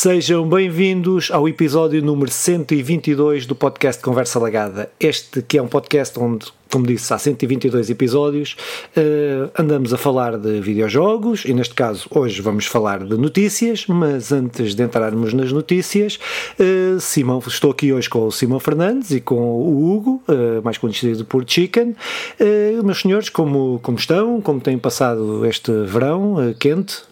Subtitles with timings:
[0.00, 4.88] Sejam bem-vindos ao episódio número 122 do podcast Conversa Lagada.
[5.00, 8.56] Este que é um podcast onde, como disse, há 122 episódios,
[8.96, 14.30] uh, andamos a falar de videojogos e, neste caso, hoje vamos falar de notícias, mas
[14.30, 16.16] antes de entrarmos nas notícias,
[16.60, 20.78] uh, Simão, estou aqui hoje com o Simão Fernandes e com o Hugo, uh, mais
[20.78, 21.96] conhecido por Chicken.
[22.84, 24.40] meus senhores, como, como estão?
[24.40, 27.08] Como têm passado este verão quente?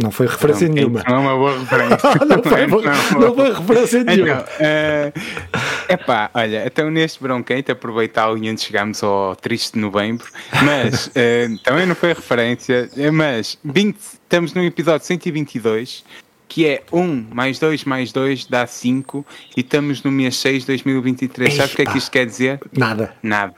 [0.00, 1.02] Não foi referência não, nenhuma.
[1.06, 2.10] Não é uma boa referência.
[2.26, 4.44] não, foi, não, não, não foi referência então, nenhuma.
[4.58, 10.26] É uh, epá, olha, então neste verão quente aproveitar o onde chegámos ao triste novembro,
[10.62, 16.04] mas uh, também não foi referência, mas 20, estamos no episódio 122
[16.52, 19.24] que é 1 mais 2 mais 2 dá 5
[19.56, 21.54] e estamos no mês 6 de 2023.
[21.54, 22.60] Sabe o que é que isto quer dizer?
[22.76, 23.14] Nada.
[23.22, 23.54] Nada.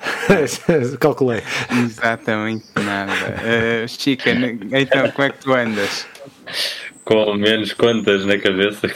[1.00, 1.42] Calculei.
[1.72, 3.12] Exatamente nada.
[3.12, 6.06] Uh, Chica, então como é que tu andas?
[7.04, 8.88] Com menos contas na cabeça.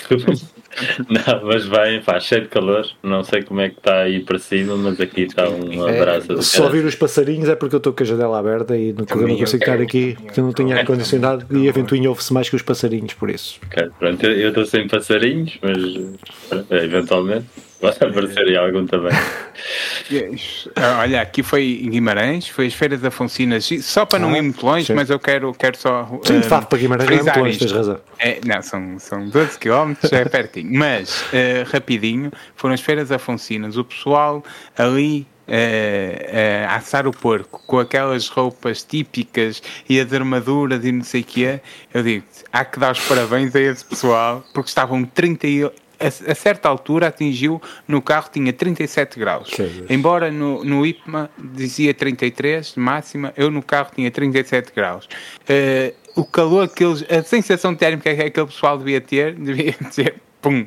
[1.09, 2.87] Não, mas vai, faz cheio de calor.
[3.03, 6.33] Não sei como é que está aí para cima, mas aqui está um abraço.
[6.33, 9.01] É, só ouvir os passarinhos é porque eu estou com a janela aberta e no
[9.01, 12.57] não consigo estar aqui, porque eu não tenho ar-condicionado e a ventoinha ouve-se mais que
[12.57, 13.61] os passarinhos, por isso.
[13.67, 17.47] Ok, pronto, eu estou sem passarinhos, mas eventualmente.
[17.81, 19.13] Vai aparecer aí algum também.
[21.01, 24.67] Olha, aqui foi em Guimarães, foi as feiras afoncinas, só para não ah, ir muito
[24.67, 24.95] longe, sim.
[24.95, 26.09] mas eu quero, quero só.
[26.25, 28.01] Sim, de uh, para Guimarães não é muito longe, tens razão.
[28.19, 30.71] É, não, são, são 12 km, é pertinho.
[30.77, 33.77] mas, uh, rapidinho, foram as feiras afoncinas.
[33.77, 34.43] O pessoal
[34.77, 41.03] ali Uh, uh, assar o porco com aquelas roupas típicas e as armaduras e não
[41.03, 41.63] sei o que é,
[41.95, 46.35] eu digo há que dar os parabéns a esse pessoal porque estavam 30 a, a,
[46.35, 49.51] certa altura atingiu no carro tinha 37 graus.
[49.89, 55.09] Embora no, no IPMA dizia 33 máxima, eu no carro tinha 37 graus.
[55.43, 60.17] Uh, o calor que eles, a sensação térmica que aquele pessoal devia ter, devia ser
[60.41, 60.67] pum.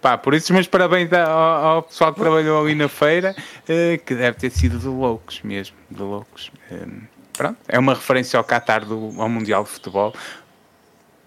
[0.00, 4.14] Pá, por isso, meus parabéns ao, ao pessoal que trabalhou ali na feira, uh, que
[4.14, 6.50] deve ter sido de loucos mesmo, de loucos.
[6.70, 10.12] Uh, pronto, é uma referência ao Qatar do, ao Mundial de Futebol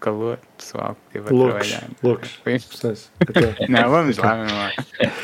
[0.00, 1.90] calor, pessoal que esteve a loucos, trabalhar.
[2.02, 2.40] Loucos.
[3.68, 4.72] Não, vamos lá, vamos lá.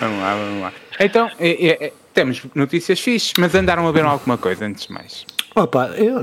[0.00, 0.72] Vamos lá, vamos lá.
[1.00, 5.26] Então, é, é, temos notícias fixes, mas andaram a ver alguma coisa antes de mais.
[5.54, 6.20] Opa, eu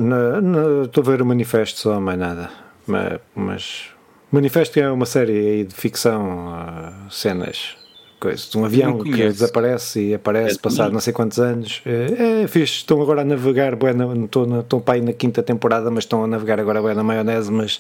[0.86, 2.50] estou a ver o manifesto só, mais nada.
[2.88, 3.92] Mas, mas
[4.32, 7.76] Manifesto é uma série de ficção, uh, cenas
[8.20, 11.82] coisa, de um avião que desaparece e aparece é passado não sei quantos anos.
[11.86, 15.42] É, é fixe, estão agora a navegar, bueno, estou, na, estão para aí na quinta
[15.42, 17.80] temporada, mas estão a navegar agora bem na maionese, mas,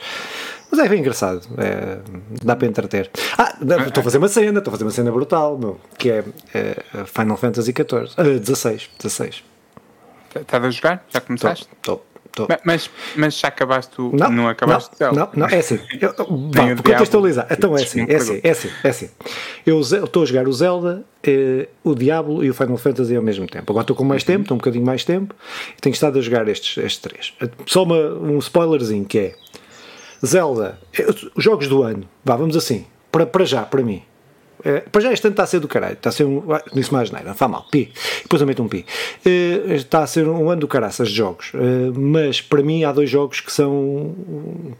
[0.72, 2.00] mas é bem engraçado, é,
[2.44, 3.09] dá para entreter.
[3.38, 3.56] Ah,
[3.88, 6.75] estou a fazer uma cena, estou a fazer uma cena brutal, meu, que é, é
[7.06, 9.44] Final Fantasy XIV, uh, 16, 16.
[10.35, 11.06] Estás a jogar?
[11.09, 11.68] Já começaste?
[11.75, 12.06] Estou.
[12.63, 14.12] Mas, mas já acabaste o.
[14.16, 15.79] Não, não acabaste não, não, não, é assim.
[16.00, 16.13] Eu,
[16.53, 17.47] vá, contextualizar.
[17.50, 19.09] Então é assim, é assim, é assim, é assim.
[19.66, 23.47] Eu estou a jogar o Zelda, eh, o Diablo e o Final Fantasy ao mesmo
[23.47, 23.72] tempo.
[23.72, 24.28] Agora estou com mais uhum.
[24.28, 25.35] tempo, estou um bocadinho mais tempo
[25.78, 27.34] e tenho estado a jogar estes, estes três.
[27.66, 29.35] Só uma, um spoilerzinho que é
[30.25, 30.80] Zelda,
[31.35, 34.03] os jogos do ano, vá, vamos assim, para, para já, para mim.
[34.63, 36.44] É, para já este ano está a ser do caralho, está a ser um.
[36.52, 37.94] Ah, disse mais neira, faz mal, pi.
[38.24, 38.85] Depois eu meto um pi.
[39.25, 42.91] Uh, está a ser um ano do caraças de jogos, uh, mas para mim há
[42.91, 44.13] dois jogos que são,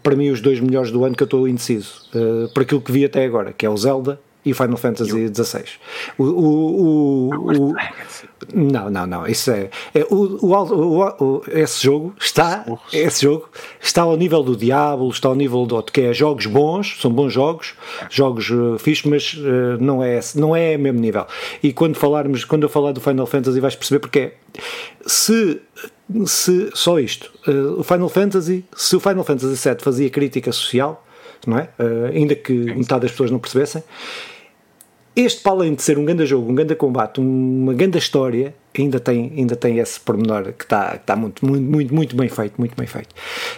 [0.02, 2.10] para mim, os dois melhores do ano que eu estou indeciso,
[2.52, 5.64] por aquilo que vi até agora, que é o Zelda e o Final Fantasy XVI.
[6.16, 7.74] O, o, o, o,
[8.54, 9.26] não, não, não.
[9.26, 13.48] Isso é, é o, o, esse jogo está, esse jogo
[13.80, 17.32] está ao nível do Diablo, está ao nível do que é jogos bons, são bons
[17.32, 17.74] jogos,
[18.08, 21.26] jogos uh, fixos, mas uh, não é não é mesmo nível.
[21.62, 24.34] E quando falarmos, quando eu falar do Final Fantasy, vais perceber porque é.
[25.06, 25.60] Se
[26.26, 31.04] se só isto, uh, o Final Fantasy, se o Final Fantasy VII fazia crítica social,
[31.46, 31.68] não é?
[31.78, 33.82] Uh, ainda que metade das pessoas não percebessem,
[35.14, 39.00] este, para além de ser um grande jogo, um grande combate, uma grande história, ainda
[39.00, 42.76] tem, ainda tem esse pormenor que está, está muito, muito, muito, muito bem feito, muito
[42.76, 43.08] bem feito.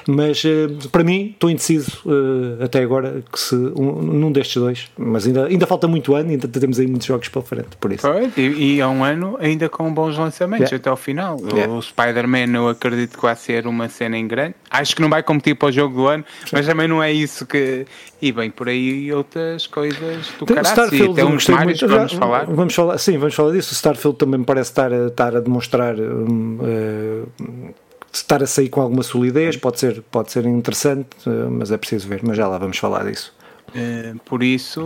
[0.08, 4.90] Mas uh, para mim, estou indeciso uh, até agora que se um, num destes dois,
[4.96, 8.06] mas ainda, ainda falta muito ano, ainda temos aí muitos jogos pela frente, por isso.
[8.36, 10.76] E, e há um ano ainda com bons lançamentos yeah.
[10.76, 11.36] até ao final.
[11.52, 11.72] Yeah.
[11.72, 14.54] O Spider-Man eu acredito que vai ser uma cena em grande.
[14.70, 16.50] Acho que não vai competir para o jogo do ano, Sim.
[16.52, 17.86] mas também não é isso que.
[18.20, 20.66] E bem, por aí outras coisas do caralho.
[20.66, 22.46] Starfield, até uns muito, vamos falar.
[22.46, 22.98] Vamos falar.
[22.98, 23.72] Sim, vamos falar disso.
[23.72, 27.74] O Starfield também me parece estar estar a demonstrar um, uh,
[28.12, 32.08] estar a sair com alguma solidez pode ser, pode ser interessante, uh, mas é preciso
[32.08, 33.34] ver, mas já lá vamos falar disso.
[33.68, 34.84] Uh, por isso,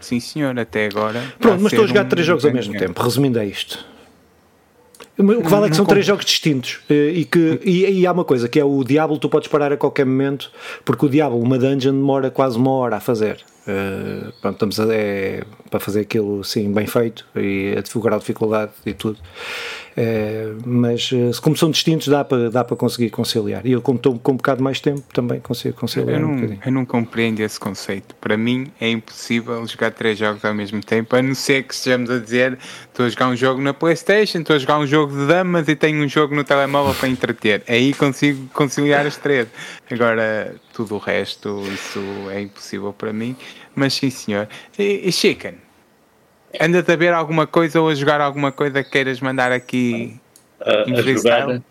[0.00, 1.22] sim senhor, até agora.
[1.38, 3.84] Pronto, mas estou a jogar um três jogos ao mesmo tempo, resumindo é isto.
[5.16, 8.10] O que vale é que são três jogos distintos eh, e, que, e, e, há
[8.10, 10.50] uma coisa que é o Diablo, tu podes parar a qualquer momento,
[10.84, 13.40] porque o Diablo, uma dungeon, demora quase uma hora a fazer.
[13.66, 18.18] Uh, pronto, estamos a, é, para fazer aquilo assim bem feito e a divulgar a
[18.18, 19.18] dificuldade e tudo.
[19.96, 23.66] É, mas eh, como são distintos, dá para, dá para conseguir conciliar.
[23.66, 26.20] E eu, como estou com um bocado mais tempo, também consigo conciliar.
[26.20, 28.14] Eu não, um eu não compreendo esse conceito.
[28.16, 32.08] Para mim é impossível jogar três jogos ao mesmo tempo, a não ser que estejamos
[32.08, 32.56] a dizer
[32.88, 35.74] estou a jogar um jogo na Playstation, estou a jogar um jogo de damas e
[35.74, 37.64] tenho um jogo no telemóvel para entreter.
[37.66, 39.48] Aí consigo conciliar as três.
[39.90, 42.00] Agora, tudo o resto, isso
[42.30, 43.36] é impossível para mim.
[43.74, 44.48] Mas sim, senhor.
[44.78, 45.54] E, e Chicken,
[46.60, 50.20] Andas a ver alguma coisa ou a jogar alguma coisa que queiras mandar aqui
[50.60, 51.62] a, a jogar,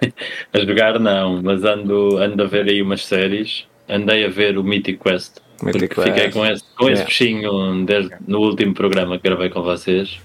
[0.52, 3.66] a jogar não, mas ando, ando a ver aí umas séries.
[3.88, 5.38] Andei a ver o Mythic Quest.
[5.62, 6.08] Mythic Quest.
[6.08, 10.20] Fiquei com esse, com esse bichinho desde, no último programa que gravei com vocês.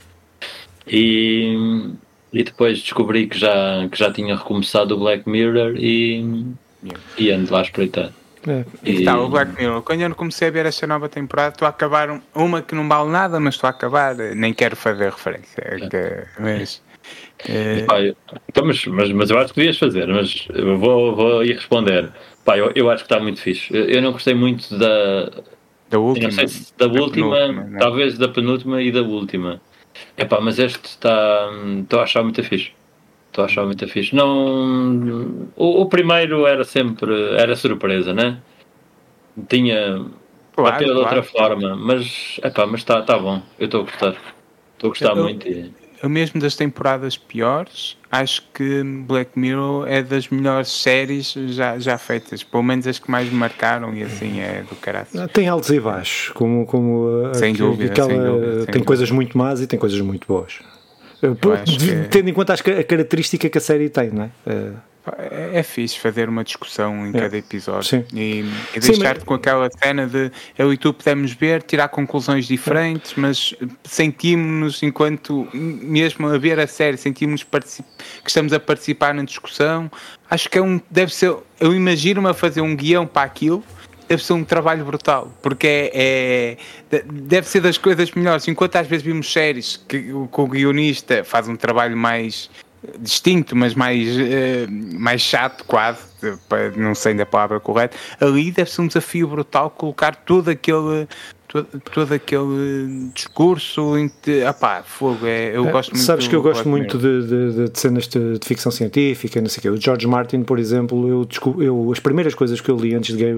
[0.88, 1.94] E,
[2.31, 6.45] e depois descobri que já, que já tinha recomeçado o Black Mirror e,
[6.83, 7.04] yeah.
[7.18, 8.12] e ando lá a espreitar.
[8.45, 8.65] É.
[8.83, 9.81] E tá, o Black Mirror.
[9.81, 13.09] Quando eu comecei a ver esta nova temporada, estou a acabar uma que não vale
[13.09, 15.61] nada, mas estou a acabar, nem quero fazer referência.
[15.61, 15.89] É.
[15.89, 16.81] Que, mas,
[17.47, 17.83] é...
[17.83, 18.15] Pá, eu,
[18.49, 20.47] então, mas, mas, mas, eu acho que devias fazer, mas
[20.79, 22.11] vou, vou ir responder.
[22.43, 23.69] Pá, eu, eu acho que está muito fixe.
[23.73, 25.31] Eu, não gostei muito da.
[25.89, 26.31] Da última.
[26.31, 27.77] Se, da, da última, né?
[27.79, 29.61] talvez da penúltima e da última.
[30.15, 31.49] É pá, mas este está.
[31.81, 32.71] Estou a achar muito fixe.
[33.37, 34.15] Estou a achar muito fixe.
[34.15, 37.35] Não, o, o, primeiro era sempre.
[37.35, 38.39] Era surpresa, né?
[39.47, 40.03] Tinha.
[40.55, 42.39] Claro, bateu de outra forma, mas.
[42.43, 43.39] Epá, mas está tá bom.
[43.59, 44.15] Eu estou a gostar.
[44.73, 45.47] Estou a gostar eu, muito.
[46.01, 51.99] Eu mesmo das temporadas piores, acho que Black Mirror é das melhores séries já, já
[51.99, 55.07] feitas, pelo menos as que mais me marcaram e assim é do caralho.
[55.31, 58.85] Tem altos e baixos, como, como sem aqui, dúvida, aquela, sem dúvida, sem tem dúvida.
[58.85, 60.59] coisas muito más e tem coisas muito boas.
[61.19, 62.07] Que...
[62.09, 64.29] Tendo em conta a característica que a série tem, não é?
[65.17, 67.19] É, é fixe fazer uma discussão em é.
[67.19, 68.05] cada episódio Sim.
[68.13, 69.23] e, e deixar-te mas...
[69.23, 73.21] com aquela cena de eu e tu podemos ver, tirar conclusões diferentes, é.
[73.21, 73.53] mas
[73.83, 79.89] sentimos-nos enquanto, mesmo a ver a série, sentimos que estamos a participar na discussão.
[80.29, 83.63] Acho que é um, deve ser, eu imagino-me a fazer um guião para aquilo
[84.07, 86.57] deve ser um trabalho brutal, porque é,
[86.92, 88.48] é, deve ser das coisas melhores.
[88.48, 92.50] Enquanto às vezes vimos séries que, que o guionista faz um trabalho mais
[93.00, 96.00] distinto, mas mais, uh, mais chato, quase,
[96.75, 101.07] não sei ainda a palavra correta, ali deve ser um desafio brutal colocar todo aquele
[101.47, 104.44] todo, todo aquele discurso inte...
[104.44, 107.79] Apá, fogo, é, eu é, gosto muito Sabes que eu gosto muito de, de, de,
[107.79, 109.69] cenas de, de, ficção científica, não sei o quê.
[109.69, 111.27] O George Martin, por exemplo, eu,
[111.61, 113.35] eu, as primeiras coisas que eu li antes de ver,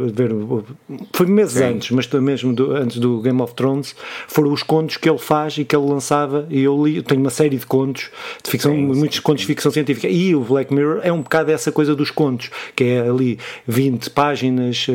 [1.14, 1.64] foi meses Sim.
[1.66, 3.96] antes, mas mesmo do, antes do Game of Thrones,
[4.28, 7.22] foram os contos que ele faz e que ele lançava, e eu li, eu tenho
[7.22, 8.10] uma série de contos,
[8.44, 11.52] de ficção, sim, muitos contos de ficção científica, e o Black Mirror é um bocado
[11.52, 14.88] essa coisa dos contos, que é ali 20 páginas,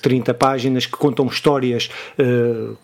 [0.00, 2.76] 30 eh, eh, páginas, que contam histórias uh,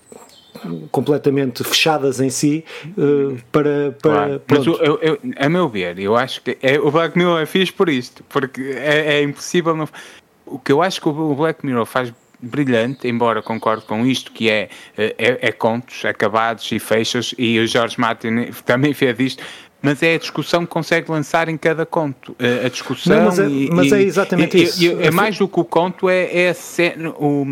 [0.91, 2.65] completamente fechadas em si
[2.97, 4.43] uh, para, para claro.
[4.49, 7.73] mas eu, eu, a meu ver eu acho que é, o Black Mirror é fixe
[7.73, 9.89] por isto porque é, é impossível não...
[10.47, 14.51] o que eu acho que o Black Mirror faz brilhante, embora concorde com isto, que
[14.51, 19.43] é, é, é contos acabados e fechos, e o George Martin também fez isto,
[19.87, 22.35] mas é a discussão que consegue lançar em cada conto.
[22.65, 23.17] A discussão.
[23.17, 24.83] Não, mas, é, e, mas é exatamente e, isso.
[24.83, 27.47] E, é mais do que o conto, é, é a, o,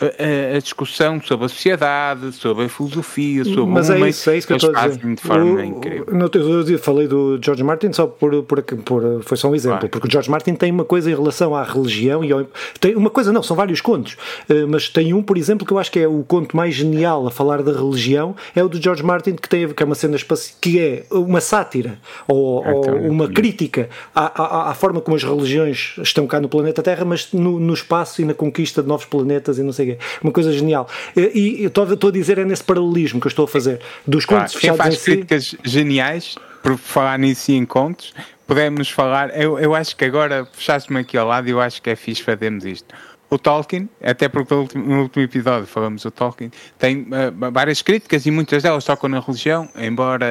[0.00, 4.46] a, a, discussão sobre a sociedade, sobre a filosofia, sobre mas é isso, é isso
[4.46, 5.14] que eu estou a dizer.
[5.14, 6.06] De forma o, incrível.
[6.10, 9.90] No, eu falei do George Martin só por, por, por foi só um exemplo, claro.
[9.90, 12.46] porque o George Martin tem uma coisa em relação à religião e ao,
[12.80, 14.16] tem uma coisa não, são vários contos,
[14.48, 17.26] eh, mas tem um, por exemplo, que eu acho que é o conto mais genial
[17.26, 20.16] a falar da religião, é o do George Martin que tem que é uma cena
[20.60, 25.22] que é uma sátira sátira ou, ou uma crítica à, à, à, forma como as
[25.22, 29.06] religiões estão cá no planeta Terra, mas no, no, espaço e na conquista de novos
[29.06, 30.04] planetas e não sei o quê.
[30.22, 30.88] Uma coisa genial.
[31.16, 34.24] E, e estou, estou a dizer é nesse paralelismo que eu estou a fazer dos
[34.24, 35.58] contos claro, fechados quem faz críticas si.
[35.64, 38.14] geniais, por falar nisso e em contos,
[38.46, 39.30] podemos falar.
[39.38, 42.22] Eu, eu acho que agora fechaste-me aqui ao lado e eu acho que é fixe
[42.22, 42.94] fazermos isto
[43.34, 48.30] o Tolkien, até porque no último, episódio falamos do Tolkien, tem uh, várias críticas e
[48.30, 50.26] muitas delas tocam na religião, embora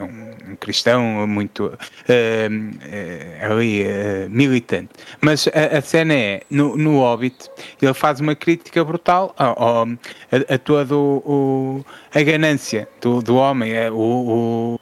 [0.00, 3.84] uh, um, cristão muito uh, ali
[4.30, 4.90] militante.
[5.20, 7.50] Mas a, a, cena é, no, no Hobbit,
[7.80, 11.84] ele faz uma crítica brutal a, a, a toda o,
[12.14, 13.72] a ganância do, do homem.
[13.90, 14.80] O, o,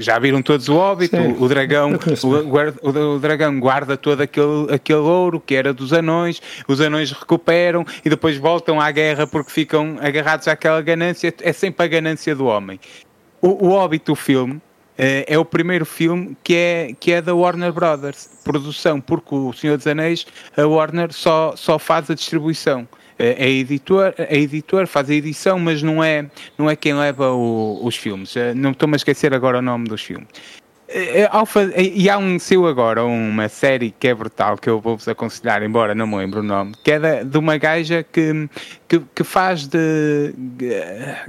[0.00, 4.98] já viram todos o Hobbit, o, o, dragão, o, o, dragão guarda todo aquele, aquele
[4.98, 9.96] ouro que era dos anões, os anões recuperam e depois voltam à guerra porque ficam
[10.00, 11.32] agarrados àquela ganância.
[11.40, 12.80] É sempre a ganância do homem.
[13.40, 14.60] O, o Hobbit, o filme,
[14.96, 19.76] é o primeiro filme que é, que é da Warner Brothers, produção, porque o Senhor
[19.76, 22.86] dos Anéis, a Warner só, só faz a distribuição.
[23.18, 26.26] É editor, é editor, faz a edição, mas não é,
[26.58, 28.34] não é quem leva o, os filmes.
[28.56, 30.28] Não estou-me a esquecer agora o nome dos filmes.
[30.86, 31.28] É,
[31.82, 35.94] e há um seu agora, uma série que é brutal, que eu vou-vos aconselhar, embora
[35.94, 38.48] não me lembro o nome, que é de, de uma gaja que,
[38.86, 40.34] que, que, faz de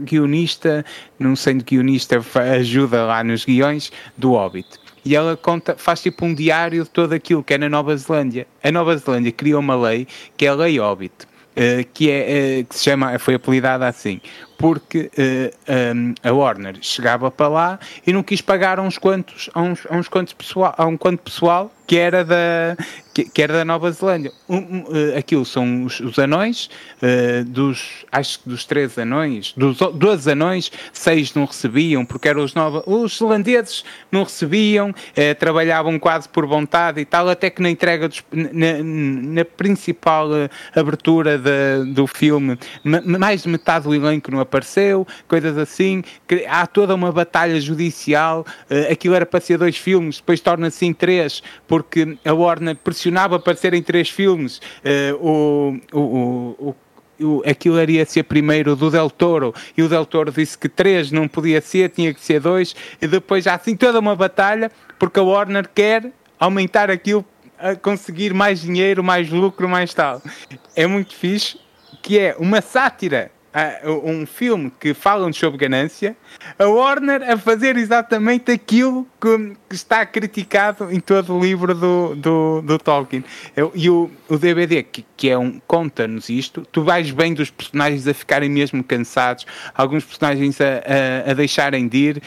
[0.02, 0.86] guionista,
[1.18, 2.22] não sei de guionista,
[2.54, 4.68] ajuda lá nos guiões do Hobbit.
[5.06, 8.46] E ela conta, faz tipo um diário de tudo aquilo que é na Nova Zelândia.
[8.64, 11.14] A Nova Zelândia criou uma lei que é a Lei Hobbit.
[11.56, 14.20] Uh, que, é, uh, que se chama, foi apelidada assim,
[14.58, 18.98] porque uh, eh, um, a Warner chegava para lá e não quis pagar a uns
[18.98, 22.76] quantos, a uns, a uns quantos pessoal, a um quanto pessoal que era da,
[23.14, 24.32] que, que era da Nova Zelândia.
[24.50, 26.70] Um, uh, aquilo são os, os anões,
[27.02, 32.44] uh, dos, acho que dos três anões, dos dois anões, seis não recebiam, porque eram
[32.44, 37.62] os novos, os zelandeses não recebiam, uh, trabalhavam quase por vontade e tal, até que
[37.62, 40.30] na entrega, dos, na, na, principal
[40.76, 46.04] abertura de, do filme, mais de metade do elenco não apareceu, coisas assim,
[46.48, 48.46] há toda uma batalha judicial,
[48.90, 53.56] aquilo era para ser dois filmes, depois torna-se em três, porque a Warner pressionava para
[53.56, 54.62] serem três filmes.
[55.20, 56.76] Uh, o, o,
[57.20, 61.12] o, aquilo iria ser primeiro do Del Toro e o Del Toro disse que três
[61.12, 65.20] não podia ser, tinha que ser dois, e depois há assim toda uma batalha porque
[65.20, 67.26] a Warner quer aumentar aquilo
[67.58, 70.22] a conseguir mais dinheiro, mais lucro, mais tal.
[70.76, 71.58] É muito fixe,
[72.02, 73.32] que é uma sátira
[74.04, 76.16] um filme que falam sobre ganância,
[76.60, 82.62] a Warner a fazer exatamente aquilo que, está criticado em todo o livro do, do,
[82.62, 83.24] do Tolkien.
[83.74, 88.08] E o, o DVD, que, que é um conta-nos isto, tu vais bem dos personagens
[88.08, 92.24] a ficarem mesmo cansados, alguns personagens a, a, a deixarem de ir,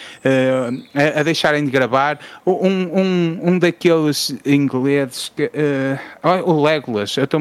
[0.95, 2.19] a, a, deixarem de gravar.
[2.47, 7.39] Um, um, um daqueles ingleses, que, uh, o Legolas, eu tô,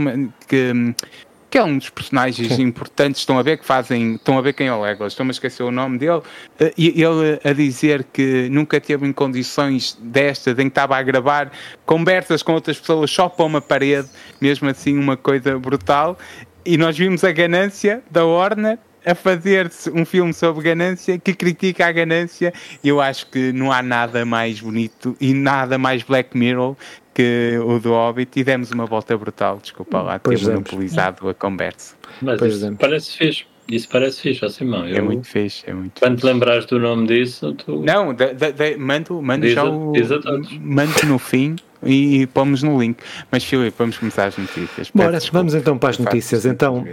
[0.47, 0.73] que
[1.49, 2.63] que é um dos personagens Sim.
[2.63, 5.31] importantes, estão a ver que fazem, estão a ver quem é o Legolas, estão a
[5.31, 6.21] esquecer o nome dele,
[6.59, 11.01] eh, e ele a dizer que nunca teve em condições destas, em que estava a
[11.01, 11.51] gravar
[11.85, 14.09] conversas com outras pessoas só para uma parede,
[14.41, 16.17] mesmo assim uma coisa brutal,
[16.65, 21.87] e nós vimos a ganância da Warner a fazer um filme sobre ganância que critica
[21.87, 22.53] a ganância.
[22.83, 26.75] Eu acho que não há nada mais bonito e nada mais Black Mirror
[27.17, 31.95] que o do Hobbit e demos uma volta brutal, desculpa lá, ter monopolizado a conversa.
[32.21, 33.45] Mas pois isso parece fixe.
[33.67, 34.85] Isso parece fixe, assim, mão.
[34.85, 37.83] É muito fixe, é muito Quando te lembrares do nome disso, tu...
[37.83, 39.93] Não, de, de, de, mando, mando já o...
[40.61, 42.99] Mando no fim e, e pomos no link.
[43.31, 44.91] Mas, Filipe, vamos começar as notícias.
[44.93, 46.45] Bora, vamos então para as notícias.
[46.45, 46.85] Então,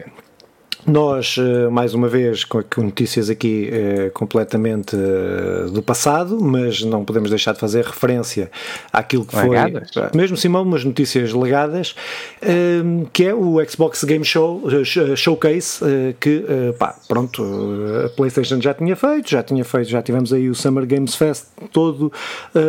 [0.86, 7.04] nós, eh, mais uma vez, com notícias aqui eh, completamente eh, do passado, mas não
[7.04, 8.50] podemos deixar de fazer referência
[8.92, 9.90] àquilo que legadas.
[9.92, 11.94] foi, mesmo Simão, umas notícias legadas,
[13.12, 14.62] que é o Xbox Game Show
[15.16, 15.80] Showcase,
[16.20, 16.44] que,
[16.78, 17.42] pá, pronto,
[18.04, 21.46] a PlayStation já tinha feito, já tinha feito, já tivemos aí o Summer Games Fest
[21.72, 22.12] todo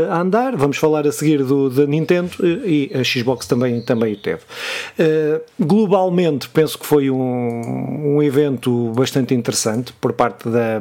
[0.10, 0.56] a andar.
[0.56, 2.32] Vamos falar a seguir do da Nintendo
[2.66, 4.42] e a Xbox também, também o teve.
[5.60, 10.80] Globalmente, penso que foi um um evento bastante interessante por parte da,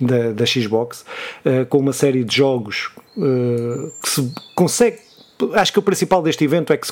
[0.00, 1.04] da, da Xbox,
[1.44, 5.10] uh, com uma série de jogos uh, que se consegue
[5.54, 6.86] acho que o principal deste evento é que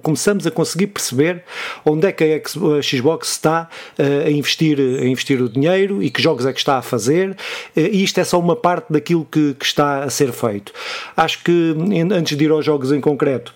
[0.00, 1.42] começamos a conseguir perceber
[1.84, 3.68] onde é que a Xbox está
[3.98, 7.36] uh, a, investir, a investir o dinheiro e que jogos é que está a fazer,
[7.74, 10.72] e isto é só uma parte daquilo que, que, está a ser feito.
[11.16, 11.74] Acho que,
[12.12, 13.52] antes de ir aos jogos em concreto,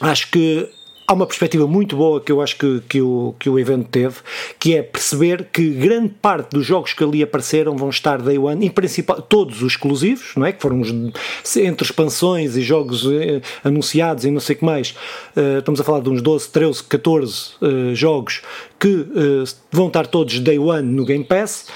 [0.00, 0.70] acho que
[1.10, 4.18] há uma perspectiva muito boa que eu acho que, que, o, que o evento teve,
[4.60, 8.64] que é perceber que grande parte dos jogos que ali apareceram vão estar day one,
[8.64, 10.52] em principal, todos os exclusivos, não é?
[10.52, 10.88] Que foram os,
[11.56, 14.90] entre expansões e jogos eh, anunciados e não sei o que mais.
[15.36, 18.40] Uh, estamos a falar de uns 12, 13, 14 uh, jogos
[18.78, 21.66] que uh, vão estar todos day one no Game Pass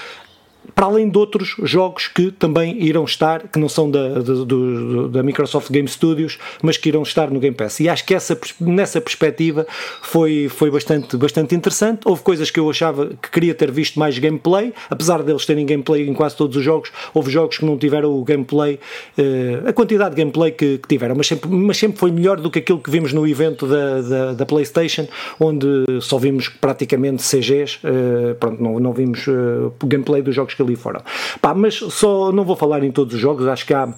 [0.73, 5.23] para além de outros jogos que também irão estar, que não são da, da, da,
[5.23, 7.79] Microsoft Game Studios, mas que irão estar no Game Pass.
[7.79, 9.65] E acho que essa, nessa perspectiva
[10.01, 12.01] foi, foi bastante, bastante interessante.
[12.05, 16.07] Houve coisas que eu achava que queria ter visto mais gameplay, apesar deles terem gameplay
[16.07, 18.79] em quase todos os jogos, houve jogos que não tiveram o gameplay,
[19.17, 22.49] uh, a quantidade de gameplay que, que, tiveram, mas sempre, mas sempre foi melhor do
[22.49, 25.07] que aquilo que vimos no evento da, da, da PlayStation,
[25.39, 25.67] onde
[26.01, 30.75] só vimos praticamente CGs, eh, pronto, não, não vimos uh, gameplay dos jogos que ali
[30.75, 31.01] foram.
[31.41, 33.93] Pá, mas só não vou falar em todos os jogos, acho que há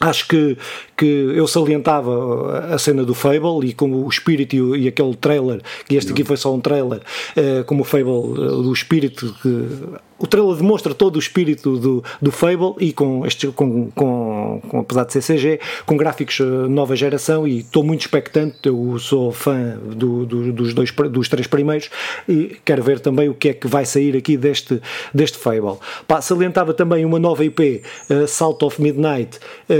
[0.00, 0.58] Acho que,
[0.96, 5.96] que eu salientava a cena do Fable e como o espírito e, aquele trailer, que
[5.96, 10.26] este aqui foi só um trailer, uh, como o Fable, uh, do espírito que o
[10.26, 15.04] trailer demonstra todo o espírito do, do Fable e com, este, com, com, com apesar
[15.04, 20.24] de ser CG, com gráficos nova geração e estou muito expectante, eu sou fã do,
[20.24, 21.90] do, dos, dois, dos três primeiros
[22.28, 24.80] e quero ver também o que é que vai sair aqui deste,
[25.12, 25.78] deste Fable.
[26.06, 29.72] Pá, salientava também uma nova IP, uh, Salt of Midnight, uh,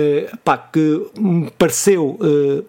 [0.45, 2.65] pá, que me pareceu, uh,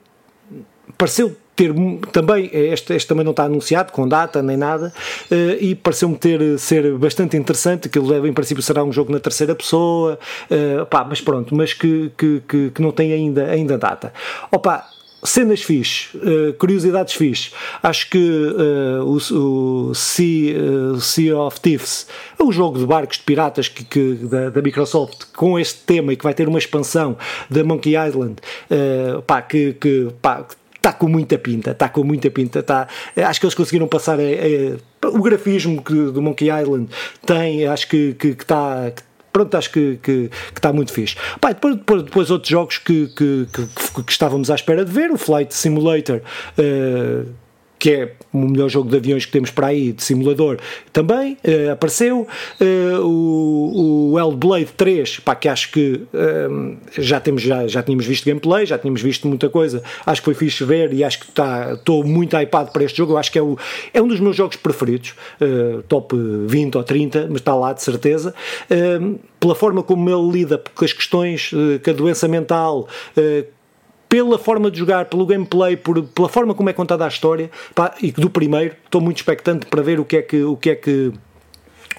[0.97, 1.73] pareceu ter
[2.11, 4.93] também, este, este também não está anunciado com data nem nada,
[5.31, 9.55] uh, e pareceu-me ter ser bastante interessante, que em princípio será um jogo na terceira
[9.55, 10.19] pessoa,
[10.51, 14.13] uh, pá, mas pronto, mas que, que, que, que, não tem ainda, ainda data.
[14.51, 14.85] Opa,
[15.25, 17.51] cenas fixe, uh, curiosidades fixe.
[17.82, 22.08] Acho que uh, o, o sea, uh, sea, of Thieves
[22.39, 26.13] é um jogo de barcos de piratas que, que da, da, Microsoft com este tema
[26.13, 27.17] e que vai ter uma expansão
[27.50, 28.36] da Monkey Island,
[29.25, 33.46] pá, que, que pá, está com muita pinta, está com muita pinta, está, acho que
[33.46, 34.17] eles conseguiram passar
[35.03, 36.89] o grafismo que do Monkey Island
[37.25, 38.91] tem, acho que, que, que está
[39.35, 41.17] pronto, acho que, que, que, está muito fixe.
[41.41, 45.17] Pá, depois, depois, outros jogos que, que, que, que, estávamos à espera de ver, o
[45.17, 46.21] Flight Simulator,
[46.57, 47.29] uh,
[47.77, 50.58] que é o melhor jogo de aviões que temos para aí, de simulador,
[50.91, 52.27] também uh, apareceu.
[52.60, 58.05] Uh, o, o Hellblade 3, pá, que acho que uh, já, temos, já, já tínhamos
[58.05, 61.27] visto gameplay, já tínhamos visto muita coisa, acho que foi fixe ver e acho que
[61.74, 63.13] estou muito hypado para este jogo.
[63.13, 63.58] Eu acho que é, o,
[63.94, 65.13] é um dos meus jogos preferidos,
[65.88, 66.15] top
[66.48, 68.34] 20 ou 30, mas está lá de certeza.
[69.39, 71.51] pela forma como ele lida com as questões,
[71.84, 72.88] com a doença mental,
[74.07, 77.93] pela forma de jogar, pelo gameplay, por, pela forma como é contada a história, pá,
[78.01, 80.75] e do primeiro, estou muito expectante para ver o que é que, o que, é
[80.75, 81.12] que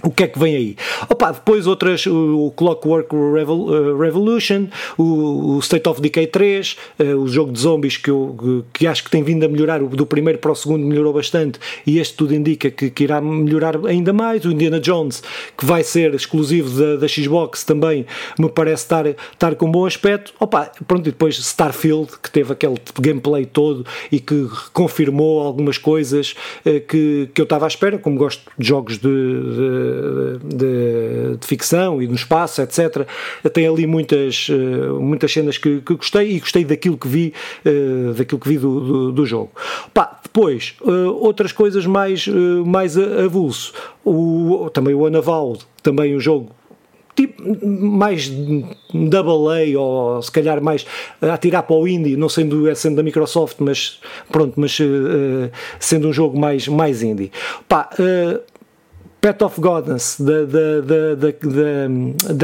[0.06, 0.76] o que é que vem aí?
[1.10, 7.50] Opa, depois outras, o Clockwork uh, Revolution, o, State of Decay 3, uh, o jogo
[7.50, 10.54] de zombies que, eu, que acho que tem vindo a melhorar, do primeiro para o
[10.54, 14.44] segundo melhorou bastante e este tudo indica que, que irá melhorar ainda mais.
[14.44, 15.25] O Indiana Jones,
[15.58, 18.06] que vai ser exclusivo da, da Xbox, também
[18.38, 20.32] me parece estar, estar com bom aspecto.
[20.38, 26.36] Opa, pronto, e depois Starfield, que teve aquele gameplay todo e que confirmou algumas coisas
[26.64, 29.96] uh, que, que eu estava à espera, como gosto de jogos de, de
[30.45, 33.06] de, de, ficção e no espaço, etc.
[33.52, 37.32] Tem ali muitas, eh, muitas cenas que, que gostei e gostei daquilo que vi,
[37.65, 39.50] eh, daquilo que vi do, do, do jogo.
[39.93, 42.26] Pá, depois, eh, outras coisas mais,
[42.67, 43.73] mais avulso.
[44.04, 46.50] O, também o Anaval, também um jogo
[47.17, 48.28] tipo mais
[48.93, 50.87] double A ou se calhar mais
[51.21, 53.99] a tirar para o indie, não sendo, sendo da Microsoft, mas
[54.30, 57.32] pronto, mas uh, sendo um jogo mais, mais indie.
[57.67, 58.41] Pá, uh,
[59.26, 60.47] Pet of Goddess da,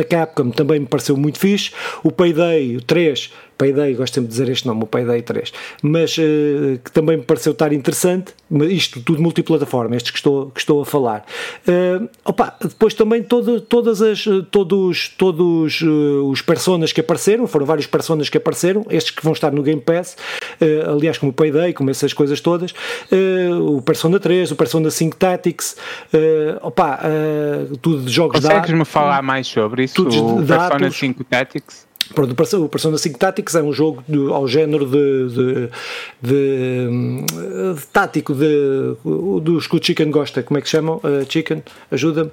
[0.02, 1.70] Capcom também me pareceu muito fixe.
[2.02, 3.30] O Payday 3
[3.62, 7.22] Payday, gosto sempre de dizer este nome, o Payday 3, mas uh, que também me
[7.22, 8.34] pareceu estar interessante,
[8.68, 11.24] isto tudo multiplataforma, estes que estou, que estou a falar.
[11.68, 17.64] Uh, opa, depois também todo, todas as, todos, todos uh, os personas que apareceram, foram
[17.64, 20.16] vários personas que apareceram, estes que vão estar no Game Pass,
[20.88, 22.74] aliás, como o Payday, como essas coisas todas,
[23.60, 25.76] o Persona 3, o Persona 5 Tactics,
[26.60, 27.00] opa,
[27.80, 30.02] tudo de jogos Consegues-me falar mais sobre isso?
[30.02, 31.91] o Persona 5 Tactics?
[32.14, 35.68] Pronto, o Persona 5 Tactics é um jogo de, ao género de, de,
[36.20, 37.24] de,
[37.74, 38.96] de tático de,
[39.42, 40.42] dos que o Chicken gosta.
[40.42, 40.96] Como é que se chamam?
[40.96, 42.30] Uh, chicken, ajuda-me.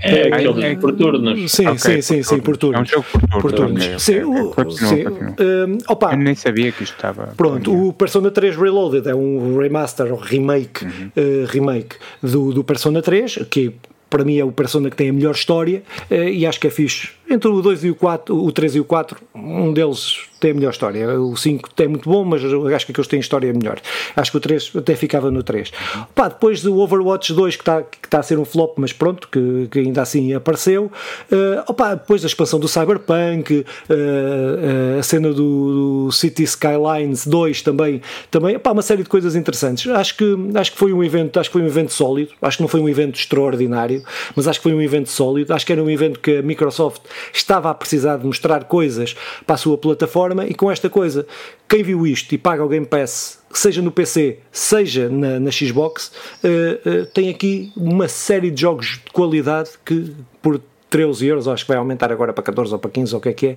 [0.00, 1.52] É, é, aquele é, por turnos.
[1.52, 2.92] Sim, okay, sim, sim, sim, por turnos.
[2.92, 3.42] É um jogo por turnos.
[3.42, 4.02] Por turnos.
[4.02, 5.06] Sim, o, sim.
[5.06, 7.28] Uh, opa, Eu nem sabia que isto estava.
[7.36, 11.10] Pronto, o Persona 3 Reloaded é um remaster, um remake, uhum.
[11.16, 13.72] uh, remake do, do Persona 3, que
[14.10, 17.08] para mim é o Persona que tem a melhor história e acho que é fixe
[17.28, 20.54] entre o 2 e o 4, o 3 e o 4, um deles tem a
[20.54, 21.20] melhor história.
[21.20, 23.80] O 5 tem muito bom, mas acho que aqueles têm história melhor.
[24.16, 25.70] Acho que o 3 até ficava no 3.
[26.16, 29.28] Pá, depois do Overwatch 2, que está que tá a ser um flop, mas pronto,
[29.28, 30.90] que, que ainda assim apareceu.
[31.30, 37.24] Uh, opa, depois a expansão do Cyberpunk, uh, uh, a cena do, do, City Skylines
[37.24, 39.88] 2 também, também opa, uma série de coisas interessantes.
[39.92, 42.62] Acho que, acho que foi um evento, acho que foi um evento sólido, acho que
[42.62, 44.02] não foi um evento extraordinário,
[44.34, 45.54] mas acho que foi um evento sólido.
[45.54, 49.14] Acho que era um evento que a Microsoft estava a precisar de mostrar coisas
[49.46, 51.26] para a sua plataforma e com esta coisa,
[51.68, 56.12] quem viu isto e paga o Game Pass, seja no PC, seja na, na Xbox,
[56.42, 61.64] uh, uh, tem aqui uma série de jogos de qualidade que por 13 euros, acho
[61.64, 63.56] que vai aumentar agora para 14 ou para 15 ou o que é que é,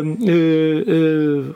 [0.00, 1.54] uh,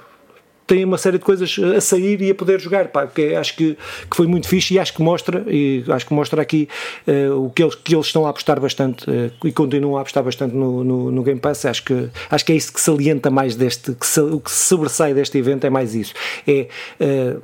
[0.69, 3.77] tem uma série de coisas a sair e a poder jogar, pá, que acho que,
[4.09, 6.69] que foi muito fixe e acho que mostra, e acho que mostra aqui
[7.09, 10.23] uh, o que eles, que eles estão a apostar bastante uh, e continuam a apostar
[10.23, 11.65] bastante no, no, no, Game Pass.
[11.65, 14.67] Acho que, acho que é isso que salienta mais deste, que se, o que se
[14.67, 16.13] sobressai deste evento é mais isso.
[16.47, 16.69] É.
[17.01, 17.43] Uh,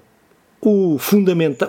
[0.67, 1.69] o fundamental,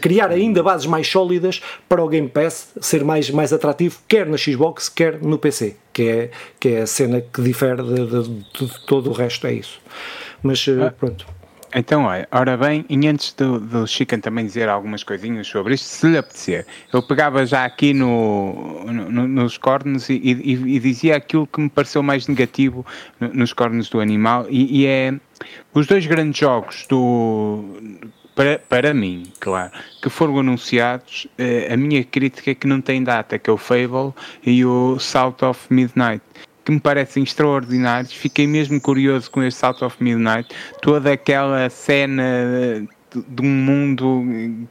[0.00, 4.36] criar ainda bases mais sólidas para o Game Pass ser mais, mais atrativo, quer na
[4.36, 8.28] Xbox, quer no PC, que é, que é a cena que difere de, de,
[8.68, 9.80] de todo o resto, é isso.
[10.42, 10.90] Mas eh, ah.
[10.90, 11.26] pronto.
[11.72, 15.84] Então, olha, ora bem, e antes do, do Chicken também dizer algumas coisinhas sobre isto,
[15.84, 21.14] se lhe apetecer, eu pegava já aqui no, no nos cornos e, e, e, dizia
[21.14, 22.84] aquilo que me pareceu mais negativo
[23.20, 25.14] nos cornos do animal, e, e é
[25.72, 27.64] os dois grandes jogos do
[28.34, 29.70] para, para mim, claro,
[30.02, 33.56] que foram anunciados, eh, a minha crítica é que não tem data, que é o
[33.56, 34.12] Fable
[34.44, 36.22] e o South of Midnight
[36.64, 38.12] que me parecem extraordinários.
[38.12, 40.48] Fiquei mesmo curioso com este South of Midnight,
[40.80, 42.22] toda aquela cena
[43.12, 44.22] de um mundo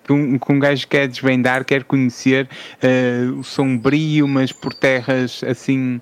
[0.03, 2.47] que um, que um gajo quer desvendar, quer conhecer,
[2.81, 6.01] uh, sombrio, mas por terras assim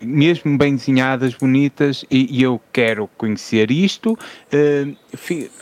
[0.00, 4.18] mesmo bem desenhadas, bonitas, e, e eu quero conhecer isto.
[4.52, 4.96] Uh,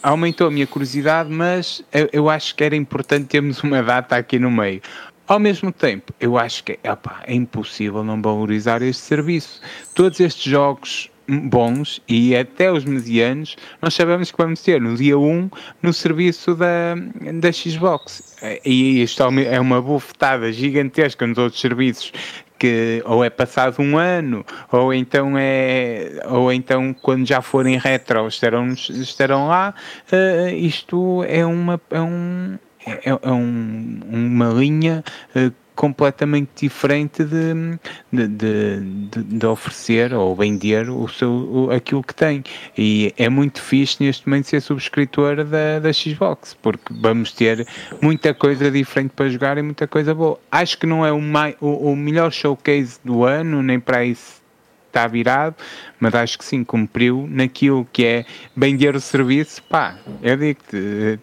[0.03, 4.39] aumentou a minha curiosidade, mas eu, eu, acho que era importante termos uma data aqui
[4.39, 4.81] no meio.
[5.27, 9.61] Ao mesmo tempo, eu acho que opa, é impossível não valorizar este serviço.
[9.95, 15.19] Todos estes jogos bons e até os medianos, nós sabemos que vamos ter no dia
[15.19, 15.51] 1
[15.83, 16.95] no serviço da,
[17.41, 18.37] da Xbox.
[18.65, 22.13] E isto é uma bufetada gigantesca nos outros serviços
[22.59, 28.29] que ou é passado um ano ou então é ou então quando já forem retro
[28.29, 29.75] estarão, estarão lá
[30.13, 35.03] uh, isto é uma é um é, é um, uma linha
[35.35, 37.79] uh, completamente diferente de,
[38.13, 42.45] de, de, de, oferecer ou vender o seu, o, aquilo que tem.
[42.77, 47.67] E é muito fixe neste momento ser subscritor da, da Xbox, porque vamos ter
[48.01, 50.39] muita coisa diferente para jogar e muita coisa boa.
[50.51, 54.45] Acho que não é o, mai, o, o melhor showcase do ano, nem para isso
[54.87, 55.57] está virado,
[55.99, 58.25] mas acho que sim, cumpriu naquilo que é
[58.57, 59.61] vender o serviço.
[59.65, 61.19] Pá, eu digo-te,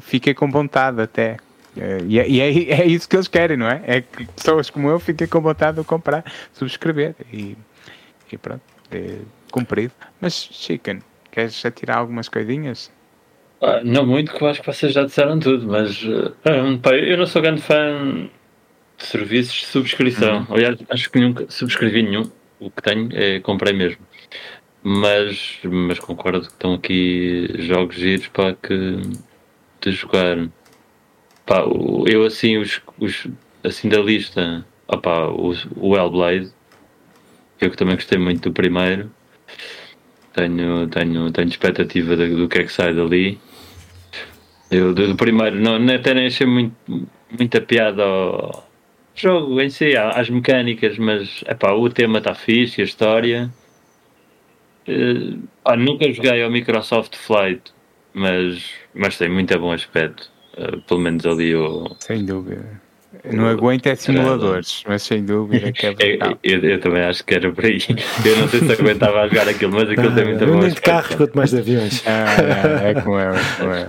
[0.00, 1.36] fiquei com vontade até.
[1.76, 3.82] É, e, é, e é, é, isso que eles querem, não é?
[3.86, 7.56] É que pessoas como eu fiquem com vontade de comprar, subscrever e,
[8.30, 9.18] e pronto, é
[9.50, 9.92] cumprido.
[10.20, 11.00] Mas, Chicken,
[11.30, 12.90] queres atirar algumas coisinhas?
[13.60, 16.34] Ah, não muito, que eu acho que vocês já disseram tudo, mas uh,
[16.82, 18.28] pá, eu não sou grande fã
[18.98, 20.40] de serviços de subscrição.
[20.40, 20.54] Uhum.
[20.56, 22.30] Aliás, acho que nunca subscrevi nenhum.
[22.58, 24.04] O que tenho é comprei mesmo.
[24.82, 29.00] Mas, mas concordo que estão aqui jogos giros para que
[29.82, 30.48] de jogar.
[31.44, 31.64] Pá,
[32.06, 33.26] eu assim, os, os,
[33.64, 36.52] assim da lista, opá, o, o Hellblade,
[37.58, 39.10] que eu também gostei muito do primeiro.
[40.34, 43.38] Tenho, tenho, tenho expectativa do, que é que sai dali.
[44.70, 46.74] Eu do, do primeiro não, até nem achei muito,
[47.30, 48.66] muita piada ao
[49.14, 53.52] jogo em si, às mecânicas, mas epá, o tema está fixe, a história.
[54.88, 57.72] Uh, nunca joguei ao Microsoft Flight,
[58.14, 60.30] mas, mas tem muito bom aspecto.
[60.56, 61.96] Uh, pelo menos ali o.
[61.98, 62.80] Sem dúvida.
[63.30, 67.34] Não aguento é simuladores, mas sem dúvida que é eu, eu, eu, também acho que
[67.34, 67.78] era por aí.
[68.24, 70.70] Eu não sei se aguentava a jogar aquilo, mas aquilo ah, tem muito bom nem
[70.70, 72.02] de carros quanto mais de aviões.
[72.06, 73.88] Ah, é, é como é, é como é.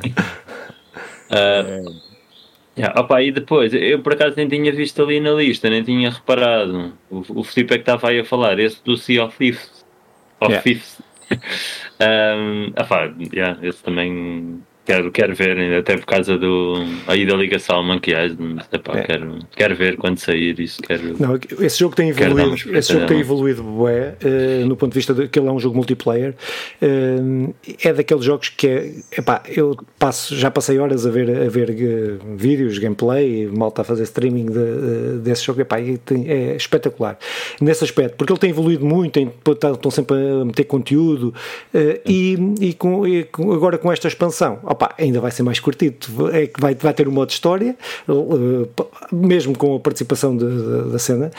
[1.32, 2.02] Uh,
[2.78, 6.10] yeah, opa, e depois, eu por acaso nem tinha visto ali na lista, nem tinha
[6.10, 6.94] reparado.
[7.10, 9.86] O, o Felipe é que estava aí a falar, esse do Sea of Thieves.
[10.42, 10.62] Of yeah.
[10.62, 11.02] Thieves
[12.00, 16.76] um, ah, yeah, esse também quero, quero ver, até por causa do
[17.08, 18.26] aí da Liga Salman que é,
[18.72, 19.04] epá, é.
[19.04, 20.82] quero, quero ver quando sair isso.
[20.82, 25.00] Quero, não, esse jogo tem evoluído, esse jogo tem evoluído bué, uh, no ponto de
[25.00, 26.36] vista de que ele é um jogo multiplayer.
[26.82, 31.50] Uh, é daqueles jogos que é, epá, eu passo, já passei horas a ver, a
[31.50, 36.56] ver uh, vídeos, gameplay, mal está a fazer streaming de, desse jogo, epá, tem, é
[36.56, 37.18] espetacular
[37.62, 39.32] nesse aspecto, porque ele tem evoluído muito, tem,
[39.74, 41.34] estão sempre a meter conteúdo
[42.06, 46.30] e, e, com, e com, agora com esta expansão opa, ainda vai ser mais curtido.
[46.32, 47.76] É que vai, vai ter um modo de história,
[48.08, 51.32] eh, mesmo com a participação de, de, da cena.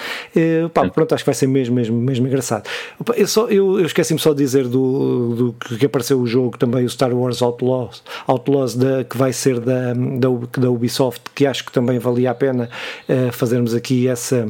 [0.66, 2.68] Opa, pronto, acho que vai ser mesmo, mesmo, mesmo engraçado.
[2.98, 6.56] Opa, eu, só, eu, eu esqueci-me só de dizer do, do que apareceu o jogo
[6.58, 11.46] também, o Star Wars Outlaws, Outlaws da, que vai ser da, da, da Ubisoft, que
[11.46, 12.68] acho que também valia a pena
[13.08, 14.48] uh, fazermos aqui essa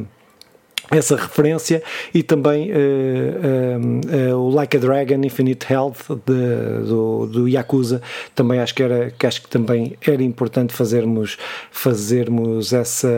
[0.91, 1.81] essa referência
[2.13, 8.01] e também uh, uh, o Like a Dragon Infinite Health de, do, do Yakuza
[8.33, 11.37] também acho que era que acho que também era importante fazermos
[11.71, 13.09] fazermos essa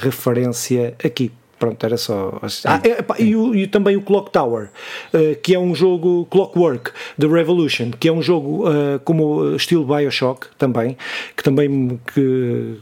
[0.00, 2.38] referência aqui pronto, era só.
[2.64, 4.68] Ah, é, e, o, e, também o Clock Tower,
[5.12, 9.84] uh, que é um jogo Clockwork The Revolution, que é um jogo uh, como estilo
[9.84, 10.96] Bioshock também,
[11.36, 12.78] que também que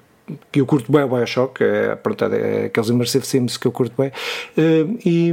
[0.50, 3.94] que eu curto bem o Bioshock, é, pronto, é, aqueles immersive sims que eu curto
[4.00, 5.32] bem, uh, e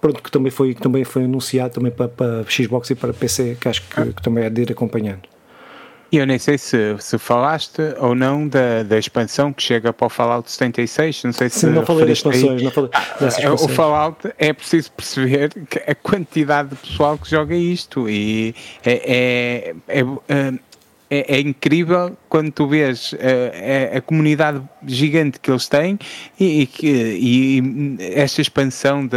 [0.00, 3.56] pronto, que também foi, que também foi anunciado também para, para Xbox e para PC,
[3.60, 5.22] que acho que, que também é de ir acompanhando.
[6.10, 10.06] E eu nem sei se, se falaste ou não da, da expansão que chega para
[10.06, 11.24] o Fallout 76.
[11.24, 11.60] Não sei se.
[11.60, 15.50] Sim, não falei das expansões, não falei ah, O Fallout é preciso perceber
[15.86, 20.54] a quantidade de pessoal que joga isto e é, é, é,
[21.10, 25.98] é, é incrível quando tu vês a, a, a, comunidade gigante que eles têm
[26.38, 29.16] e, e, e esta expansão de,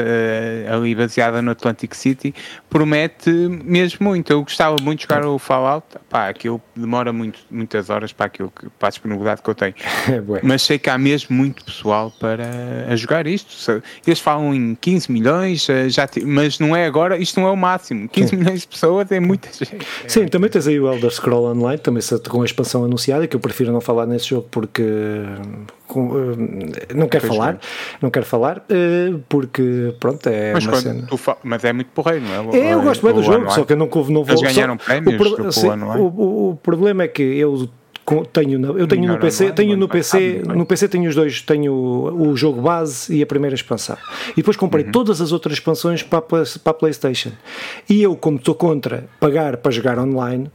[0.71, 2.33] ali baseada no Atlantic City
[2.69, 4.31] promete mesmo muito.
[4.31, 8.51] Eu gostava muito de jogar o Fallout, pá, aquilo demora muito, muitas horas para, aquilo,
[8.79, 9.75] para a disponibilidade que eu tenho.
[10.11, 13.81] É Mas sei que há mesmo muito pessoal para jogar isto.
[14.05, 17.55] Eles falam em 15 milhões, eh, já mas não é agora, isto não é o
[17.55, 18.09] máximo.
[18.09, 18.35] 15 Sim.
[18.37, 19.85] milhões de pessoas é muita gente.
[20.07, 23.35] Sim, também tens aí o Elder Scroll Online, também com a expansão anunciada anunciada, que
[23.35, 27.59] eu prefiro não falar nesse jogo porque eh, não quero falar, é.
[28.01, 28.65] não quero falar,
[29.27, 31.07] porque pronto, é mas uma cena.
[31.43, 32.57] mas é muito porreiro, não é?
[32.57, 34.25] é eu gosto bem do jogo, só que eu não, não vou.
[34.27, 37.69] Eles ganharam só, prémios o, sim, o, o, o problema é que eu
[38.33, 42.35] tenho eu tenho no PC tenho no PC no PC tenho os dois tenho o
[42.35, 43.97] jogo base e a primeira expansão
[44.31, 44.91] e depois comprei uhum.
[44.91, 47.31] todas as outras expansões para, para a PlayStation
[47.87, 50.49] e eu como estou contra pagar para jogar online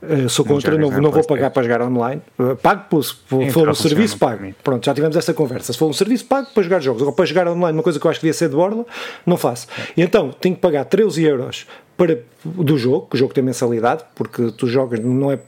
[0.00, 2.22] Uh, sou contra, não, não vou pagar para jogar online.
[2.38, 3.16] Uh, pago por, se
[3.50, 4.54] for um serviço, pago.
[4.62, 5.72] Pronto, já tivemos essa conversa.
[5.72, 7.02] Se for um serviço, pago para jogar jogos.
[7.02, 8.86] Agora, para jogar online, uma coisa que eu acho que devia ser de borla,
[9.26, 9.66] não faço.
[9.76, 10.02] É.
[10.02, 11.66] Então, tenho que pagar 13 euros
[11.98, 15.38] para, do jogo, que o jogo tem mensalidade, porque tu jogas, não, é,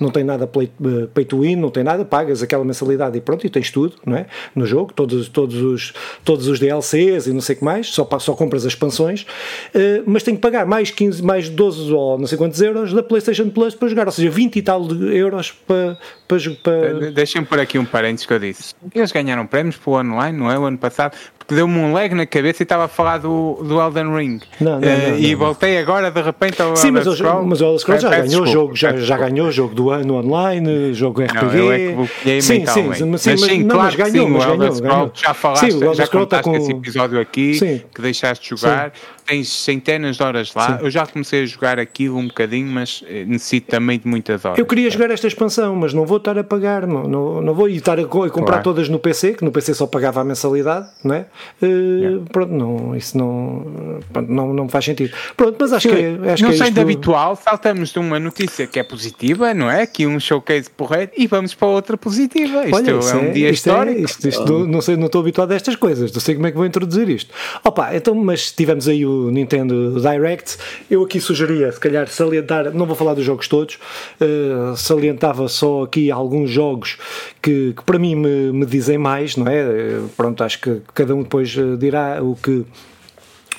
[0.00, 3.20] não tem nada play, uh, pay to win, não tem nada, pagas aquela mensalidade e
[3.20, 4.26] pronto, e tens tudo não é?
[4.52, 5.94] no jogo, todos, todos, os,
[6.24, 10.02] todos os DLCs e não sei o que mais, só, só compras as expansões, uh,
[10.04, 13.48] mas tenho que pagar mais 15, mais 12 ou não sei quantos euros da PlayStation
[13.48, 15.96] Plus para jogar, ou seja, 20 e tal de euros para.
[16.26, 17.10] para, para...
[17.12, 18.74] Deixem-me por aqui um parênteses que eu disse.
[18.92, 20.58] Eles ganharam prémios para o online, não é?
[20.58, 21.16] O ano passado,
[21.50, 24.40] porque deu-me um lag na cabeça e estava a falar do, do Elden Ring.
[24.60, 27.64] Não, não, uh, não, e voltei agora de repente ao Sim, mas, o, mas o
[27.64, 31.22] Elder Scrolls já ganhou o jogo, já, já ganhou o jogo do ano online, jogo
[31.22, 31.58] RPG.
[31.58, 31.78] Eu é
[32.22, 35.12] que sim, sim, sim, mas, sim, mas, não, mas ganhou, sim, mas ganhou, ganhou.
[35.12, 36.56] Já falaste, sim, o já contaste tá com...
[36.56, 37.82] esse episódio aqui sim.
[37.92, 38.92] que deixaste de jogar.
[38.94, 40.78] Sim tens centenas de horas lá.
[40.78, 40.84] Sim.
[40.84, 44.58] Eu já comecei a jogar aquilo um bocadinho, mas eh, necessito também de muitas horas.
[44.58, 47.68] Eu queria jogar esta expansão, mas não vou estar a pagar, não, não, não vou
[47.68, 48.62] ir estar a, comprar claro.
[48.64, 51.26] todas no PC, que no PC só pagava a mensalidade, não é?
[51.62, 52.24] Uh, yeah.
[52.32, 55.14] Pronto, não, isso não, pronto, não, não faz sentido.
[55.36, 58.66] Pronto, mas acho que, é, acho não que é sendo habitual, saltamos de uma notícia
[58.66, 59.86] que é positiva, não é?
[59.86, 62.64] Que um showcase porreiro e vamos para outra positiva.
[62.64, 64.00] Isto Olha, é um é, dia isto é, histórico.
[64.00, 66.50] É, isto, isto, não, sei, não estou habituado a estas coisas, não sei como é
[66.50, 67.32] que vou introduzir isto.
[67.62, 70.56] Opa, então, mas tivemos aí o Nintendo Direct.
[70.88, 73.78] Eu aqui sugeria, se calhar, salientar, não vou falar dos jogos todos,
[74.20, 76.96] uh, salientava só aqui alguns jogos
[77.42, 79.64] que, que para mim me, me, dizem mais, não é?
[79.64, 82.64] Uh, pronto, acho que cada um depois uh, dirá o que,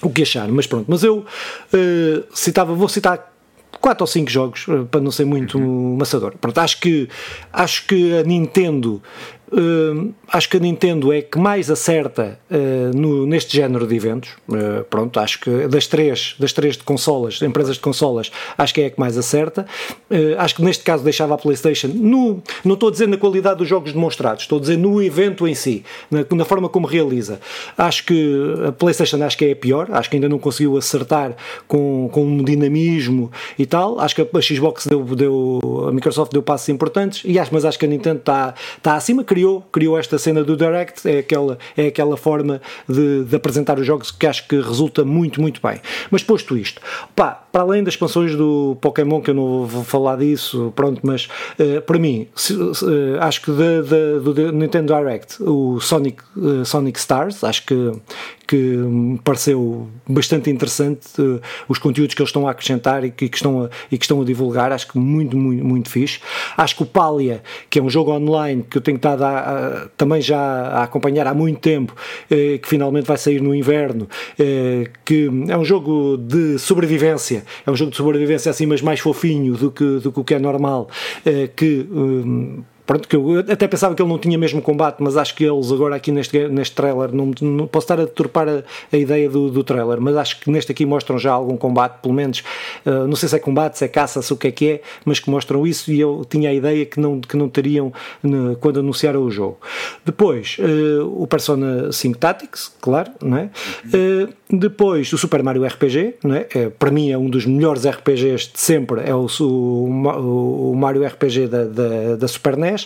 [0.02, 0.86] o que achar, mas pronto.
[0.88, 1.26] Mas eu
[2.34, 3.32] citava, vou citar
[3.80, 5.98] quatro ou cinco jogos para não ser muito uhum.
[5.98, 6.34] maçador.
[6.40, 7.10] Pronto, acho que
[7.52, 9.02] acho que a Nintendo
[9.52, 14.30] Uh, acho que a Nintendo é que mais acerta uh, no, neste género de eventos.
[14.48, 18.82] Uh, pronto, acho que das três, das três de consolas, empresas de consolas, acho que
[18.82, 19.66] é a que mais acerta.
[20.38, 23.68] acho que neste caso deixava a PlayStation no, não estou a dizer na qualidade dos
[23.68, 27.40] jogos demonstrados, estou a dizer no evento em si, na, na forma como realiza.
[27.78, 31.36] Acho que a PlayStation acho que é a pior, acho que ainda não conseguiu acertar
[31.68, 34.00] com, com um dinamismo e tal.
[34.00, 37.78] Acho que a Xbox deu, deu a Microsoft deu passos importantes e acho, mas acho
[37.78, 41.58] que a Nintendo está, está acima, queria criou, criou esta cena do Direct, é aquela,
[41.76, 45.82] é aquela forma de, de apresentar os jogos que acho que resulta muito, muito bem.
[46.12, 46.80] Mas posto isto,
[47.16, 51.28] pá, para além das expansões do Pokémon, que eu não vou falar disso, pronto, mas
[51.60, 52.76] uh, para mim, se, uh,
[53.20, 57.92] acho que do Nintendo Direct, o Sonic, uh, Sonic Stars, acho que,
[58.52, 61.08] que me pareceu bastante interessante
[61.70, 64.20] os conteúdos que eles estão a acrescentar e que, que, estão a, e que estão
[64.20, 66.20] a divulgar, acho que muito, muito, muito fixe.
[66.58, 69.88] Acho que o Palia, que é um jogo online que eu tenho estado a, a,
[69.96, 71.96] também já a acompanhar há muito tempo,
[72.28, 74.10] que finalmente vai sair no inverno,
[75.06, 79.56] que é um jogo de sobrevivência é um jogo de sobrevivência assim, mas mais fofinho
[79.56, 80.90] do que, do que o que é normal,
[81.26, 85.16] eh, que um, pronto, que eu até pensava que ele não tinha mesmo combate, mas
[85.16, 88.64] acho que eles agora aqui neste, neste trailer, não, não posso estar a deturpar a,
[88.92, 92.14] a ideia do, do trailer, mas acho que neste aqui mostram já algum combate, pelo
[92.14, 92.44] menos,
[92.86, 94.82] uh, não sei se é combate, se é caça, se o que é que é,
[95.06, 97.94] mas que mostram isso e eu tinha a ideia que não, que não teriam
[98.26, 99.58] uh, quando anunciaram o jogo.
[100.04, 103.50] Depois, uh, o Persona 5 Tactics, claro, não é?
[104.52, 106.46] depois, o Super Mario RPG, não é?
[106.54, 106.70] é?
[106.70, 111.48] Para mim é um dos melhores RPGs de sempre, é o, o, o Mario RPG
[111.48, 112.81] da, da, da Super NES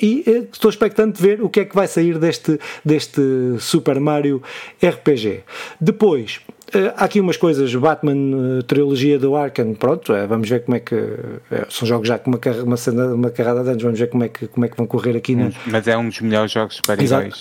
[0.00, 3.20] e estou expectante de ver o que é que vai sair deste, deste
[3.58, 4.42] Super Mario
[4.82, 5.42] RPG.
[5.80, 6.40] Depois,
[6.70, 10.80] Uh, há aqui umas coisas, Batman, trilogia do Arkham, pronto, uh, vamos ver como é
[10.80, 10.94] que.
[11.68, 14.28] são jogos já com uma, uma, cena, uma carrada de anos, vamos ver como é
[14.28, 15.34] que, como é que vão correr aqui.
[15.34, 15.52] Né?
[15.66, 17.36] Mas é um dos melhores jogos para Exato.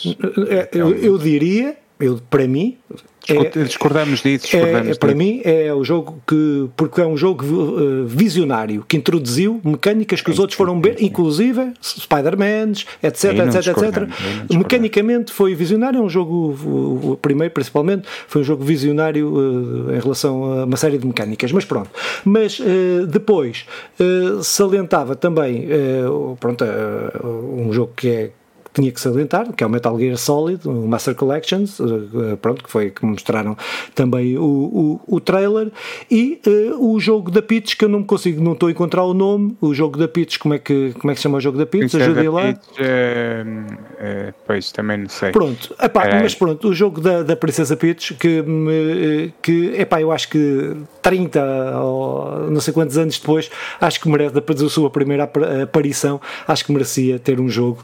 [0.73, 2.77] Eu, eu diria, eu, para mim,
[3.27, 4.45] é, discordamos disso.
[4.47, 8.97] Discordamos é, para mim é o jogo que porque é um jogo eh, visionário que
[8.97, 12.71] introduziu mecânicas que os outros foram ver, inclusive Spider-Man,
[13.03, 14.09] etc, etc, etc.
[14.49, 16.55] Mecanicamente foi visionário, é um jogo
[17.11, 21.51] o primeiro principalmente foi um jogo visionário uh, em relação a uma série de mecânicas,
[21.51, 21.89] mas pronto.
[22.23, 23.65] Mas uh, depois
[24.41, 25.67] salientava também
[26.39, 26.63] pronto,
[27.23, 28.31] um jogo que é
[28.73, 32.69] tinha que salientar, que é o Metal Gear Solid, o Master Collections, eh, pronto, que
[32.69, 33.57] foi que mostraram
[33.95, 34.43] também o,
[35.07, 35.71] o, o trailer,
[36.09, 39.13] e uh, o jogo da Peach, que eu não consigo, não estou a encontrar o
[39.13, 41.57] nome, o jogo da Peach, como é que, como é que se chama o jogo
[41.57, 41.95] da Peach?
[41.95, 42.41] Ajudem lá.
[42.41, 45.31] Peach, uh, pois, também não sei.
[45.31, 46.21] Pronto, epá, é.
[46.21, 48.43] mas pronto, o jogo da, da Princesa Peach, que,
[49.41, 53.49] que epá, eu acho que 30 ou não sei quantos anos depois,
[53.81, 55.29] acho que merece, depois da sua primeira
[55.63, 57.83] aparição, acho que merecia ter um jogo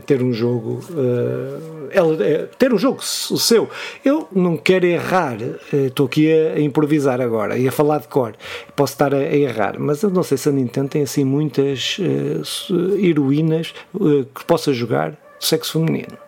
[0.00, 3.68] ter um jogo, uh, ela, é, ter um jogo o seu.
[4.04, 8.08] Eu não quero errar, eh, estou aqui a, a, improvisar agora e a falar de
[8.08, 8.34] cor,
[8.74, 11.98] posso estar a, a, errar, mas eu não sei se a Nintendo tem assim muitas
[11.98, 16.23] uh, heroínas uh, que possa jogar sexo feminino.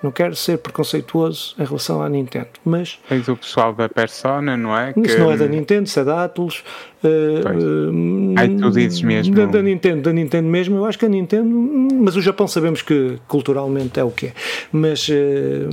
[0.00, 3.00] Não quero ser preconceituoso em relação à Nintendo, mas.
[3.08, 4.94] Tens o pessoal da Persona, não é?
[4.96, 5.20] Isso que...
[5.20, 6.62] não é da Nintendo, isso é da Atlus.
[7.02, 9.34] Uh, Aí tu dizes mesmo.
[9.34, 11.48] Da, da, Nintendo, da Nintendo mesmo, eu acho que a Nintendo.
[11.94, 14.32] Mas o Japão sabemos que culturalmente é o que é.
[14.70, 15.12] Mas, uh,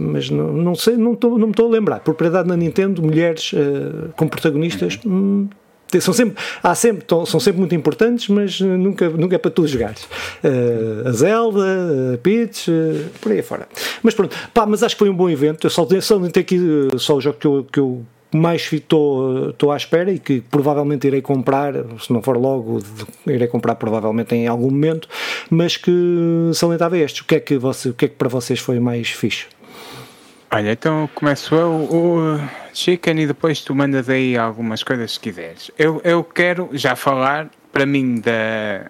[0.01, 1.99] mas não, não sei, não, tô, não me estou a lembrar.
[1.99, 4.99] Propriedade na Nintendo, mulheres uh, como protagonistas.
[5.05, 5.13] Uhum.
[5.13, 5.49] Hum,
[6.01, 10.03] são sempre, há sempre, são sempre muito importantes, mas nunca, nunca é para tu jogares.
[10.43, 13.67] Uh, a Zelda, a Peach, uh, por aí fora.
[14.01, 15.65] Mas pronto, pá, mas acho que foi um bom evento.
[15.65, 18.05] Eu só só tenho aqui uh, só o jogo que eu, que eu
[18.35, 22.79] mais estou, estou à espera e que provavelmente irei comprar, se não for logo,
[23.25, 25.07] irei comprar provavelmente em algum momento,
[25.49, 25.91] mas que
[26.53, 27.21] salientava este.
[27.21, 29.45] O que é que, você, o que, é que para vocês foi mais fixe?
[30.55, 32.39] Olha, então começo eu, o
[32.73, 35.69] Chicken, e depois tu mandas aí algumas coisas se quiseres.
[35.77, 38.89] Eu, eu quero já falar, para mim, da,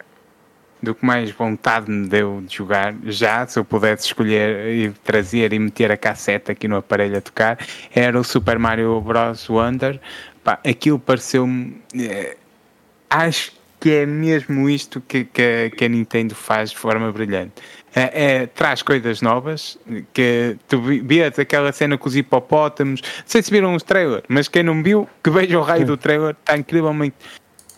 [0.79, 5.53] do que mais vontade me deu de jogar, já, se eu pudesse escolher e trazer
[5.53, 7.57] e meter a cassete aqui no aparelho a tocar,
[7.95, 9.49] era o Super Mario Bros.
[9.49, 9.99] Wonder.
[10.43, 11.81] Pá, aquilo pareceu-me.
[11.99, 12.37] Eh,
[13.09, 13.53] acho
[13.85, 17.61] que é mesmo isto que, que, que a Nintendo faz de forma brilhante
[17.95, 19.77] é, é, traz coisas novas,
[20.11, 24.47] que tu vias aquela cena com os hipopótamos, não sei se viram os trailers, mas
[24.47, 27.15] quem não viu, que veja o raio do trailer, está incrivelmente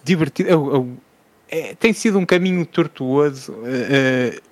[0.01, 0.49] divertido.
[0.49, 0.97] Eu, eu,
[1.49, 3.51] é, tem sido um caminho tortuoso.
[3.51, 4.46] Uh,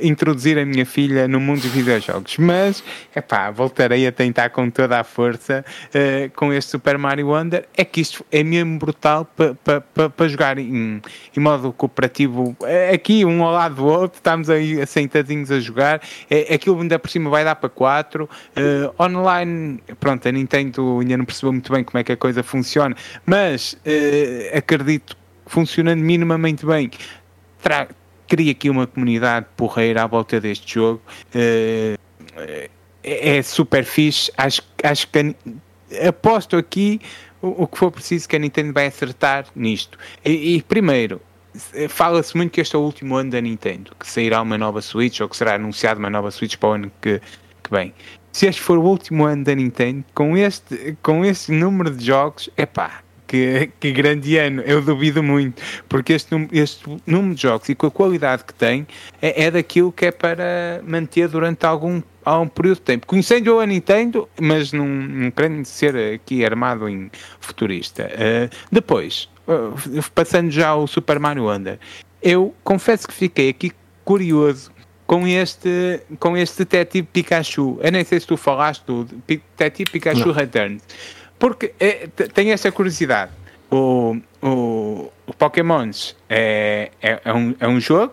[0.00, 2.82] introduzir a minha filha no mundo dos videojogos, mas
[3.14, 7.66] epá, voltarei a tentar com toda a força uh, com este Super Mario Wonder.
[7.76, 11.00] É que isto é mesmo brutal para pa, pa, pa jogar em,
[11.36, 12.56] em, modo cooperativo.
[12.62, 16.00] É, aqui, um ao lado do outro, estamos aí sentadinhos a jogar.
[16.28, 18.24] É, aquilo ainda por cima vai dar para 4.
[18.24, 22.16] Uh, eh, online, pronto, a Nintendo ainda não percebeu muito bem como é que a
[22.16, 25.16] coisa funciona, mas uh, acredito
[25.46, 26.90] funcionando minimamente bem,
[28.30, 31.02] cria aqui uma comunidade porreira à volta deste jogo.
[31.34, 31.98] Uh,
[33.02, 34.30] é super fixe.
[34.38, 35.34] Acho, acho que
[36.06, 37.00] aposto aqui
[37.42, 39.98] o, o, que for preciso que a Nintendo vai acertar nisto.
[40.24, 41.20] E, e primeiro,
[41.88, 45.20] fala-se muito que este é o último ano da Nintendo, que sairá uma nova Switch
[45.20, 47.92] ou que será anunciada uma nova Switch para o ano que, que vem.
[48.32, 52.48] Se este for o último ano da Nintendo, com este, com este número de jogos,
[52.56, 57.68] é pá, que, que grande ano, eu duvido muito, porque este, este número de jogos
[57.68, 58.84] e com a qualidade que tem
[59.22, 63.06] é, é daquilo que é para manter durante algum há um período de tempo.
[63.06, 68.10] Conhecendo a Nintendo, mas não, não querendo ser aqui armado em futurista.
[68.12, 71.78] Uh, depois, uh, passando já ao Super Mario Wonder,
[72.20, 73.70] eu confesso que fiquei aqui
[74.04, 74.72] curioso
[75.06, 77.78] com este, com este Detective Pikachu.
[77.80, 80.34] Eu nem sei se tu falaste do Detective Pikachu não.
[80.34, 80.82] Returns.
[81.40, 83.32] Porque é, tem essa curiosidade.
[83.70, 88.12] O, o, o Pokémons é, é, é, um, é um jogo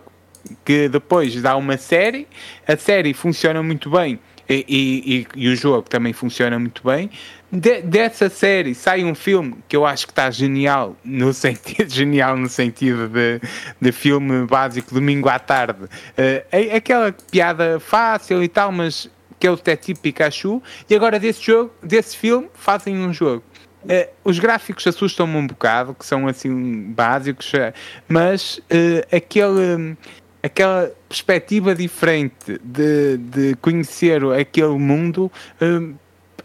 [0.64, 2.26] que depois dá uma série,
[2.66, 4.18] a série funciona muito bem
[4.50, 7.10] e, e, e, o jogo também funciona muito bem.
[7.52, 12.38] De, dessa série sai um filme que eu acho que está genial no sentido genial
[12.38, 13.42] no sentido de,
[13.80, 19.10] de filme básico domingo à tarde uh, é, aquela piada fácil e tal mas
[19.40, 23.44] que é o detetive Pikachu e agora desse jogo desse filme fazem um jogo.
[23.84, 27.72] Uh, os gráficos assustam-me um bocado que são assim básicos uh,
[28.10, 28.60] mas
[29.12, 29.96] aquele
[30.42, 35.32] aquela perspectiva diferente de, de conhecer aquele mundo
[35.62, 35.96] hum,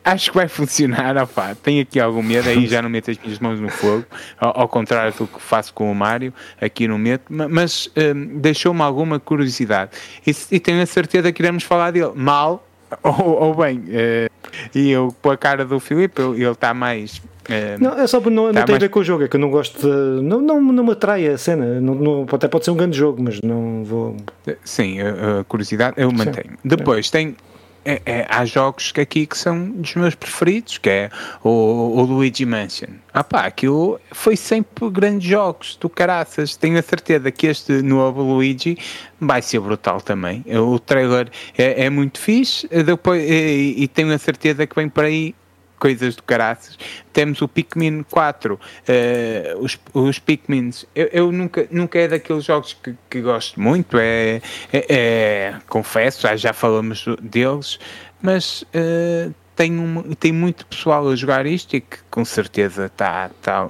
[0.04, 1.16] acho que vai funcionar.
[1.16, 4.04] Opa, tenho aqui algum medo, aí já não meto as minhas mãos no fogo,
[4.38, 8.82] ao, ao contrário do que faço com o Mário, aqui não meto, mas hum, deixou-me
[8.82, 9.92] alguma curiosidade.
[10.26, 12.12] E, e, tenho a certeza que iremos falar dele.
[12.14, 12.66] Mal
[13.02, 13.78] ou, ou bem.
[13.78, 14.30] Uh,
[14.74, 18.34] e eu, com a cara do Filipe, ele está mais é, não, é só porque
[18.34, 20.22] não, tá, não tem a ver com o jogo, é que eu não gosto de.
[20.22, 21.80] Não, não, não me atrai a cena.
[21.80, 24.16] Não, não, até pode ser um grande jogo, mas não vou.
[24.64, 26.52] Sim, a, a curiosidade eu mantenho.
[26.52, 26.56] Sim.
[26.64, 27.36] Depois tem.
[27.84, 31.10] É, é, há jogos que aqui que são dos meus preferidos, que é
[31.42, 32.90] o, o Luigi Mansion.
[33.12, 36.56] Ah pá, aquilo foi sempre grandes jogos do caraças.
[36.56, 38.78] Tenho a certeza que este novo Luigi
[39.20, 40.44] vai ser brutal também.
[40.46, 41.28] O trailer
[41.58, 45.34] é, é muito fixe depois, e, e tenho a certeza que vem por aí
[45.82, 46.78] coisas do caraças.
[47.12, 50.86] Temos o Pikmin 4, uh, eh, os, os Pikmins.
[50.94, 54.40] Eu, eu, nunca, nunca é daqueles jogos que, que gosto muito, é,
[54.72, 57.80] é, é confesso, já, já falamos deles,
[58.22, 63.30] mas uh, tem, um, tem muito pessoal a jogar isto e que com certeza está
[63.42, 63.68] tá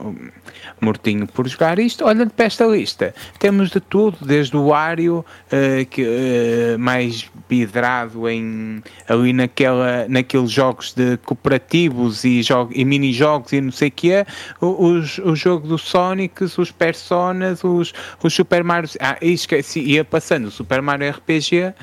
[0.80, 2.04] mortinho por jogar isto.
[2.04, 8.28] Olhando para esta lista, temos de tudo, desde o Wario, uh, que, uh, mais bidrado
[8.28, 13.92] em, ali naquela, naqueles jogos de cooperativos e, jogo, e mini-jogos e não sei o
[13.92, 14.26] que é,
[14.60, 18.88] os, o jogo do Sonic, os Personas, os, os Super Mario.
[19.00, 21.74] Ah, esqueci, ia passando o Super Mario RPG,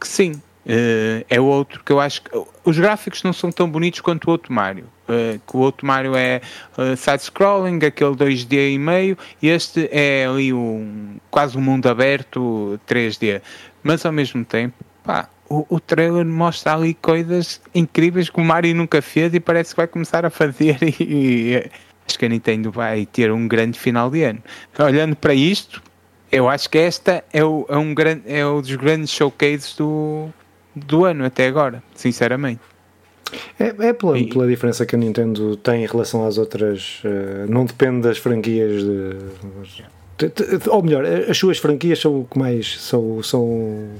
[0.00, 2.30] que sim, Uh, é outro que eu acho que
[2.64, 4.84] os gráficos não são tão bonitos quanto o outro Mario.
[5.08, 6.42] Uh, que o outro Mario é
[6.76, 12.78] uh, side-scrolling, aquele 2D e meio, e este é ali um, quase um mundo aberto
[12.86, 13.40] 3D.
[13.82, 18.74] Mas ao mesmo tempo, pá, o, o trailer mostra ali coisas incríveis que o Mario
[18.74, 21.70] nunca fez e parece que vai começar a fazer e, e
[22.06, 24.42] acho que a Nintendo vai ter um grande final de ano.
[24.78, 25.82] Olhando para isto,
[26.30, 30.32] eu acho que esta é, o, é um, grande, é um dos grandes showcases do,
[30.86, 32.60] do ano até agora, sinceramente.
[33.58, 34.26] É, é pela, e...
[34.26, 37.02] pela diferença que a Nintendo tem em relação às outras.
[37.04, 39.16] Uh, não depende das franquias de,
[40.68, 43.44] ou melhor, as suas franquias são o que mais são, são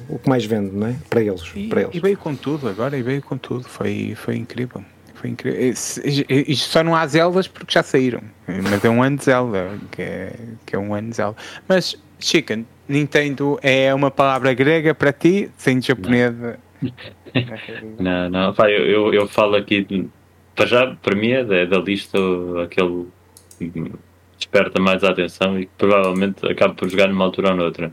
[0.08, 0.96] o que mais vende, não é?
[1.08, 1.94] Para eles, e, para eles.
[1.94, 4.82] E veio com tudo agora, e veio com tudo, foi, foi incrível.
[5.14, 5.60] Foi incrível.
[5.70, 8.20] Isto só não há Zeldas porque já saíram.
[8.46, 10.32] Mas é um ano de Zelda, que é,
[10.66, 11.36] que é um ano de Zelda.
[11.68, 16.52] Mas, Chicken, Nintendo é uma palavra grega para ti, sem japonesa.
[16.52, 16.67] Não,
[18.30, 20.08] não, pá, eu, eu, eu, falo aqui,
[20.54, 22.18] para já, para mim é da, da lista
[22.62, 23.06] aquele
[23.58, 23.92] que
[24.36, 27.92] desperta mais a atenção e que provavelmente acaba por jogar numa altura ou noutra.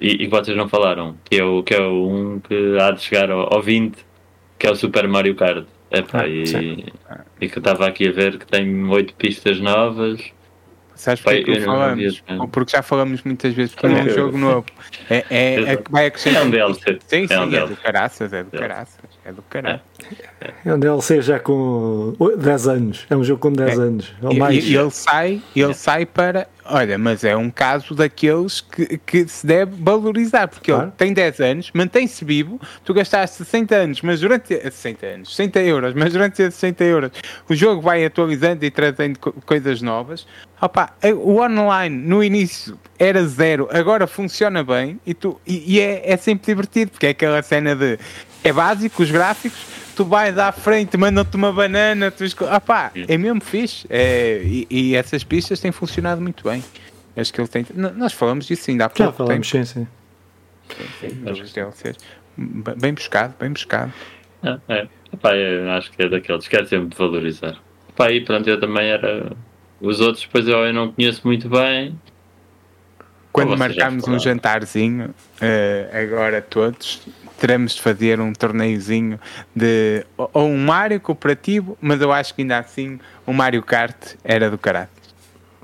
[0.00, 2.90] E, e que vocês não falaram, que é o, que é o um que há
[2.90, 3.96] de chegar ao, ao 20,
[4.58, 5.66] que é o Super Mario Kart.
[5.90, 6.42] Epá, ah, e,
[7.40, 10.20] e que eu estava aqui a ver que tem oito pistas novas
[10.94, 12.22] Sabes porque, Pai, falamos?
[12.52, 14.66] porque já falamos muitas vezes que é um jogo novo.
[15.10, 16.42] É, é, é que vai acrescentar.
[16.42, 16.98] É um DLC.
[17.06, 19.00] Sim, sim, é, um é do caraças, é do caraças.
[19.24, 19.80] É do caraças.
[20.64, 23.06] É um DLC já com 10 anos.
[23.08, 23.82] É um jogo com 10 é.
[23.82, 24.14] anos.
[24.20, 24.62] Ou mais.
[24.62, 25.74] E, e ele sai, ele é.
[25.74, 26.46] sai para.
[26.66, 30.88] Olha, mas é um caso daqueles que, que se deve valorizar, porque claro.
[30.88, 35.60] ele tem 10 anos, mantém-se vivo, tu gastaste 60 anos, mas durante 60 anos, 60
[35.60, 37.10] euros, mas durante esses 60 euros
[37.50, 40.26] o jogo vai atualizando e trazendo coisas novas.
[40.60, 46.12] Opa, o online no início era zero, agora funciona bem e, tu, e, e é,
[46.12, 47.98] é sempre divertido, porque é aquela cena de
[48.44, 49.58] é básico, os gráficos,
[49.96, 52.44] tu vais à frente, mandam-te uma banana, tu esco...
[52.44, 53.86] ah pá, é mesmo fixe.
[53.88, 56.62] É, e, e, essas pistas têm funcionado muito bem.
[57.16, 57.66] Acho que ele tem.
[57.74, 59.02] Nós falamos disso ainda há pouco.
[59.02, 59.86] Já falamos, sim, sim.
[61.54, 61.96] DLCs.
[62.36, 63.92] Bem buscado, bem buscado.
[64.42, 64.86] Ah, é.
[65.12, 67.56] Epá, eu acho que é daqueles que é sempre de valorizar.
[67.88, 69.32] Epá, e pronto, eu também era.
[69.80, 71.98] Os outros, depois eu, eu não conheço muito bem.
[73.32, 77.00] Quando marcarmos um jantarzinho, uh, agora todos,
[77.38, 79.18] teremos de fazer um torneiozinho
[79.54, 84.50] de ou um Mario cooperativo, mas eu acho que ainda assim o Mario Kart era
[84.50, 85.04] do caráter.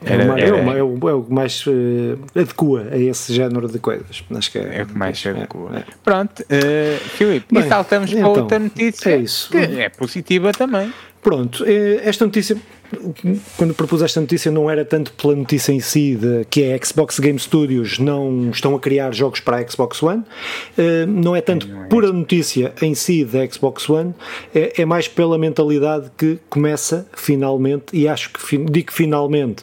[0.03, 3.69] Era, é, era, é, é, o, é o que mais uh, adequa a esse género
[3.69, 4.25] de coisas.
[4.35, 5.59] Acho que é, é o que mais se adequa.
[5.77, 9.51] É, Pronto, uh, Filipe, Bem, e saltamos então, para outra notícia é isso.
[9.51, 10.91] que é positiva também.
[11.23, 12.57] Pronto, eh, esta notícia,
[13.57, 17.21] quando propus esta notícia, não era tanto pela notícia em si, de, que é Xbox
[17.21, 20.25] Game Studios não estão a criar jogos para a Xbox One,
[20.79, 24.15] eh, não é tanto por a notícia em si da Xbox One,
[24.55, 29.63] é, é mais pela mentalidade que começa finalmente, e acho que digo finalmente,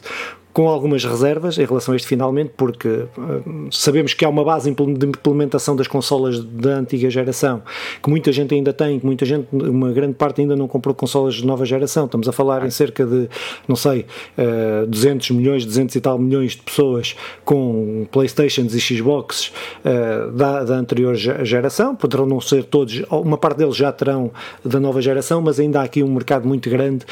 [0.58, 4.68] com algumas reservas em relação a este finalmente, porque uh, sabemos que há uma base
[4.68, 7.62] de implementação das consolas da antiga geração,
[8.02, 11.34] que muita gente ainda tem, que muita gente, uma grande parte ainda não comprou consolas
[11.34, 12.06] de nova geração.
[12.06, 13.28] Estamos a falar em cerca de,
[13.68, 14.04] não sei,
[14.36, 19.52] uh, 200 milhões, 200 e tal milhões de pessoas com Playstations e Xboxes
[19.84, 21.94] uh, da, da anterior geração.
[21.94, 24.32] Poderão não ser todos, uma parte deles já terão
[24.64, 27.06] da nova geração, mas ainda há aqui um mercado muito grande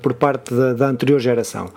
[0.00, 1.68] por parte da, da anterior geração.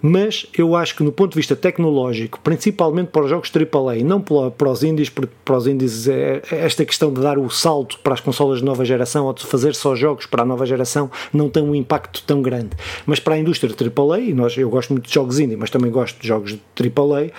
[0.00, 4.04] Mas eu acho que no ponto de vista tecnológico, principalmente para os jogos AAA e
[4.04, 7.48] não para os indies, porque para os indies é, é esta questão de dar o
[7.48, 10.66] salto para as consolas de nova geração ou de fazer só jogos para a nova
[10.66, 12.70] geração não tem um impacto tão grande.
[13.06, 15.90] Mas para a indústria AAA, e nós, eu gosto muito de jogos indie, mas também
[15.90, 17.30] gosto de jogos de AAA,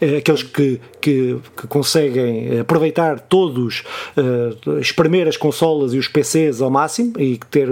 [0.00, 3.82] é, aqueles que, que, que, conseguem aproveitar todos,
[4.80, 7.68] espremer as consolas e os PCs ao máximo e ter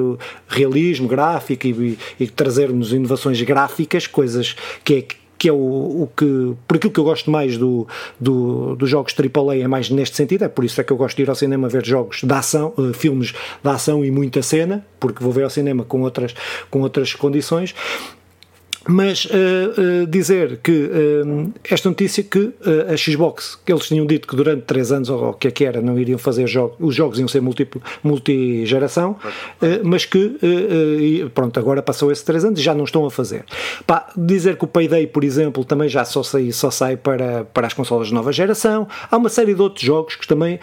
[0.48, 5.56] realismo gráfico e, e, e trazer-nos inovações gráficas, coisas que que é que é o,
[5.56, 7.88] o, que, por aquilo que eu gosto mais do,
[8.20, 11.16] do, dos jogos AAA é mais neste sentido, é por isso é que eu gosto
[11.16, 14.84] de ir ao cinema ver jogos de ação, uh, filmes de ação e muita cena,
[14.98, 16.34] porque vou ver ao cinema com outras,
[16.70, 17.74] com outras condições,
[18.88, 22.52] mas uh, uh, dizer que uh, esta notícia que
[22.90, 25.64] a Xbox, que eles tinham dito que durante 3 anos, ou o que é que
[25.64, 27.68] era, não iriam fazer jogos, os jogos iam ser multi,
[28.02, 29.16] multigeração,
[29.84, 30.36] mas que,
[31.34, 33.44] pronto, agora passou esses 3 anos e já não estão a fazer.
[33.86, 37.66] Pá, dizer que o Payday, por exemplo, também já só sai, só sai para, para
[37.66, 38.86] as consolas de nova geração.
[39.10, 40.58] Há uma série de outros jogos que também,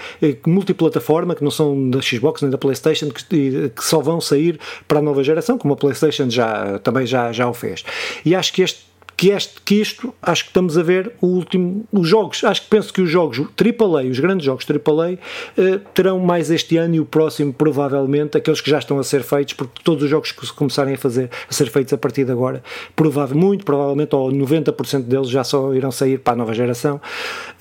[0.45, 3.24] multiplataforma, que não são da Xbox nem da PlayStation, que,
[3.70, 7.47] que só vão sair para a nova geração, como a PlayStation já, também já, já
[7.47, 7.84] o fez.
[8.25, 8.87] E acho que este
[9.17, 12.67] que, este, que isto, acho que estamos a ver o último, os jogos, acho que
[12.69, 15.17] penso que os jogos AAA, os grandes jogos AAA,
[15.57, 19.23] eh, terão mais este ano e o próximo, provavelmente, aqueles que já estão a ser
[19.23, 22.25] feitos, porque todos os jogos que se começarem a fazer, a ser feitos a partir
[22.25, 22.63] de agora,
[22.95, 27.01] provável, muito provavelmente, ou 90% deles já só irão sair para a nova geração.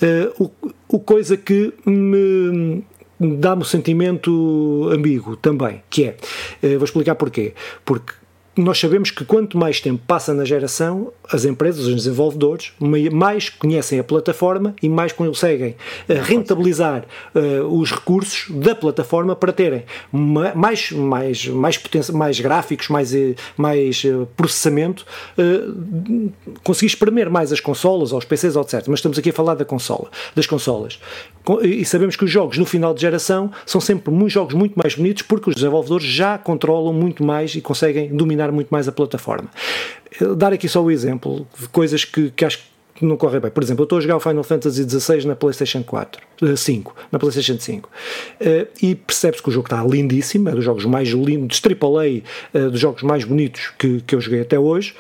[0.03, 0.51] Eh, o,
[0.89, 2.85] o coisa que me
[3.19, 6.17] dá-me um sentimento ambíguo também, que é,
[6.63, 8.13] eh, vou explicar porquê, porque
[8.57, 12.73] nós sabemos que quanto mais tempo passa na geração, as empresas, os desenvolvedores,
[13.13, 15.77] mais conhecem a plataforma e mais conseguem
[16.09, 17.05] eh, rentabilizar
[17.35, 23.35] uh, os recursos da plataforma para terem mais, mais, mais, potência, mais gráficos, mais, eh,
[23.57, 24.03] mais
[24.37, 25.05] processamento,
[25.39, 26.33] uh,
[26.65, 28.85] conseguir espremer mais as consolas ou os PCs, etc.
[28.89, 30.99] Mas estamos aqui a falar da consola, das consolas.
[31.63, 35.23] E sabemos que os jogos no final de geração são sempre jogos muito mais bonitos
[35.23, 39.49] porque os desenvolvedores já controlam muito mais e conseguem dominar muito mais a plataforma.
[40.37, 42.61] Dar aqui só o exemplo de coisas que, que acho
[42.95, 43.51] que não correm bem.
[43.51, 46.23] Por exemplo, eu estou a jogar o Final Fantasy XVI na PlayStation 4,
[46.57, 47.89] 5, eh, na PlayStation 5,
[48.41, 52.23] eh, e percebe-se que o jogo está lindíssimo, é dos jogos mais lindos, AAA,
[52.55, 54.95] eh, dos jogos mais bonitos que, que eu joguei até hoje,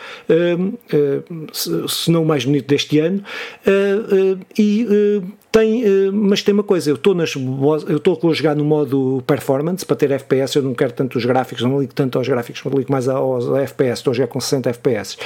[1.52, 3.22] se não o mais bonito deste ano,
[4.58, 4.86] e
[5.56, 10.56] tem, mas tem uma coisa, eu estou a jogar no modo performance para ter FPS,
[10.56, 13.48] eu não quero tanto os gráficos, não ligo tanto aos gráficos, não ligo mais aos
[13.48, 15.16] FPS, estou a jogar com 60 FPS.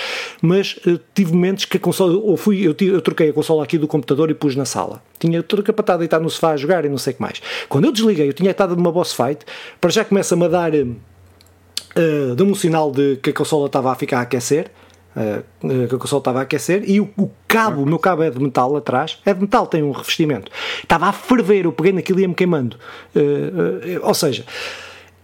[0.40, 3.76] Mas uh, tive momentos que a consola, ou fui, eu, eu troquei a consola aqui
[3.76, 5.02] do computador e pus na sala.
[5.18, 7.40] Tinha troca para deitado no sofá a jogar e não sei o que mais.
[7.68, 9.44] Quando eu desliguei, eu tinha estado numa boss fight,
[9.80, 13.94] para já começa-me a dar uh, dá-me um sinal de que a consola estava a
[13.94, 14.70] ficar a aquecer
[15.16, 18.30] uh, que a consola estava a aquecer e o, o cabo, o meu cabo é
[18.30, 20.50] de metal atrás, é de metal, tem um revestimento.
[20.82, 22.76] Estava a ferver, eu peguei naquilo e ia-me queimando.
[23.14, 24.44] Uh, ou seja,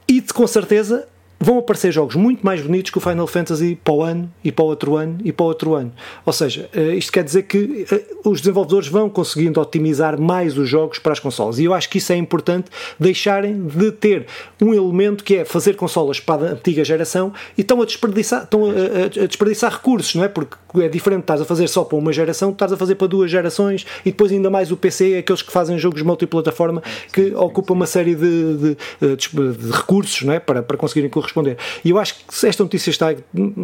[0.08, 1.08] e com certeza
[1.38, 4.64] vão aparecer jogos muito mais bonitos que o Final Fantasy para o ano e para
[4.64, 5.92] o outro ano e para o outro ano.
[6.24, 10.68] Ou seja, eh, isto quer dizer que eh, os desenvolvedores vão conseguindo otimizar mais os
[10.68, 11.58] jogos para as consolas.
[11.58, 14.26] E eu acho que isso é importante deixarem de ter
[14.60, 18.64] um elemento que é fazer consolas para a antiga geração e estão a desperdiçar, estão
[18.66, 20.28] a, a desperdiçar recursos, não é?
[20.28, 23.30] Porque é diferente, estás a fazer só para uma geração, estás a fazer para duas
[23.30, 26.82] gerações e depois ainda mais o PC, aqueles que fazem jogos multiplataforma
[27.12, 28.76] que ocupam uma série de, de,
[29.16, 30.40] de, de recursos não é?
[30.40, 31.56] para, para conseguirem corresponder.
[31.84, 33.14] E eu acho que esta notícia está,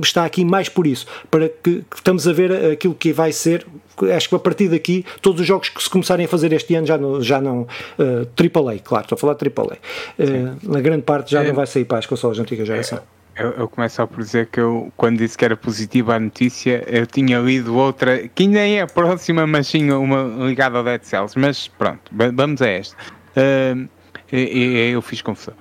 [0.02, 3.66] está aqui mais por isso, para que, estamos a ver aquilo que vai ser.
[4.14, 6.86] Acho que a partir daqui, todos os jogos que se começarem a fazer este ano
[6.86, 9.76] já não, já não uh, AAA, claro, estou a falar de AAA.
[10.18, 11.48] Uh, na grande parte já é.
[11.48, 13.00] não vai sair para as consolas da antiga geração.
[13.34, 16.84] Eu, eu começo só por dizer que eu, quando disse que era positiva a notícia,
[16.86, 21.02] eu tinha lido outra, que ainda é a próxima, mas sim uma ligada ao Dead
[21.02, 21.38] Cells.
[21.38, 22.96] Mas pronto, vamos a esta.
[23.36, 23.88] Uh,
[24.32, 25.54] eu fiz confusão.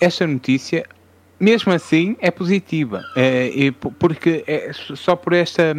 [0.00, 0.84] Esta notícia
[1.42, 3.50] mesmo assim é positiva, é,
[3.98, 5.74] porque é só por esta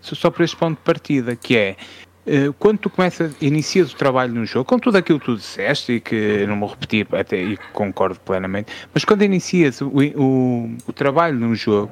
[0.00, 1.76] só por este ponto de partida que é
[2.24, 5.94] eh, quando tu começas, inicias o trabalho no jogo, com tudo aquilo que tu disseste
[5.94, 10.92] e que não vou repetir até e concordo plenamente, mas quando inicias o, o, o
[10.92, 11.90] trabalho no jogo,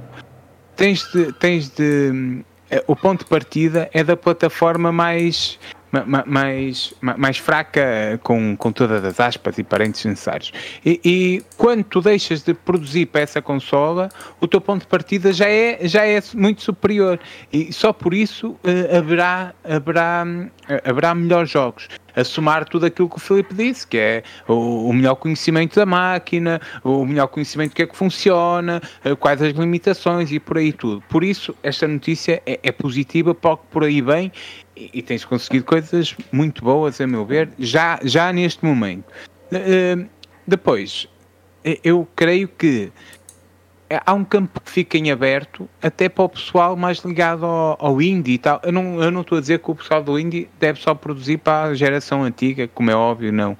[0.77, 5.59] tens de, tens de eh, o ponto de partida é da plataforma mais
[6.05, 10.53] mais, mais fraca com, com todas as aspas e parentes necessários.
[10.85, 14.09] E, e, quando tu deixas de produzir para essa consola,
[14.41, 17.19] o teu ponto de partida já é, já é muito superior.
[17.53, 23.09] E só por isso uh, haverá, haverá, uh, haverá melhores jogos a somar tudo aquilo
[23.09, 27.73] que o Filipe disse, que é o, o, melhor conhecimento da máquina, o melhor conhecimento
[27.73, 31.03] do que é que funciona, eh, quais as limitações e por aí tudo.
[31.09, 34.33] Por isso, esta notícia é, é positiva, por aí bem
[34.75, 39.05] e, tens conseguido coisas muito boas, a meu ver, já, já neste momento.
[39.53, 40.09] Uh,
[40.47, 41.09] depois,
[41.83, 42.93] eu creio que
[43.89, 48.03] há um campo que fica em aberto até para o pessoal mais ligado ao, ao
[48.03, 48.61] indie e tal.
[48.63, 51.39] Eu não, eu não estou a dizer que o pessoal do indie deve só produzir
[51.39, 53.57] para a geração antiga, como é óbvio, não.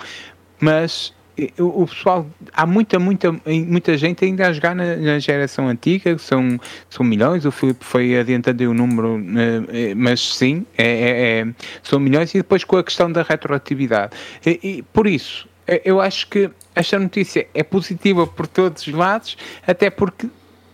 [0.61, 1.15] Mas
[1.59, 6.59] o pessoal, há muita, muita, muita gente ainda a jogar na, na, geração antiga, são,
[6.89, 9.23] são milhões, o Filipe foi adiantando o número,
[9.71, 11.47] eh, mas sim, é, é, é,
[11.83, 14.17] são milhões, e depois com a questão da retroatividade.
[14.47, 15.46] E, e, por isso,
[15.85, 19.37] eu acho que esta notícia é positiva por todos os lados,
[19.67, 20.29] até porque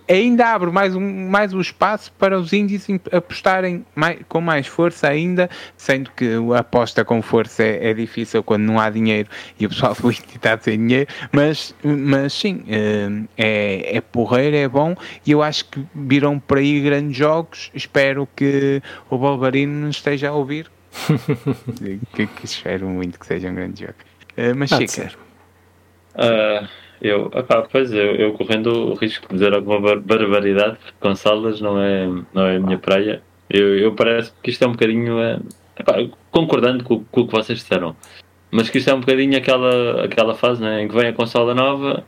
[0.08, 5.08] ainda abre mais um, mais um espaço para os índios apostarem mais, com mais força
[5.08, 9.28] ainda, sendo que a aposta com força é, é difícil quando não há dinheiro
[9.58, 14.56] e o pessoal do índio está sem dinheiro, mas, mas sim, eh, é, é porreiro,
[14.56, 17.70] é bom e eu acho que viram por aí grandes jogos.
[17.74, 20.70] Espero que o nos esteja a ouvir.
[22.14, 24.11] que, que espero muito que seja um grande jogo.
[24.36, 25.12] Uh, mas Chica.
[26.14, 26.68] Uh,
[27.00, 31.60] eu, opá, pois eu, eu correndo o risco de dizer alguma bar barbaridade, com salas
[31.60, 33.22] não é, não é a minha praia.
[33.50, 35.38] Eu, eu parece que isto é um bocadinho, é,
[35.78, 35.94] epá,
[36.30, 37.96] concordando com, com, o que vocês disseram,
[38.50, 41.54] mas que isto é um bocadinho aquela, aquela fase né, em que vem a consola
[41.54, 42.04] nova,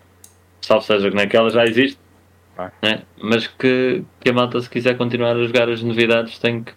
[0.61, 1.99] salvo seja que naquela já existe,
[2.81, 6.72] né, mas que, que a malta, se quiser continuar a jogar as novidades, tem que,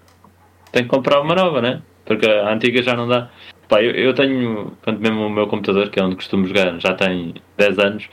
[0.72, 1.82] tem que comprar uma nova, né?
[2.08, 3.30] porque a antiga já não dá.
[3.68, 6.94] Pá, eu, eu tenho, portanto, mesmo o meu computador, que é onde costumo jogar, já
[6.94, 8.10] tem 10 anos.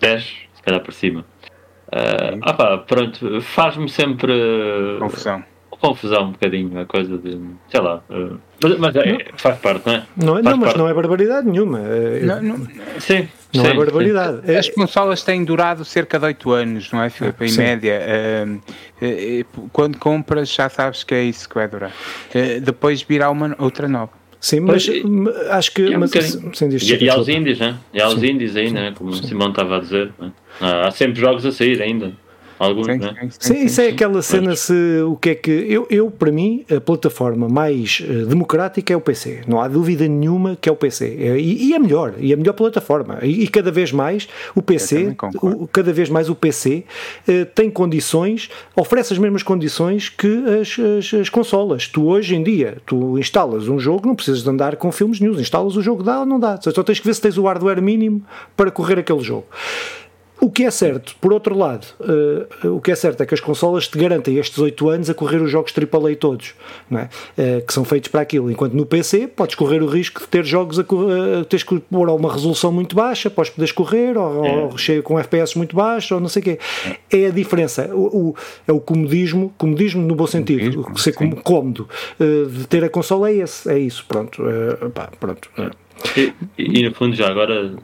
[0.00, 1.24] 10, se calhar por cima.
[1.88, 4.32] Uh, ah pá, pronto, faz-me sempre.
[4.98, 5.44] Confusão.
[5.82, 7.40] Confusão um bocadinho, a coisa de.
[7.68, 8.00] sei lá.
[8.08, 10.02] Uh, mas, mas é, faz parte, não é?
[10.16, 11.80] Não, é, não mas não é barbaridade nenhuma.
[11.80, 12.66] É, não, não,
[13.00, 13.28] sim.
[13.52, 14.48] Não sim, é barbaridade.
[14.48, 14.58] É.
[14.58, 17.46] As consolas têm durado cerca de 8 anos, não é, Filipe?
[17.46, 17.58] Em sim.
[17.58, 18.00] média.
[19.00, 21.90] Uh, quando compras, já sabes que é isso que vai durar.
[21.90, 24.12] Uh, depois virá uma outra nova.
[24.38, 25.92] Sim, mas, mas acho que.
[25.92, 27.76] É um mas, sem e, e aos indies, né?
[27.92, 28.26] E aos sim.
[28.30, 28.94] indies ainda, né?
[28.96, 29.24] como sim.
[29.24, 30.12] o Simão estava a dizer.
[30.16, 30.30] Né?
[30.60, 32.12] Há sempre jogos a sair ainda.
[32.62, 33.14] Alguns, sim, né?
[33.20, 34.72] sim, sim, isso é aquela cena se
[35.04, 39.00] o que é que eu, eu para mim a plataforma mais uh, democrática é o
[39.00, 42.30] PC não há dúvida nenhuma que é o PC é, e, e, é melhor e
[42.30, 43.18] é a melhor plataforma.
[43.22, 46.84] E, e cada vez mais o PC o, cada vez mais o PC
[47.28, 51.88] uh, tem condições oferece as mesmas condições que as, as, as, consolas.
[51.88, 55.40] Tu hoje em dia tu instalas um jogo não precisas de andar com filmes news
[55.40, 56.58] instalas o jogo dá ou não dá?
[56.60, 58.22] Só tens que ver se tens o hardware mínimo
[58.56, 59.46] para correr aquele jogo
[60.42, 63.38] o que é certo, por outro lado, uh, o que é certo é que as
[63.38, 66.54] consolas te garantem estes 8 anos a correr os jogos AAA todos,
[66.90, 67.08] não é?
[67.38, 68.50] Uh, que são feitos para aquilo.
[68.50, 72.08] Enquanto no PC podes correr o risco de ter jogos a uh, teres que pôr
[72.08, 74.64] a uma resolução muito baixa, podes poderes correr, ou, é.
[74.64, 76.58] ou cheio com FPS muito baixo, ou não sei o quê.
[77.08, 77.94] É a diferença.
[77.94, 78.36] O, o,
[78.66, 81.30] é o comodismo, comodismo no bom sentido, comodismo, ser sim.
[81.30, 81.88] cómodo
[82.18, 84.42] uh, de ter a consola é esse, é isso, pronto.
[84.92, 85.48] Pá, pronto.
[86.16, 87.76] E, e, no fundo já agora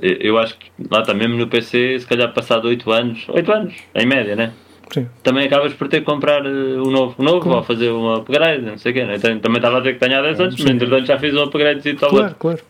[0.00, 3.74] eu acho que lá está mesmo no PC, se calhar passado 8 anos, 8 anos,
[3.94, 4.52] em média, né?
[4.92, 5.08] Sim.
[5.22, 7.58] Também acabas por ter que comprar uh, um novo, um novo claro.
[7.58, 9.04] ou fazer um upgrade, não sei o quê.
[9.04, 9.18] Né?
[9.18, 11.88] Também estava a dizer que tenho há 10 anos, mas entretanto já fiz um upgrade
[11.88, 12.10] e tal.
[12.10, 12.60] Claro, claro.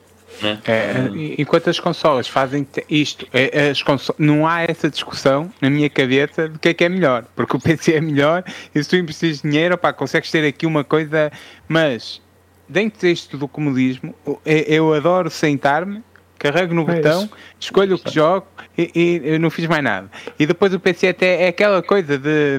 [0.42, 0.58] Né?
[0.66, 5.88] É, enquanto as consolas fazem isto, é, as consolas, não há essa discussão na minha
[5.88, 8.42] cabeça do que é que é melhor, porque o PC é melhor
[8.74, 11.30] e se tu investes dinheiro, opá, consegues ter aqui uma coisa,
[11.68, 12.20] mas
[12.68, 14.14] dentro deste do comodismo,
[14.44, 16.02] eu adoro sentar-me
[16.44, 17.30] carrego no é botão, isso.
[17.58, 20.10] escolho o que jogo e, e, não fiz mais nada.
[20.38, 22.58] E depois o PC até é aquela coisa de,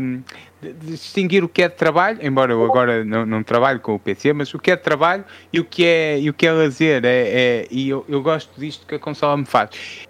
[0.59, 3.93] de, de distinguir o que é de trabalho, embora eu agora não, não, trabalho com
[3.93, 5.23] o PC, mas o que é de trabalho
[5.53, 7.05] e o que é, e o que é lazer.
[7.05, 9.69] É, é e eu, eu gosto disto que a consola me faz.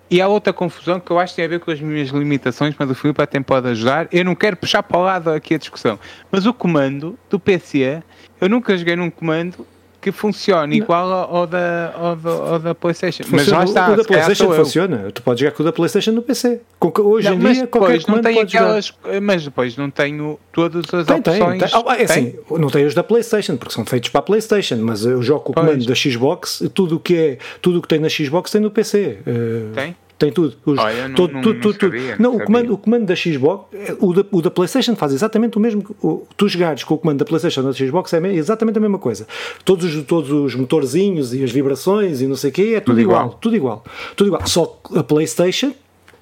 [0.10, 2.76] E há outra confusão que eu acho que tem a ver com as minhas limitações,
[2.80, 4.08] mas o Filipe até pode ajudar.
[4.10, 6.00] Eu não quero puxar para o lado aqui a discussão,
[6.32, 8.02] mas o comando do PC,
[8.40, 9.68] eu nunca joguei num comando
[10.06, 13.24] que funcione igual ao da, ao da, ao da PlayStation.
[13.24, 13.92] Funciona, mas lá está.
[13.92, 15.12] O da PlayStation funciona.
[15.12, 16.62] Tu podes jogar com o da PlayStation no PC.
[16.80, 19.20] Hoje não, em dia, qualquer não tem aquelas, jogar.
[19.22, 21.60] Mas depois não tenho todas as tem, opções.
[21.60, 21.84] Tem, tem.
[21.84, 25.06] Oh, é assim, não tenho os da PlayStation, porque são feitos para a PlayStation, mas
[25.06, 28.08] eu jogo com o comando da Xbox, tudo o que é, tudo que tem na
[28.08, 29.18] Xbox tem no PC.
[29.26, 29.96] Uh, tem?
[30.18, 30.56] Tem tudo.
[30.66, 33.66] Os, oh, não, tudo, não, tudo, tudo, sabia, não, o, comando, o comando da Xbox,
[34.00, 35.84] o da, o da PlayStation faz exatamente o mesmo.
[36.02, 38.98] O, tu jogares com o comando da PlayStation ou da Xbox é exatamente a mesma
[38.98, 39.28] coisa.
[39.66, 42.94] Todos, os, todos os motorzinhos e as vibrações e não sei o quê, é tudo,
[42.94, 43.84] tudo igual, igual, Tudo igual.
[44.16, 44.48] Tudo igual.
[44.48, 45.74] Só a PlayStation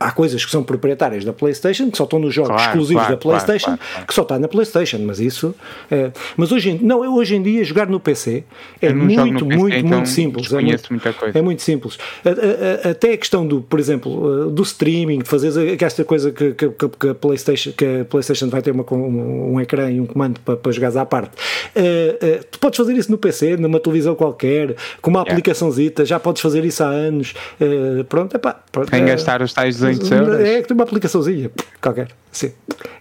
[0.03, 3.15] há coisas que são proprietárias da PlayStation, que só estão nos jogos claro, exclusivos claro,
[3.15, 5.55] da PlayStation, claro, que só está na PlayStation, mas isso.
[5.89, 8.43] É, mas hoje em, não, hoje em dia jogar no PC
[8.81, 10.53] é muito, PC, muito, então muito simples.
[10.53, 11.97] É muito, é muito, simples.
[12.89, 17.07] Até a questão do, por exemplo, do streaming, de fazer esta coisa que, que, que,
[17.09, 20.57] a PlayStation, que a PlayStation vai ter uma, um, um ecrã e um comando para,
[20.57, 21.31] para jogar à parte.
[21.75, 25.31] Uh, uh, tu podes fazer isso no PC, numa televisão qualquer, com uma yeah.
[25.31, 27.33] aplicaçãozita, já podes fazer isso há anos.
[27.59, 30.39] Uh, pronto, epá, pronto, Sem gastar os tais 200 euros.
[30.39, 32.09] É que tem uma aplicaçãozinha qualquer.
[32.33, 32.51] Sim.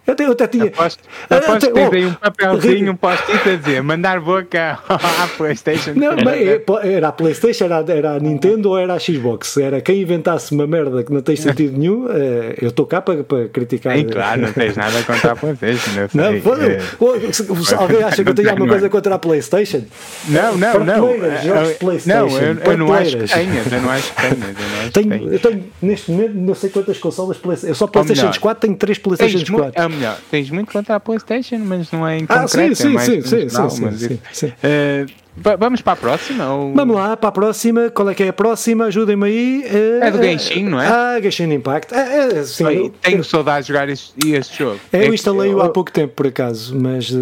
[0.04, 0.64] Eu, até, eu até tinha.
[0.64, 5.28] Aposto, aposto que tens oh, aí um papelzinho, um post-it a dizer mandar boca à
[5.36, 5.92] PlayStation.
[5.94, 6.60] Não, é,
[6.92, 9.56] era a PlayStation, era, era a Nintendo ou era a Xbox?
[9.56, 12.08] Era quem inventasse uma merda que não tem sentido nenhum.
[12.10, 13.96] É, eu estou cá para, para criticar.
[13.96, 16.08] Sim, claro, não tens nada contra a PlayStation.
[16.14, 17.32] Não, é.
[17.32, 19.82] se, alguém acha que eu tenho alguma coisa contra a PlayStation?
[20.28, 20.84] Não, não, não.
[20.84, 23.72] Não, eu, eu não acho que tenhas.
[23.72, 24.92] Eu não acho que tenhas.
[24.92, 27.70] Tenho, eu tenho neste momento não sei quantas consolas PlayStation.
[27.70, 29.82] Eu só PlayStation 4 tenho 3 PlayStation 4.
[29.82, 32.76] É melhor, tens muito contra a PlayStation, mas não é em ah, concreto.
[32.76, 34.46] Sim, é sim, sim, sim, sim, sim, sim.
[34.46, 35.22] Uh,
[35.58, 36.52] Vamos para a próxima?
[36.52, 36.74] Ou...
[36.74, 37.90] Vamos lá, para a próxima.
[37.90, 38.86] Qual é que é a próxima?
[38.86, 39.64] Ajudem-me aí.
[40.02, 40.86] É do Genshin, não é?
[40.86, 41.94] Ah, Genshin Impact.
[41.94, 44.78] É, é, sim, eu, tenho saudades de jogar este, este jogo.
[44.92, 47.10] É, eu instalei-o há pouco tempo, por acaso, mas.
[47.10, 47.16] Uh,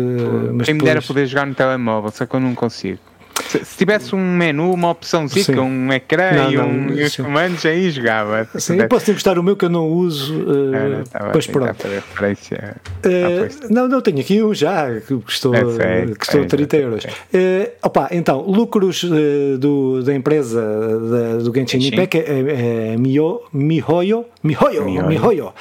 [0.55, 0.77] mas Quem depois...
[0.77, 2.99] me dera poder jogar no telemóvel, só que eu não consigo.
[3.49, 7.17] Se, se, tivesse um menu, uma opçãozinha, um ecrã não, e, um, não, e os
[7.17, 8.49] comandos, aí jogava.
[8.57, 10.35] Sim, eu posso emprestar o meu que eu não uso.
[10.35, 11.87] Uh, ah, pois pronto.
[11.87, 17.05] Uh, não, não, tenho aqui um já que custou, é sei, custou é, 30 euros.
[17.05, 22.97] Uh, opa, então, lucros uh, do, da empresa da, do Genshin Impact é, é, é
[22.97, 25.09] Miho, Mihoyo, Mihoyo, Mihoyo.
[25.09, 25.53] Mihoyo.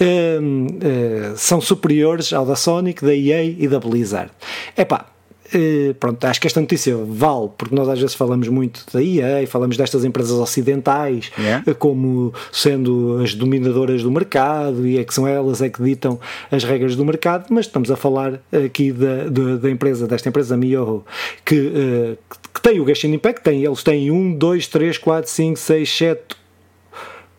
[0.00, 4.30] Uh, são superiores ao da Sonic, da EA e da Blizzard.
[4.76, 5.06] É pá
[5.54, 9.46] Uh, pronto, acho que esta notícia vale, porque nós às vezes falamos muito da EA,
[9.46, 11.64] falamos destas empresas ocidentais yeah.
[11.66, 16.20] uh, como sendo as dominadoras do mercado e é que são elas é que ditam
[16.50, 20.54] as regras do mercado, mas estamos a falar aqui da, da, da empresa, desta empresa
[20.54, 21.02] Miyoho,
[21.46, 22.18] que, uh,
[22.52, 26.22] que tem o Genshin Impact, tem, eles têm 1, 2, 3, 4, 5, 6, 7,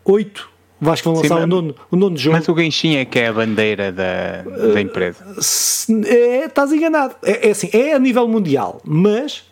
[0.04, 0.49] 8
[0.80, 2.36] Vais que vão lançar Sim, o, nono, o nono jogo.
[2.36, 5.24] Mas o Genshin é que é a bandeira da, da empresa.
[6.06, 7.14] É, estás enganado.
[7.22, 9.50] É, é assim, é a nível mundial, mas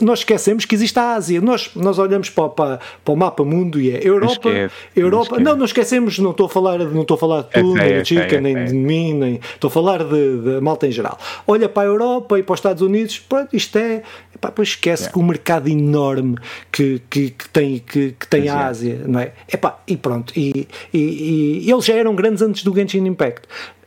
[0.00, 1.40] nós esquecemos que existe a Ásia.
[1.40, 4.48] Nós, nós olhamos para, para, para o mapa mundo e é Europa.
[4.48, 5.40] Esquece, Europa.
[5.40, 8.08] Não, não esquecemos, não estou a falar, não estou a falar de tu, nem de
[8.08, 11.18] Chica, nem de mim, nem estou a falar de, de malta em geral.
[11.46, 14.02] Olha para a Europa e para os Estados Unidos, pronto, isto é.
[14.46, 15.12] Epá, pois esquece yeah.
[15.12, 16.36] que o mercado enorme
[16.70, 19.32] que, que, que tem, que, que tem a Ásia, não é?
[19.52, 20.32] Epá, e pronto.
[20.36, 23.42] E, e, e, eles já eram grandes antes do Genshin Impact.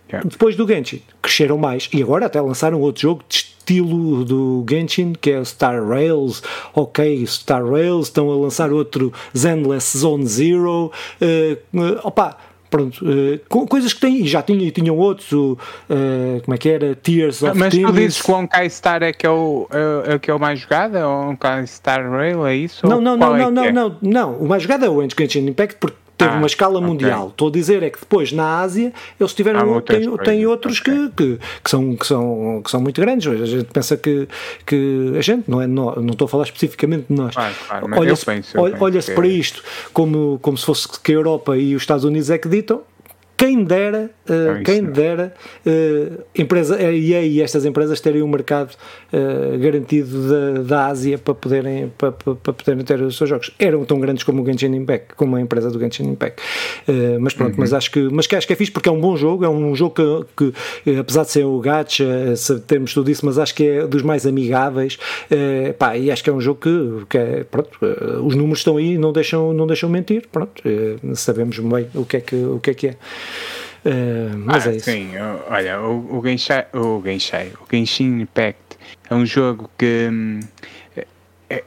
[0.09, 0.27] Yeah.
[0.27, 5.13] Depois do Genshin, cresceram mais e agora até lançaram outro jogo de estilo do Genshin,
[5.13, 6.41] que é o Star Rails.
[6.73, 10.91] Ok, Star Rails, estão a lançar outro Zenless Zone Zero.
[11.21, 12.37] Uh, opa,
[12.69, 15.57] pronto, uh, coisas que têm, já tinham, tinham outros, uh,
[16.43, 16.95] como é que era?
[16.95, 20.19] Tears of Mas tu dizes que o Onkai Star é que é o, é, é
[20.19, 20.97] que é o mais jogado?
[20.97, 22.87] É o Onkai Star Rail, é isso?
[22.87, 23.71] Não, não, não, é não, não, é?
[23.71, 27.19] não, não, o mais jogado é o Genshin Impact, porque teve ah, uma escala mundial.
[27.19, 27.29] Okay.
[27.31, 30.93] Estou a dizer é que depois na Ásia eles tiveram ah, tem, tem outros okay.
[30.93, 33.25] que, que, que, são, que, são, que são muito grandes.
[33.27, 34.27] A gente pensa que,
[34.65, 37.33] que a gente, não, é, não, não estou a falar especificamente de nós.
[37.33, 38.25] Claro, claro, olha-se
[38.57, 39.63] olha, olha para isto
[39.93, 42.81] como, como se fosse que a Europa e os Estados Unidos é que ditam
[43.39, 45.33] quem dera, uh, quem dera
[45.65, 48.75] uh, empresa, a EA e estas empresas terem um mercado
[49.13, 53.49] uh, garantido da, da Ásia para poderem, para, para, para, poderem ter os seus jogos.
[53.57, 56.41] Eram tão grandes como o Genshin Impact, como a empresa do Genshin Impact.
[57.21, 57.59] mas pronto, uhum.
[57.59, 59.49] mas acho que mas que acho que é fixe porque é um bom jogo, é
[59.49, 60.51] um jogo que,
[60.83, 62.33] que apesar de ser o gacha,
[62.67, 64.97] temos tudo isso, mas acho que é dos mais amigáveis.
[65.77, 67.69] pá, e acho que é um jogo que, que é, pronto,
[68.25, 70.27] os números estão aí, não deixam, não deixam mentir.
[70.29, 70.61] Pronto,
[71.13, 72.95] sabemos bem o que é que, o que é que é.
[73.85, 74.91] Uh, mas ah, é isso.
[74.91, 75.11] Sim,
[75.49, 78.77] olha, o, o, Genshin, o, Genshin, o Genshin Impact
[79.09, 80.39] é um jogo que hum,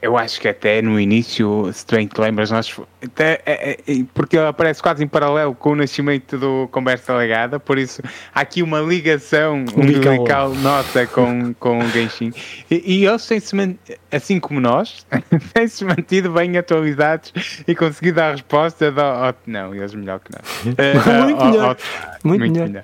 [0.01, 2.73] eu acho que até no início, se tu te lembras, nós,
[3.03, 7.59] até, é, é, porque ele aparece quase em paralelo com o nascimento do Conversa Legada,
[7.59, 8.01] por isso
[8.33, 12.31] há aqui uma ligação umbilical nossa com, com o Genshin.
[12.71, 13.77] E, e eles têm-se,
[14.09, 15.05] assim como nós,
[15.53, 17.33] têm-se mantido bem atualizados
[17.67, 20.65] e conseguido a resposta do, ao, não, eles melhor que nós.
[20.65, 21.65] Uh, muito, ao, melhor.
[21.65, 22.67] Ao, muito, muito melhor.
[22.69, 22.83] melhor.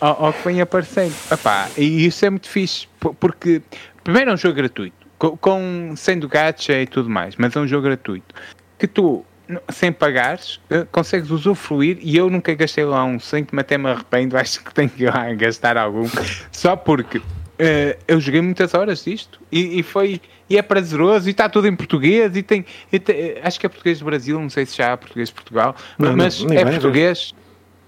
[0.00, 1.14] Ao, ao que vem aparecendo.
[1.30, 2.88] Epá, e isso é muito fixe,
[3.20, 3.62] porque
[4.02, 7.68] primeiro é um jogo gratuito com, com sendo gacha e tudo mais, mas é um
[7.68, 8.34] jogo gratuito.
[8.78, 9.24] Que tu
[9.68, 14.36] sem pagares, eh, consegues usufruir e eu nunca gastei lá um cêntimo, até me arrependo,
[14.38, 16.08] acho que tenho que ir lá gastar algum,
[16.50, 17.22] só porque uh,
[18.06, 21.74] eu joguei muitas horas disto e, e, foi e é prazeroso e está tudo em
[21.74, 24.78] português e tem, e tem, eh, acho que é português do Brasil, não sei se
[24.78, 27.34] já há português de Portugal, não, mas não, é português,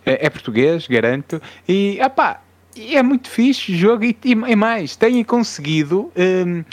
[0.04, 2.41] é, é, português, garanto, e opá,
[2.74, 6.64] e é muito fixe o jogo e, e mais, têm conseguido um, uh,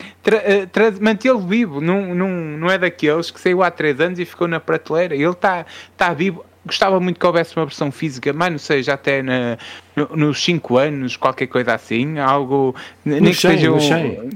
[1.02, 1.82] mantê-lo vivo.
[1.82, 5.16] Não, não, não é daqueles que saiu há 3 anos e ficou na prateleira.
[5.16, 5.66] Ele está
[5.98, 6.46] tá vivo.
[6.66, 9.58] Gostava muito que houvesse uma versão física, mas não sei, já até na,
[9.96, 12.76] no, nos 5 anos, qualquer coisa assim, algo.
[13.04, 14.30] Nem que seja um,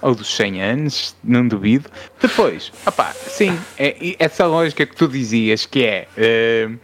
[0.00, 1.90] ou dos 100 anos, não duvido.
[2.20, 6.08] Depois, opá, sim, é, essa lógica que tu dizias que é.
[6.16, 6.78] Uh,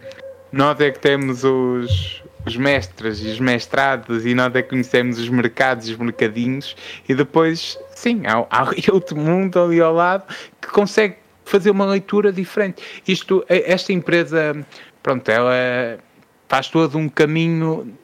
[0.51, 5.19] nós é que temos os, os mestres e os mestrados e nós é que conhecemos
[5.19, 6.75] os mercados e os mercadinhos
[7.07, 10.25] e depois, sim, há, há outro mundo ali ao lado
[10.61, 11.15] que consegue
[11.45, 12.81] fazer uma leitura diferente.
[13.07, 14.65] Isto, esta empresa,
[15.01, 15.99] pronto, ela
[16.47, 17.97] faz todo um caminho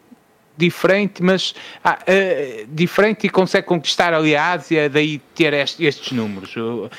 [0.60, 6.12] diferente, mas ah, uh, diferente e consegue conquistar ali a Ásia, daí ter este, estes
[6.12, 6.54] números.
[6.56, 6.90] Uh,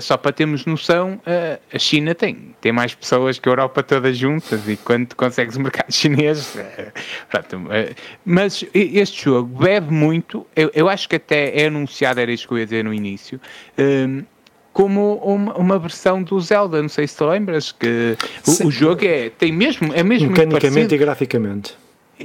[0.00, 4.18] só para termos noção, uh, a China tem, tem mais pessoas que a Europa todas
[4.18, 6.58] juntas e quando consegues o mercado chinês.
[7.30, 7.68] Pronto,
[8.24, 12.54] mas este jogo bebe muito, eu, eu, acho que até é anunciado, era isso que
[12.54, 13.40] eu ia dizer no início
[14.72, 16.82] como uma, uma, versão do Zelda.
[16.82, 20.92] Não sei se te lembras que o, o, jogo é, tem mesmo, é mesmo mecanicamente
[20.92, 21.76] e graficamente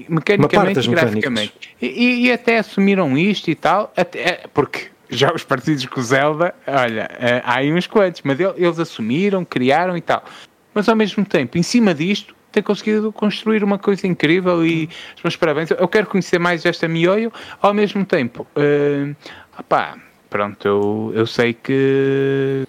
[0.07, 1.53] mecanicamente e graficamente.
[1.81, 6.53] E, e, até assumiram isto e tal, até, porque já os partidos com o Zelda,
[6.67, 10.23] olha, eh, há aí uns quantos, mas eles assumiram, criaram e tal.
[10.73, 15.23] Mas ao mesmo tempo, em cima disto, tem conseguido construir uma coisa incrível e os
[15.23, 15.71] meus parabéns.
[15.71, 17.31] Eu quero conhecer mais esta Mioio,
[17.61, 19.15] ao mesmo tempo, uh,
[19.57, 19.97] opá,
[20.29, 22.67] pronto, eu, eu sei que,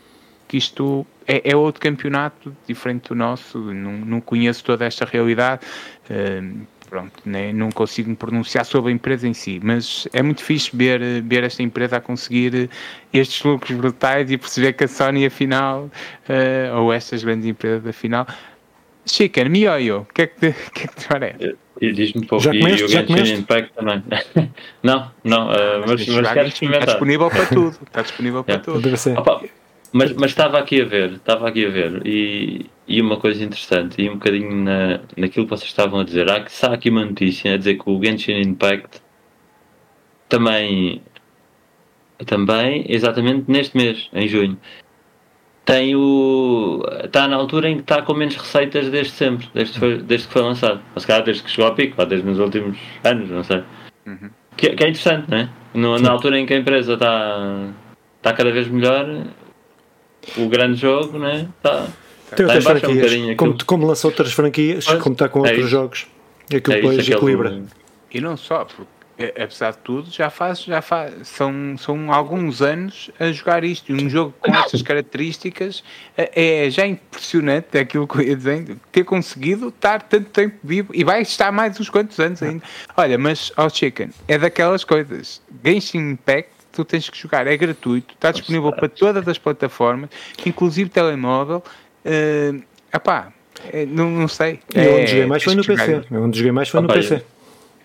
[0.49, 5.67] que isto é, é, outro campeonato diferente do nosso, não, não conheço toda esta realidade.
[6.11, 10.43] Uh, pronto, né, não consigo me pronunciar sobre a empresa em si, mas é muito
[10.43, 12.69] fixe ver, ver esta empresa a conseguir
[13.13, 18.27] estes lucros brutais e perceber que a Sony afinal, uh, ou estas grandes empresas afinal,
[19.07, 21.57] Chicken, Mioyo, o que é que te, que é que te parece?
[21.81, 24.03] E diz-me pouco, já comeste, e o Genshin Impact também.
[24.83, 26.83] não, não, uh, mas, mas, mas quero experimentar.
[26.83, 28.89] Está disponível para tudo, está disponível para tudo.
[29.17, 29.41] Opa,
[29.93, 34.01] mas, mas estava aqui a ver, estava aqui a ver, e, e uma coisa interessante,
[34.01, 37.55] e um bocadinho na, naquilo que vocês estavam a dizer, há, há aqui uma notícia
[37.55, 39.03] a dizer que o Genshin Impact
[40.29, 41.03] também,
[42.27, 44.59] também, exatamente neste mês, em junho,
[45.65, 46.83] tem o.
[47.05, 50.33] está na altura em que está com menos receitas desde sempre, desde, foi, desde que
[50.33, 50.81] foi lançado.
[50.95, 53.63] Mas calhar desde que chegou ao pico, desde nos últimos anos, não sei.
[54.07, 54.31] Uhum.
[54.57, 55.49] Que, que, é interessante, não é?
[55.75, 57.69] No, na altura em que a empresa está,
[58.17, 59.07] está cada vez melhor,
[60.37, 61.49] o grande jogo, né?
[61.63, 61.87] Tá,
[62.35, 63.13] Tem tá outras franquias.
[63.13, 65.69] Um como, como lançou outras franquias, pois, como está com é outros isso.
[65.69, 66.07] jogos.
[66.51, 67.63] E aquilo é depois equilibra.
[68.13, 72.63] E não só, porque é, apesar de tudo, já faz, já faz, são, são alguns
[72.63, 73.93] anos a jogar isto.
[73.93, 75.85] E um jogo com estas características
[76.17, 80.57] é, é já impressionante, é aquilo que eu ia dizendo, ter conseguido estar tanto tempo
[80.65, 82.63] vivo e vai estar mais uns quantos anos ainda.
[82.97, 85.43] Olha, mas ao oh Chicken, é daquelas coisas.
[85.63, 90.11] Genshin Impact tu tens que jogar, é gratuito, está disponível para todas as plataformas,
[90.45, 91.63] inclusive telemóvel.
[92.05, 92.63] Uh,
[92.93, 93.33] epá,
[93.73, 94.61] é, não, não sei.
[94.75, 96.03] E é, onde joguei mais foi no PC.
[96.11, 97.23] Onde joguei mais foi no PC.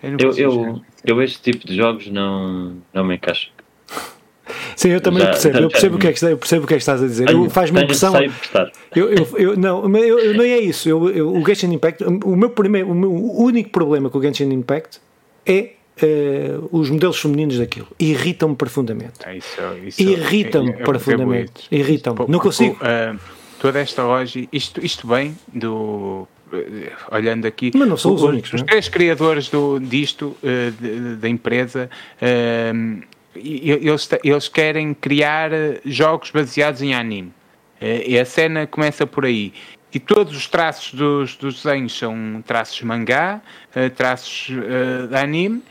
[0.02, 3.50] Eu, eu, eu, este tipo de jogos não, não me encaixo.
[4.76, 5.58] Sim, eu também já, percebo.
[5.58, 7.26] Eu percebo, o que é que, eu percebo o que é que estás a dizer.
[7.50, 8.14] Faz-me impressão.
[8.94, 10.88] Eu, eu, eu, não, eu, eu, não é isso.
[10.88, 14.52] Eu, eu, o Genshin Impact, o meu, primeiro, o meu único problema com o Genshin
[14.52, 15.00] Impact
[15.44, 15.70] é
[16.02, 17.88] uh, os modelos femininos daquilo.
[17.98, 19.14] Irritam-me profundamente.
[19.24, 21.66] É isso, isso Irritam-me é, é, profundamente.
[21.70, 22.26] Irritam-me.
[22.28, 22.76] Não consigo.
[22.76, 23.18] Uh,
[23.60, 26.28] toda esta loja, isto, isto bem do.
[26.52, 28.52] Uh, olhando aqui, mas não são os, os únicos.
[28.52, 30.36] Os três criadores do, disto,
[31.18, 31.90] da empresa,
[33.34, 35.50] eles, eles querem criar
[35.84, 37.32] jogos baseados em anime.
[37.80, 39.52] e a cena começa por aí.
[39.92, 43.40] E todos os traços dos, dos desenhos são traços mangá,
[43.96, 44.48] traços
[45.08, 45.62] de anime,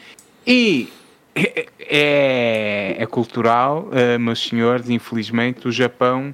[0.45, 0.89] e
[1.33, 6.33] é, é, é cultural, uh, meus senhores, infelizmente o Japão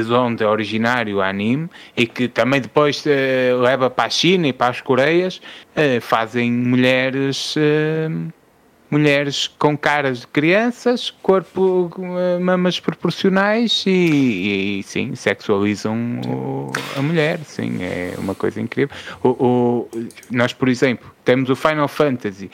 [0.00, 4.48] de onde é originário o anime e que também depois uh, leva para a China
[4.48, 5.36] e para as Coreias,
[5.76, 8.32] uh, fazem mulheres uh,
[8.90, 11.90] mulheres com caras de crianças, corpo,
[12.42, 18.94] mamas proporcionais e, e sim, sexualizam o, a mulher, sim, é uma coisa incrível.
[19.22, 19.88] O, o,
[20.30, 22.50] nós, por exemplo, temos o Final Fantasy,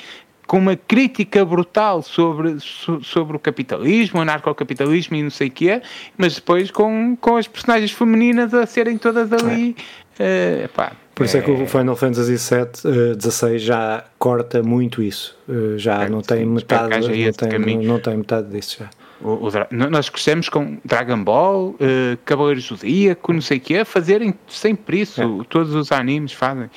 [0.48, 2.56] com uma crítica brutal sobre,
[3.02, 5.82] sobre o capitalismo, o anarcocapitalismo e não sei o que é,
[6.16, 9.76] mas depois com, com as personagens femininas a serem todas ali.
[10.18, 10.68] É.
[10.74, 15.02] Uh, Por isso é, é, que o Final Fantasy VII, uh, 16 já corta muito
[15.02, 15.36] isso.
[15.46, 16.98] Uh, já é, não tem sim, metade.
[16.98, 18.90] Não tem, não, não tem metade disso já.
[19.20, 19.50] O, o,
[19.90, 21.76] nós crescemos com Dragon Ball, uh,
[22.24, 25.20] Cavaleiros do Zodíaco, não sei o que é, fazerem sempre isso.
[25.20, 25.44] É.
[25.48, 26.68] Todos os animes fazem, uh,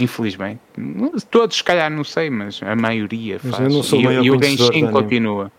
[0.00, 0.60] infelizmente.
[1.30, 3.68] Todos, se calhar, não sei, mas a maioria mas faz.
[3.68, 5.52] Eu não sou e, e o Genshin continua.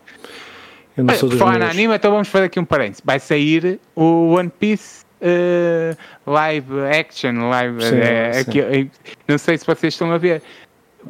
[0.96, 3.02] Eu não sou falar na anime, então vamos fazer aqui um parênteses.
[3.04, 7.82] Vai sair o One Piece uh, live action, live.
[7.82, 8.90] Sim, uh, aqui,
[9.26, 10.42] não sei se vocês estão a ver.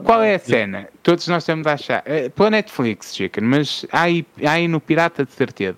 [0.03, 0.89] Qual é a cena?
[1.03, 2.03] Todos nós estamos a achar.
[2.07, 5.77] Uh, pela Netflix, Chicken, mas há aí, há aí no Pirata de certeza.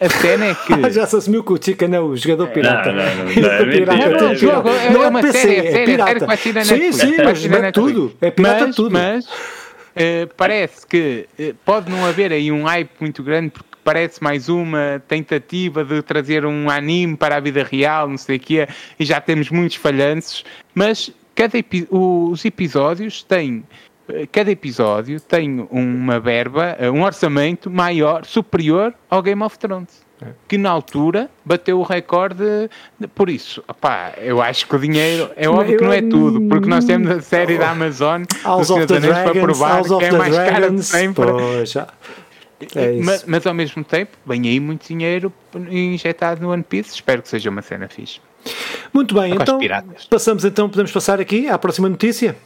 [0.00, 0.90] A cena é que.
[0.90, 2.92] Já se assumiu que o Chicken é o jogador pirata.
[2.92, 3.34] Não, não, não.
[3.42, 4.02] não, é, pirata.
[4.02, 6.96] é, um jogo, é, é uma série, é série, série que vai ser na Netflix.
[6.96, 8.16] Sim, sim, mas é tudo.
[8.20, 8.92] É pirata mas, tudo.
[8.92, 14.22] Mas uh, parece que uh, pode não haver aí um hype muito grande porque parece
[14.22, 18.68] mais uma tentativa de trazer um anime para a vida real, não sei o quê,
[18.98, 21.12] e já temos muitos falhanços, mas
[21.42, 23.64] cada epi os episódios têm
[24.30, 30.02] cada episódio tem uma verba, um orçamento maior, superior ao Game of Thrones.
[30.20, 30.26] É.
[30.46, 32.68] Que na altura bateu o recorde
[33.14, 33.62] por isso.
[33.66, 37.10] Opá, eu acho que o dinheiro é óbvio que não é tudo, porque nós temos
[37.10, 40.82] a série da Amazon House of the Dragons, para provar que é mais cara de
[40.82, 41.24] sempre.
[42.76, 45.32] É mas, mas, ao mesmo tempo, vem aí muito dinheiro
[45.68, 46.94] injetado no One Piece.
[46.94, 48.20] Espero que seja uma cena fixe.
[48.92, 49.58] Muito bem, então
[50.10, 52.36] passamos então, podemos passar aqui à próxima notícia.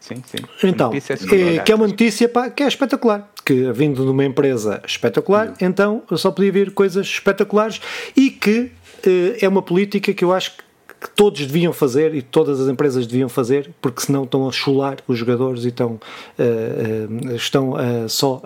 [0.00, 0.38] Sim, sim.
[0.64, 3.30] Então, é, que é uma notícia pá, que é espetacular.
[3.44, 5.54] Que vindo de uma empresa espetacular, uhum.
[5.60, 7.80] então eu só podia vir coisas espetaculares
[8.16, 8.72] e que
[9.06, 10.69] eh, é uma política que eu acho que
[11.00, 14.98] que todos deviam fazer e todas as empresas deviam fazer, porque senão estão a chular
[15.08, 18.42] os jogadores e estão, uh, uh, estão uh, só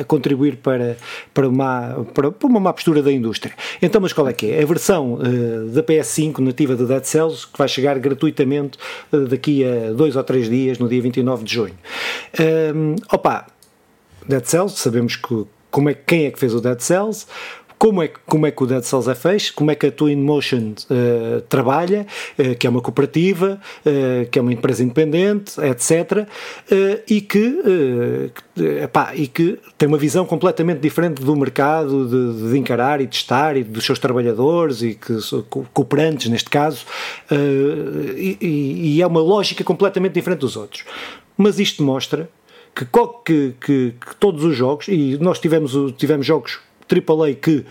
[0.00, 0.96] a contribuir para,
[1.34, 3.54] para, uma, para, para, uma má postura da indústria.
[3.80, 4.62] Então, mas qual é que é?
[4.62, 5.18] A versão
[5.72, 8.78] da PS5 nativa do Dead Cells, que vai chegar gratuitamente
[9.28, 11.74] daqui a dois ou três dias, no dia 29 de junho.
[13.12, 13.46] opa,
[14.28, 17.26] Dead Cells, sabemos que, como é, quem é que fez o Dead Cells,
[17.82, 20.14] como é, como é que o Dead Cells é feito, como é que a Twin
[20.14, 22.06] Motion uh, trabalha,
[22.38, 26.28] uh, que é uma cooperativa, uh, que é uma empresa independente, etc.
[27.08, 28.30] e, que,
[28.84, 33.56] epá, e que tem uma visão completamente diferente do mercado de, de, encarar e testar
[33.56, 35.18] e dos seus trabalhadores e que
[35.74, 36.86] cooperantes, neste caso,
[38.16, 38.38] e,
[38.94, 40.84] e é uma lógica completamente diferente dos outros.
[41.36, 42.30] Mas isto mostra
[42.72, 42.84] que,
[43.24, 46.60] que, que, que, todos os jogos, e nós tivemos, tivemos jogos
[46.92, 47.64] AAA que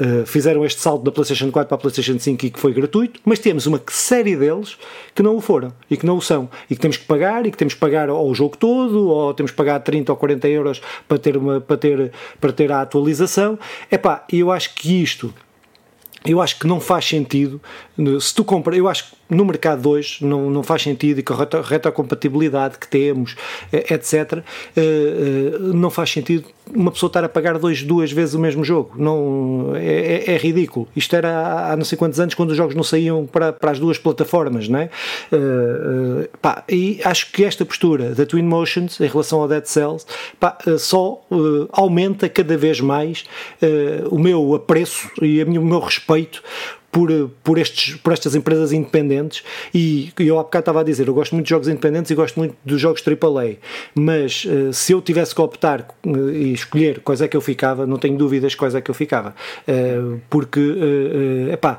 [0.00, 3.20] uh, fizeram este salto da PlayStation 4 para a PlayStation 5 e que foi gratuito,
[3.24, 4.76] mas temos uma série deles
[5.14, 7.50] que não o foram e que não o são e que temos que pagar e
[7.50, 10.48] que temos que pagar ou o jogo todo ou temos que pagar 30 ou 40
[10.48, 13.58] euros para ter, uma, para ter, para ter a atualização.
[13.90, 15.32] Epá, eu acho que isto
[16.24, 17.60] eu acho que não faz sentido
[18.20, 21.34] se tu compra, eu acho que no mercado hoje não, não faz sentido e com
[21.34, 23.34] a retrocompatibilidade que temos,
[23.72, 24.42] eh, etc., eh,
[24.76, 28.92] eh, não faz sentido uma pessoa estar a pagar dois, duas vezes o mesmo jogo.
[28.96, 30.88] Não, é, é, é ridículo.
[30.94, 33.78] Isto era há não sei quantos anos quando os jogos não saíam para, para as
[33.78, 34.90] duas plataformas, não é?
[36.40, 40.06] Pá, e acho que esta postura da Twin Motions em relação ao Dead Cells
[40.38, 41.20] pá, só
[41.72, 43.24] aumenta cada vez mais
[44.10, 46.42] o meu apreço e o meu respeito
[46.92, 47.10] por,
[47.42, 49.42] por, estes, por estas empresas independentes.
[49.74, 52.38] E eu há bocado estava a dizer, eu gosto muito de jogos independentes e gosto
[52.38, 53.56] muito dos jogos AAA,
[53.94, 57.86] mas uh, se eu tivesse que optar uh, e escolher quais é que eu ficava,
[57.86, 59.34] não tenho dúvidas quais é que eu ficava,
[59.66, 60.60] uh, porque,
[61.50, 61.78] epá,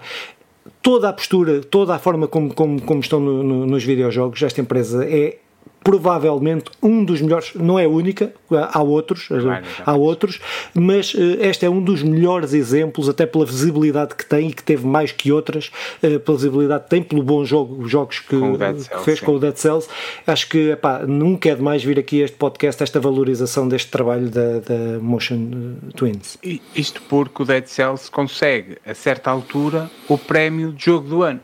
[0.81, 4.61] toda a postura, toda a forma como, como, como estão no, no, nos videojogos, esta
[4.61, 5.37] empresa é
[5.83, 8.33] provavelmente um dos melhores, não é única,
[8.71, 10.39] há outros, claro, há outros,
[10.73, 14.63] mas uh, este é um dos melhores exemplos, até pela visibilidade que tem e que
[14.63, 18.35] teve mais que outras, uh, pela visibilidade que tem, pelo bom jogo, jogos que,
[19.03, 19.25] fez sim.
[19.25, 19.89] com o Dead Cells.
[20.25, 24.59] Acho que epá, nunca é demais vir aqui este podcast, esta valorização deste trabalho da,
[24.59, 26.37] da Motion eh, Twins.
[26.73, 31.41] Isto porque o Dead Cells consegue, a certa altura, o prémio de jogo do ano.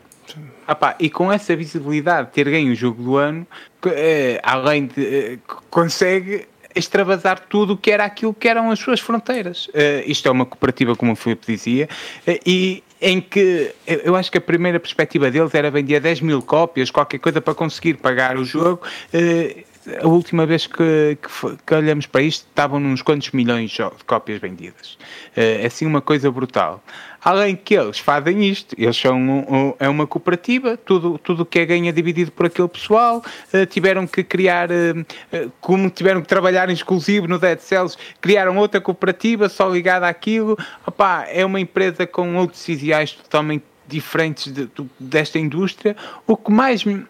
[0.72, 3.44] Ah e com essa visibilidade, ter ganho o jogo do ano,
[3.86, 5.04] eh, além de.
[5.04, 6.46] Eh, consegue
[6.76, 9.66] extravasar tudo o que era aquilo que eram as suas fronteiras.
[9.66, 11.88] Uh, isto é uma cooperativa, como o Filipe dizia,
[12.24, 16.40] uh, e em que eu acho que a primeira perspectiva deles era vender 10 mil
[16.40, 18.86] cópias, qualquer coisa para conseguir pagar o jogo.
[19.12, 19.64] Uh,
[20.00, 24.38] a última vez que, que, que, olhamos para isto estavam uns quantos milhões de cópias
[24.38, 24.98] vendidas.
[25.34, 26.84] É assim uma coisa brutal.
[27.22, 31.58] Além que eles fazem isto, eles são um, um, é uma cooperativa, tudo tudo que
[31.58, 36.28] é ganho é dividido por aquele pessoal, uh, tiveram que criar, uh, como tiveram que
[36.28, 40.56] trabalhar em exclusivo no Dead Cells, criaram outra cooperativa só ligada àquilo.
[40.86, 45.94] Opa, é uma empresa com outros ideais totalmente diferentes de, de, desta indústria.
[46.26, 47.04] O que mais me,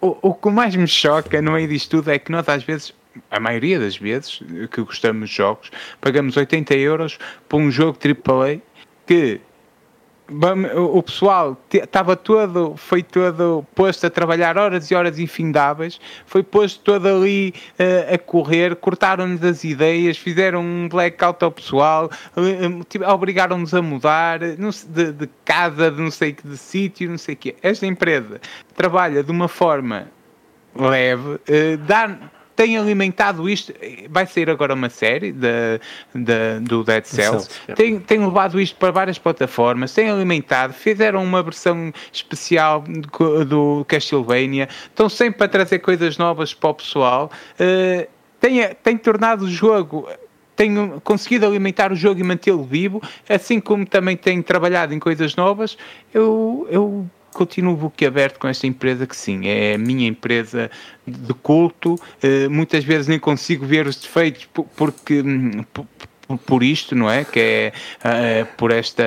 [0.00, 2.94] o, o que mais me choca no meio disto tudo é que nós às vezes
[3.30, 5.70] a maioria das vezes que gostamos de jogos,
[6.00, 7.18] pagamos 80 euros
[7.48, 8.60] por um jogo AAA
[9.06, 9.40] que
[10.74, 16.80] o pessoal estava todo, foi todo posto a trabalhar horas e horas infindáveis, foi posto
[16.80, 23.72] todo ali uh, a correr, cortaram-nos as ideias, fizeram um blackout ao pessoal, uh, obrigaram-nos
[23.72, 27.56] a mudar de, de, casa, de não sei que, de sítio, não sei o quê.
[27.62, 28.40] Esta empresa
[28.74, 30.08] trabalha de uma forma
[30.74, 32.18] leve, uh, dá,
[32.56, 33.72] tem alimentado isto.
[34.08, 35.78] Vai sair agora uma série de,
[36.14, 37.48] de do Dead Cells.
[37.76, 40.72] Tem, tem levado isto para várias plataformas, tem alimentado.
[40.72, 42.82] Fizeram uma versão especial
[43.46, 44.68] do Castlevania.
[44.86, 47.30] Estão sempre a trazer coisas novas para o pessoal.
[47.60, 48.08] Uh,
[48.40, 50.08] tem, tem tornado o jogo
[50.56, 55.36] tem conseguido alimentar o jogo e mantê-lo vivo, assim como também tem trabalhado em coisas
[55.36, 55.76] novas.
[56.14, 60.70] Eu, eu continuo boquiaberto com esta empresa que sim, é a minha empresa
[61.06, 65.62] de culto, uh, muitas vezes nem consigo ver os defeitos porque hum,
[66.46, 67.24] por, isto, não é?
[67.24, 69.04] Que é uh, por esta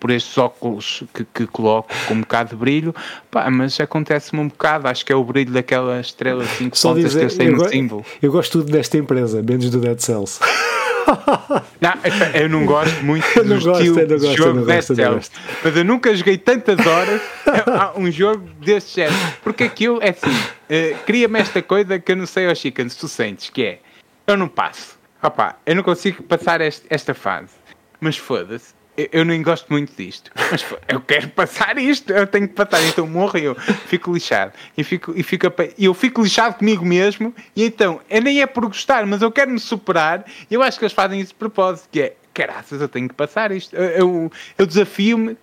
[0.00, 2.94] por estes óculos que, que coloco com um bocado de brilho,
[3.28, 7.18] pá, mas acontece-me um bocado, acho que é o brilho daquela estrela 5 pontas dizer,
[7.18, 8.06] que eu sei no símbolo.
[8.22, 10.38] Eu gosto tudo desta empresa, menos do Dead Cells.
[11.80, 11.92] Não,
[12.34, 15.30] eu não gosto muito do não estilo gosto, de jogo Dead Cells,
[15.64, 17.22] mas eu nunca joguei tantas horas
[17.66, 22.16] a um jogo deste género, porque aquilo é assim, uh, cria-me esta coisa que eu
[22.16, 23.78] não sei, Chicken, se tu sentes, que é,
[24.26, 27.52] eu não passo, Opa, eu não consigo passar este, esta fase,
[28.00, 28.74] mas foda-se,
[29.12, 33.06] eu nem gosto muito disto, mas eu quero passar isto, eu tenho que passar, então
[33.06, 34.52] morro e eu fico lixado.
[34.76, 35.46] E, fico, e fico,
[35.78, 39.60] eu fico lixado comigo mesmo, e então, nem é por gostar, mas eu quero me
[39.60, 43.08] superar, e eu acho que eles fazem isso de propósito, que é, caraças, eu tenho
[43.08, 43.74] que passar isto.
[43.74, 45.36] Eu, eu, desafio-me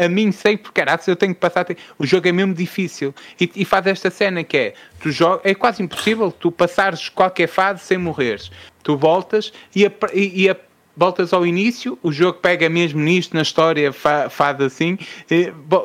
[0.00, 1.66] a, a, mim sempre, caraças, eu tenho que passar.
[1.98, 3.14] O jogo é mesmo difícil.
[3.38, 7.48] E, e faz esta cena que é, tu joga, é quase impossível tu passares qualquer
[7.48, 8.50] fase sem morreres.
[8.82, 10.56] Tu voltas e a, e a
[10.96, 14.98] voltas ao início, o jogo pega mesmo nisto, na história faz assim,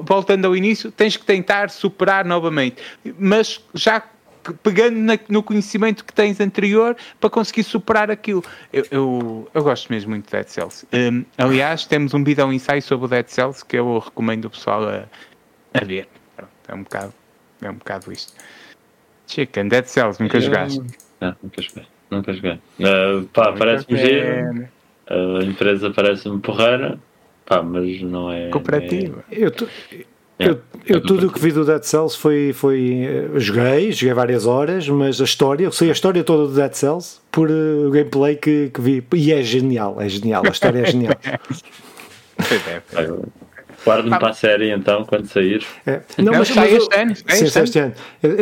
[0.01, 2.81] voltando ao início, tens que tentar superar novamente,
[3.17, 4.03] mas já
[4.63, 8.43] pegando na, no conhecimento que tens anterior para conseguir superar aquilo.
[8.71, 10.87] Eu, eu, eu gosto mesmo muito de Dead Cells.
[10.93, 14.49] Um, aliás, temos um vídeo um ensaio sobre o Dead Cells que eu recomendo o
[14.49, 15.03] pessoal a,
[15.73, 16.07] a ver.
[16.35, 17.13] Pronto, é um bocado,
[17.61, 18.33] é um bocado isto.
[19.27, 20.41] Chicken, Dead Cells, nunca eu...
[20.41, 20.81] jogaste?
[21.19, 21.87] Não, nunca joguei.
[22.09, 22.59] Nunca joguei.
[22.79, 24.69] Uh, pá, parece-me giro.
[25.09, 26.99] A empresa parece-me porreira,
[27.45, 28.49] pá, mas não é.
[28.49, 29.23] Cooperativa.
[29.31, 29.45] É...
[29.45, 29.67] Eu, tu,
[30.39, 32.53] é, eu, eu é tudo o que vi do Dead Cells foi.
[32.53, 36.53] foi uh, joguei, joguei várias horas, mas a história, eu sei a história toda do
[36.53, 39.03] Dead Cells por uh, o gameplay que, que vi.
[39.15, 41.15] E é genial, é genial, a história é genial.
[43.85, 45.65] Guardo-me para a série então, quando sair.
[45.85, 46.01] É.
[46.17, 47.15] Não, mas, mas, este ano.
[47.15, 47.93] Sim, este ano.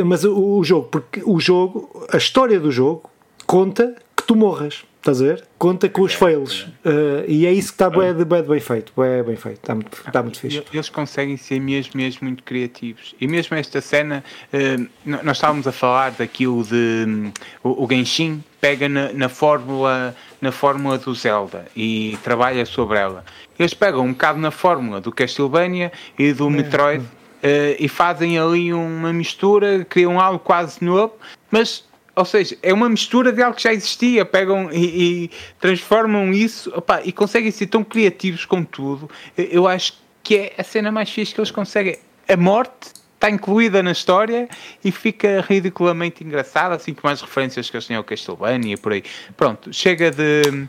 [0.05, 3.09] Mas o, o jogo, porque o jogo, a história do jogo
[3.45, 3.95] conta
[4.25, 4.83] tu morras.
[5.05, 5.47] Estás a ver?
[5.59, 6.67] Conta com os é, fails.
[6.83, 6.89] É.
[6.89, 8.91] Uh, e é isso que está bem, bem, bem feito.
[8.97, 9.57] Bem, bem feito.
[9.57, 10.63] Está muito, está muito fixe.
[10.73, 13.13] Eles conseguem ser mesmo, mesmo muito criativos.
[13.21, 14.89] E mesmo esta cena, uh,
[15.23, 17.05] nós estávamos a falar daquilo de.
[17.07, 17.31] Um,
[17.63, 23.23] o, o Genshin pega na, na, fórmula, na fórmula do Zelda e trabalha sobre ela.
[23.59, 26.49] Eles pegam um bocado na fórmula do Castlevania e do é.
[26.49, 27.03] Metroid.
[27.03, 31.13] Uh, e fazem ali uma mistura, criam algo quase novo,
[31.51, 31.83] mas
[32.15, 36.71] ou seja, é uma mistura de algo que já existia, pegam e, e transformam isso
[36.75, 39.09] opa, e conseguem ser tão criativos com tudo.
[39.37, 39.93] Eu acho
[40.23, 41.97] que é a cena mais fixe que eles conseguem.
[42.27, 44.47] A morte está incluída na história
[44.83, 48.93] e fica ridiculamente engraçada, assim como as referências que eles têm ao Castlevania e por
[48.93, 49.03] aí.
[49.35, 50.67] Pronto, chega de.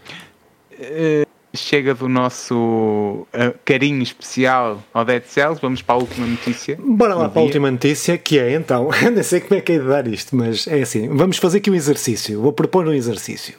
[1.56, 6.78] Chega do nosso uh, carinho especial ao Dead Cells, vamos para a última notícia.
[6.80, 9.78] Bora lá para a última notícia, que é então, não sei como é que é
[9.78, 13.54] de dar isto, mas é assim, vamos fazer aqui um exercício, vou propor um exercício.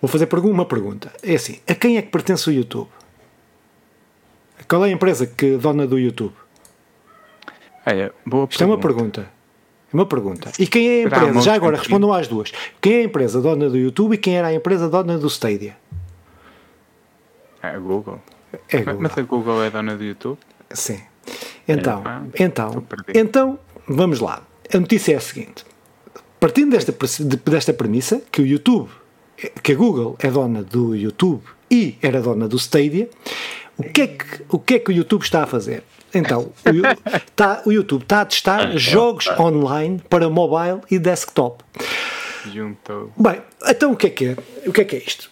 [0.00, 1.12] Vou fazer uma pergunta.
[1.22, 2.88] É assim, a quem é que pertence o YouTube?
[4.68, 6.32] Qual é a empresa que dona do YouTube?
[7.86, 8.62] Olha, boa Isto pergunta.
[8.62, 9.36] é uma pergunta.
[9.92, 10.52] É uma pergunta.
[10.58, 11.40] E quem é a empresa?
[11.40, 12.52] Já agora respondam às duas.
[12.80, 15.76] Quem é a empresa dona do YouTube e quem era a empresa dona do Stadia?
[17.66, 18.20] É a Google.
[18.68, 19.00] É Google.
[19.00, 20.38] Mas a Google é dona do YouTube?
[20.70, 21.00] Sim.
[21.66, 24.42] Então, é, então, então, vamos lá.
[24.72, 25.64] A notícia é a seguinte.
[26.38, 26.94] Partindo desta,
[27.44, 28.88] desta premissa, que o YouTube,
[29.62, 33.08] que a Google é dona do YouTube e era dona do Stadia,
[33.76, 35.82] o que é que o, que é que o YouTube está a fazer?
[36.14, 41.64] Então, o, tá, o YouTube está a testar jogos online para mobile e desktop.
[42.52, 43.12] Juntou.
[43.16, 44.36] Bem, então o que é que é?
[44.66, 45.30] O que é que é isto?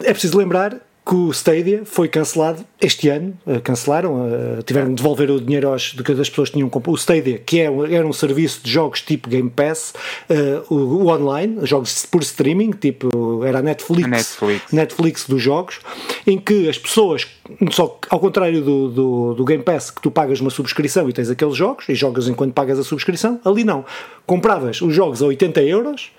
[0.00, 4.96] É preciso lembrar que o Stadia foi cancelado este ano, uh, cancelaram, uh, tiveram de
[4.96, 6.92] devolver o dinheiro aos, de que as pessoas tinham comprado.
[6.92, 9.94] O Stadia, que é, era um serviço de jogos tipo Game Pass,
[10.28, 14.70] uh, o, o, online, jogos por streaming, tipo, era a Netflix, Netflix.
[14.70, 15.80] Netflix dos jogos,
[16.26, 17.26] em que as pessoas,
[17.70, 21.30] só ao contrário do, do, do, Game Pass, que tu pagas uma subscrição e tens
[21.30, 23.82] aqueles jogos, e jogas enquanto pagas a subscrição, ali não.
[24.26, 26.12] Compravas os jogos a 80 euros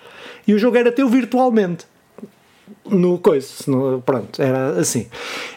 [0.48, 1.86] e o jogo era teu virtualmente
[2.90, 5.06] no coisa, no, pronto, era assim.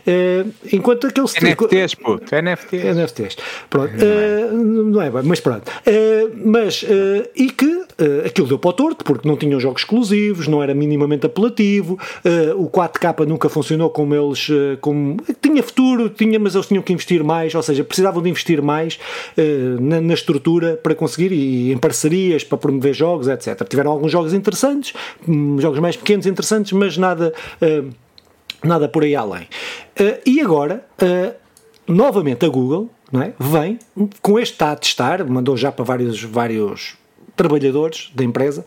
[0.06, 2.96] Uh, enquanto aqueles NFTs, puto, NFTs.
[2.96, 3.38] NFTs,
[3.70, 5.70] pronto, uh, não é bem, mas pronto.
[5.70, 6.84] Uh, mas,
[7.36, 7.84] e que
[8.26, 11.98] aquilo deu para o torto, porque não tinham jogos exclusivos, não era minimamente apelativo,
[12.58, 14.48] o 4K nunca funcionou como eles,
[14.82, 18.62] como, tinha futuro, tinha, mas eles tinham que investir mais, ou seja, precisavam de investir
[18.62, 19.00] mais
[19.80, 23.64] na, na, estrutura para conseguir, e em parcerias, para promover jogos, etc.
[23.70, 24.94] Tiveram alguns jogos interessantes,
[25.28, 27.94] hum, jogos mais pequenos interessantes, mas nada, uh,
[28.64, 29.44] nada por aí além.
[30.00, 31.34] Uh, e agora, uh,
[31.88, 33.34] novamente a Google é?
[33.40, 33.78] vem
[34.22, 36.96] com este está a testar, mandou já para vários, vários
[37.36, 38.66] trabalhadores da empresa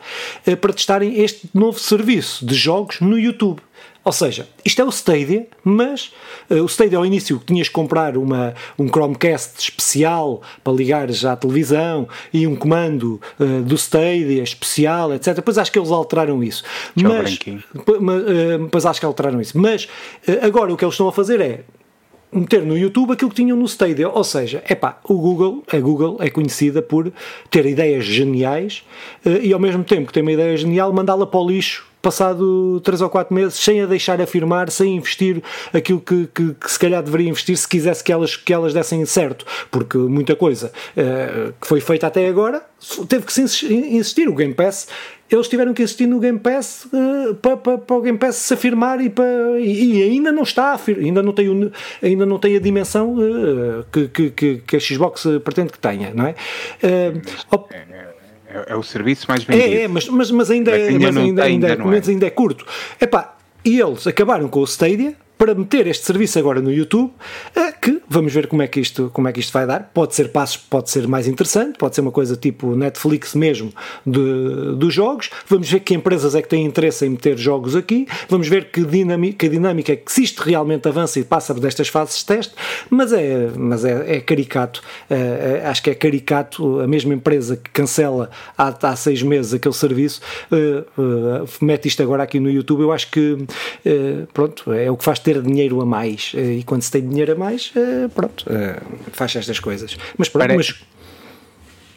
[0.61, 3.61] para testarem este novo serviço de jogos no YouTube.
[4.07, 6.13] Ou seja, isto é o Stadia, mas
[6.49, 11.35] uh, o Stadia ao início tinhas que comprar uma, um Chromecast especial para ligares à
[11.35, 15.35] televisão e um comando uh, do Stadia especial, etc.
[15.35, 16.63] Depois acho que eles alteraram isso.
[16.95, 17.37] Mas,
[18.01, 19.59] mas, uh, acho que alteraram isso.
[19.59, 19.89] Mas
[20.41, 21.65] agora o que eles estão a fazer é
[22.33, 24.09] meter no YouTube aquilo que tinham no Stadia.
[24.09, 27.13] Ou seja, é pá, o Google, a Google é conhecida por
[27.51, 28.85] ter ideias geniais
[29.43, 33.01] e ao mesmo tempo que tem uma ideia genial, mandá-la para o lixo passado 3
[33.01, 35.43] ou 4 meses, sem a deixar afirmar, sem investir
[35.75, 39.05] aquilo que, que, que, se calhar deveria investir se quisesse que elas, que elas dessem
[39.05, 42.63] certo, porque muita coisa uh, que foi feita até agora
[43.09, 44.29] teve que se insistir.
[44.29, 44.87] O Game Pass
[45.29, 48.55] eles tiveram que insistir no Game Pass uh, para, para, para, o Game Pass se
[48.55, 52.61] afirmar e, para, e, e ainda não está, ainda não tem, ainda não tem a
[52.61, 56.37] dimensão uh, que, que, que, a Xbox pretende que tenha, não é?
[56.85, 58.06] Uh,
[58.57, 59.67] é, é, o serviço mais vendido.
[59.67, 62.11] É, é mas, mas, mas ainda, mas ainda, é, mas ainda, ainda, ainda, ainda, é.
[62.11, 62.65] ainda é curto.
[63.01, 67.13] Epá, e eles acabaram com o Stadia para meter este serviço agora no YouTube,
[67.55, 69.91] eh, que vamos ver como é que isto, como é que isto vai dar.
[69.93, 73.73] Pode ser passos, pode ser mais interessante, pode ser uma coisa tipo Netflix mesmo
[74.07, 75.31] de, dos jogos.
[75.47, 78.07] Vamos ver que empresas é que têm interesse em meter jogos aqui.
[78.29, 81.89] Vamos ver que dinâmica, que dinâmica é que se isto realmente avança e passa destas
[81.89, 82.55] fases de teste.
[82.89, 84.83] Mas é, mas é, é caricato.
[85.11, 89.53] É, é, acho que é caricato a mesma empresa que cancela há, há seis meses
[89.53, 92.81] aquele serviço, uh, mete isto agora aqui no YouTube.
[92.81, 93.37] Eu acho que
[94.33, 96.33] pronto, é o que faz ter dinheiro a mais.
[96.37, 98.81] Eh, e quando se tem dinheiro a mais, eh, pronto, eh,
[99.11, 99.99] faz estas coisas.
[100.17, 100.73] Mas pronto, Parece...
[100.73, 100.97] mas.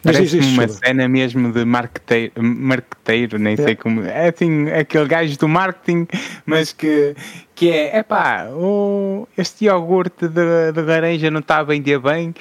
[0.02, 3.58] Parece uma cena mesmo de marketeiro, marketeiro nem é.
[3.58, 4.02] sei como.
[4.02, 6.08] É assim, aquele gajo do marketing,
[6.46, 7.14] mas que,
[7.54, 12.34] que é, epá, oh, este iogurte de, de laranja não está a vender bem,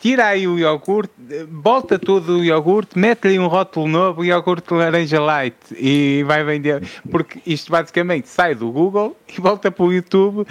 [0.00, 1.12] tira aí o iogurte,
[1.50, 6.82] volta todo o iogurte, mete-lhe um rótulo novo, iogurte laranja light e vai vender.
[7.10, 10.40] Porque isto basicamente sai do Google e volta para o YouTube.
[10.40, 10.46] Uh,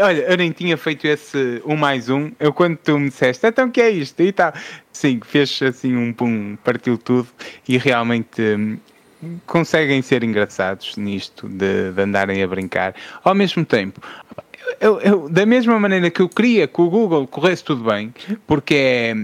[0.00, 2.32] olha, eu nem tinha feito esse um mais um.
[2.40, 4.20] Eu quando tu me disseste, então que é isto?
[4.20, 4.52] E tal.
[4.92, 7.28] Sim, fez assim um pum, partiu tudo
[7.68, 8.42] e realmente.
[8.42, 8.78] Hum,
[9.46, 12.94] conseguem ser engraçados nisto de, de andarem a brincar.
[13.24, 14.00] Ao mesmo tempo,
[14.80, 18.12] eu, eu, da mesma maneira que eu queria que o Google corresse tudo bem,
[18.46, 19.14] porque é,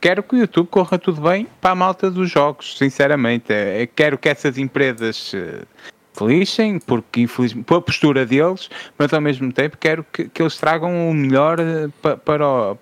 [0.00, 3.52] quero que o YouTube corra tudo bem para a malta dos jogos, sinceramente.
[3.52, 5.34] É, quero que essas empresas
[6.16, 11.10] felizem, porque infelizmente, pela postura deles, mas ao mesmo tempo quero que, que eles tragam
[11.10, 12.78] o melhor eh, para, para, o,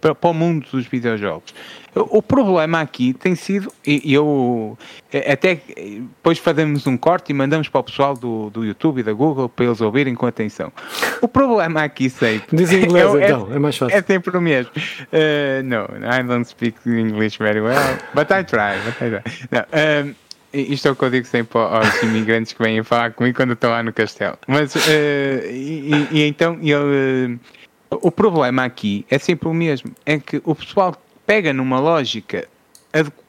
[0.00, 1.54] para, para o mundo dos videojogos.
[1.94, 4.78] O problema aqui tem sido, e eu
[5.26, 9.12] até depois fazemos um corte e mandamos para o pessoal do, do YouTube e da
[9.12, 10.72] Google para eles ouvirem com atenção.
[11.20, 12.44] O problema aqui sempre.
[12.56, 13.96] Diz em inglês é, então, é mais fácil.
[13.96, 14.70] É sempre o mesmo.
[14.76, 18.78] Uh, no, I don't speak English very well, but I try.
[18.84, 19.22] But I try.
[19.50, 20.14] No, um,
[20.52, 23.70] isto é o que eu digo sempre aos imigrantes que vêm falar comigo quando estão
[23.70, 24.38] lá no castelo.
[24.46, 24.78] Mas, uh,
[25.50, 27.38] e, e, então, ele,
[27.90, 30.96] o problema aqui é sempre o mesmo: é que o pessoal
[31.26, 32.48] pega numa lógica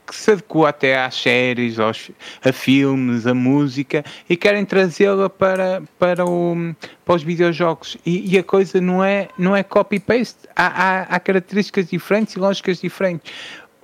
[0.09, 2.09] que se adequa até às séries, aos,
[2.43, 6.73] a filmes, a música e querem trazê-la para, para, o,
[7.05, 7.95] para os videojogos.
[8.05, 12.39] E, e, a coisa não é, não é copy-paste, há, há, há características diferentes e
[12.39, 13.31] lógicas diferentes.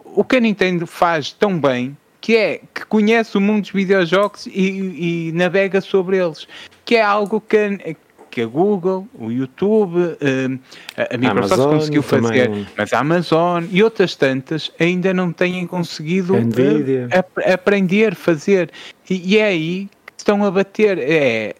[0.03, 4.47] O que a Nintendo faz tão bem que é que conhece o mundo dos videojogos
[4.47, 6.47] e, e, navega sobre eles,
[6.83, 7.95] que é algo que,
[8.35, 12.67] que a Google, o YouTube, eh, a Microsoft Amazon, conseguiu fazer, também.
[12.77, 18.69] mas a Amazon e outras tantas ainda não têm conseguido uh, aprender, fazer.
[19.09, 20.99] E, e é aí que estão a bater.
[20.99, 21.55] É,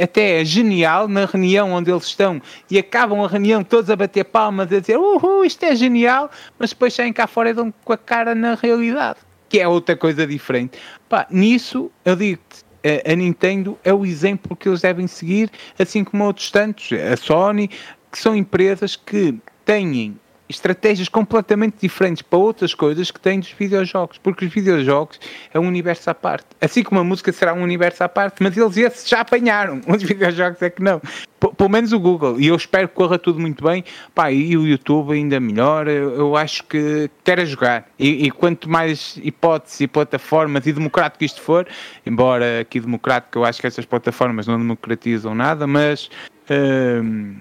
[0.00, 4.24] até é genial na reunião onde eles estão e acabam a reunião todos a bater
[4.24, 7.92] palmas a dizer uhul, isto é genial, mas depois saem cá fora e dão com
[7.92, 9.18] a cara na realidade,
[9.50, 10.78] que é outra coisa diferente.
[11.08, 12.64] Pá, nisso eu digo-te,
[13.04, 17.68] a Nintendo é o exemplo que eles devem seguir, assim como outros tantos, a Sony,
[18.10, 19.34] que são empresas que
[19.64, 20.16] têm
[20.48, 25.18] estratégias completamente diferentes para outras coisas que têm dos videojogos, porque os videojogos
[25.52, 26.46] é um universo à parte.
[26.60, 30.02] Assim como a música será um universo à parte, mas eles esses já apanharam, os
[30.02, 31.00] videojogos é que não.
[31.00, 34.56] P pelo menos o Google, e eu espero que corra tudo muito bem, pá, e
[34.56, 37.88] o YouTube ainda melhor, eu, eu acho que quero jogar.
[37.98, 41.66] E, e, quanto mais hipóteses e plataformas e democrático isto for,
[42.04, 46.08] embora aqui democrático eu acho que estas plataformas não democratizam nada, mas
[46.50, 47.36] hum,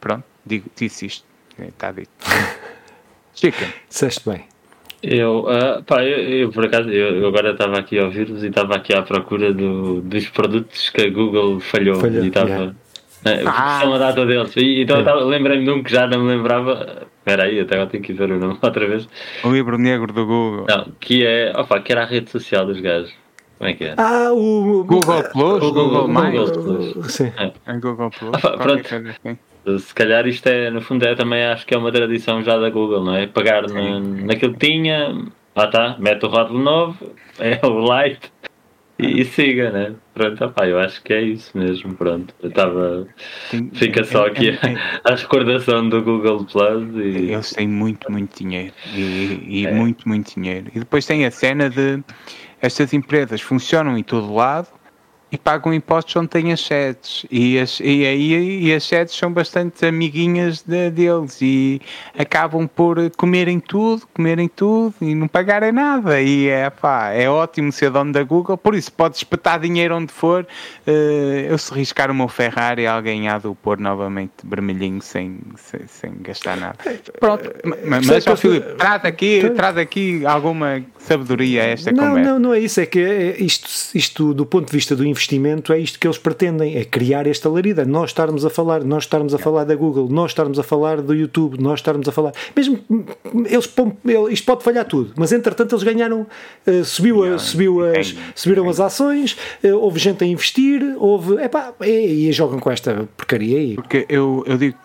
[0.00, 1.31] pronto, digo, disse isto.
[1.68, 2.10] Está dito.
[3.34, 3.66] Chica.
[3.88, 4.44] Disseste bem.
[5.02, 8.76] Eu, uh, pá, eu, eu, por acaso, eu, agora estava aqui a ouvir-vos e estava
[8.76, 11.96] aqui à procura do, dos produtos que a Google falhou.
[11.96, 12.48] falhou e estava.
[12.48, 12.74] Yeah.
[13.24, 13.80] Uh, ah.
[13.82, 14.56] São a data deles.
[14.56, 15.24] E, então yeah.
[15.24, 17.08] lembrei-me de um que já não me lembrava.
[17.18, 19.08] Espera aí, até agora tenho que ver o nome outra vez.
[19.42, 20.66] O livro negro do Google.
[20.68, 21.52] Não, que é.
[21.56, 23.12] Opa, que era a rede social dos gajos.
[23.58, 23.94] Como é que é?
[23.96, 25.62] Ah, o Google Plus?
[25.62, 27.12] O Google, Google, Google Plus.
[27.12, 27.32] Sim.
[27.36, 27.72] É.
[27.74, 28.34] Google Plus.
[28.36, 28.82] Opa, pronto.
[29.78, 32.68] Se calhar isto é, no fundo, é também acho que é uma tradição já da
[32.68, 33.26] Google, não é?
[33.26, 35.24] Pagar na, naquilo que tinha,
[35.54, 38.32] ah tá, mete o rótulo novo, é o light
[38.98, 39.94] e, e siga, né?
[40.14, 42.34] Pronto, opá, eu acho que é isso mesmo, pronto.
[42.42, 43.06] Eu estava.
[43.72, 44.58] Fica só aqui a,
[45.12, 47.32] a, recordação do Google Plus e.
[47.32, 48.72] Eles têm muito, muito dinheiro.
[48.94, 49.72] E, e é.
[49.72, 50.70] muito, muito dinheiro.
[50.74, 52.02] E depois tem a cena de
[52.60, 54.68] estas empresas funcionam em todo lado
[55.32, 57.24] e pagam impostos onde têm as sedes.
[57.30, 61.80] E, as, e aí e as sedes são bastante amiguinhas de, deles e
[62.16, 66.20] acabam por comerem tudo, comerem tudo e não pagarem nada.
[66.20, 70.12] E é, pá, é ótimo ser dono da Google, por isso pode espetar dinheiro onde
[70.12, 70.46] for.
[70.86, 75.38] Uh, eu se riscar o meu Ferrari, alguém há de o pôr novamente vermelhinho sem,
[75.56, 76.76] sem, sem gastar nada.
[77.18, 77.50] Pronto,
[77.86, 82.30] mas, mas ó, Filipe, traz aqui, traz aqui alguma sabedoria a esta não, conversa.
[82.30, 85.21] Não, não é isso, é que é isto, isto do ponto de vista do investimento
[85.22, 87.84] investimento é isto que eles pretendem, é criar esta larida.
[87.84, 91.14] Nós estarmos a falar, nós estarmos a falar da Google, nós estarmos a falar do
[91.14, 92.32] YouTube, nós estarmos a falar.
[92.54, 92.80] Mesmo
[93.46, 93.72] eles,
[94.30, 96.26] isto pode falhar tudo, mas entretanto eles ganharam,
[96.66, 101.42] uh, subiu, a, subiu as, subiram as ações, uh, houve gente a investir, houve.
[101.42, 103.74] Epá, e, e jogam com esta porcaria aí.
[103.76, 104.76] Porque eu, eu digo,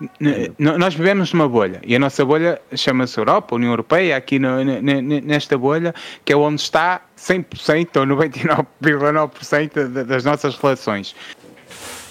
[0.58, 5.58] nós vivemos numa bolha e a nossa bolha chama-se Europa, União Europeia, aqui no, nesta
[5.58, 5.94] bolha,
[6.24, 11.16] que é onde está 100% ou 99,9% das nossas relações.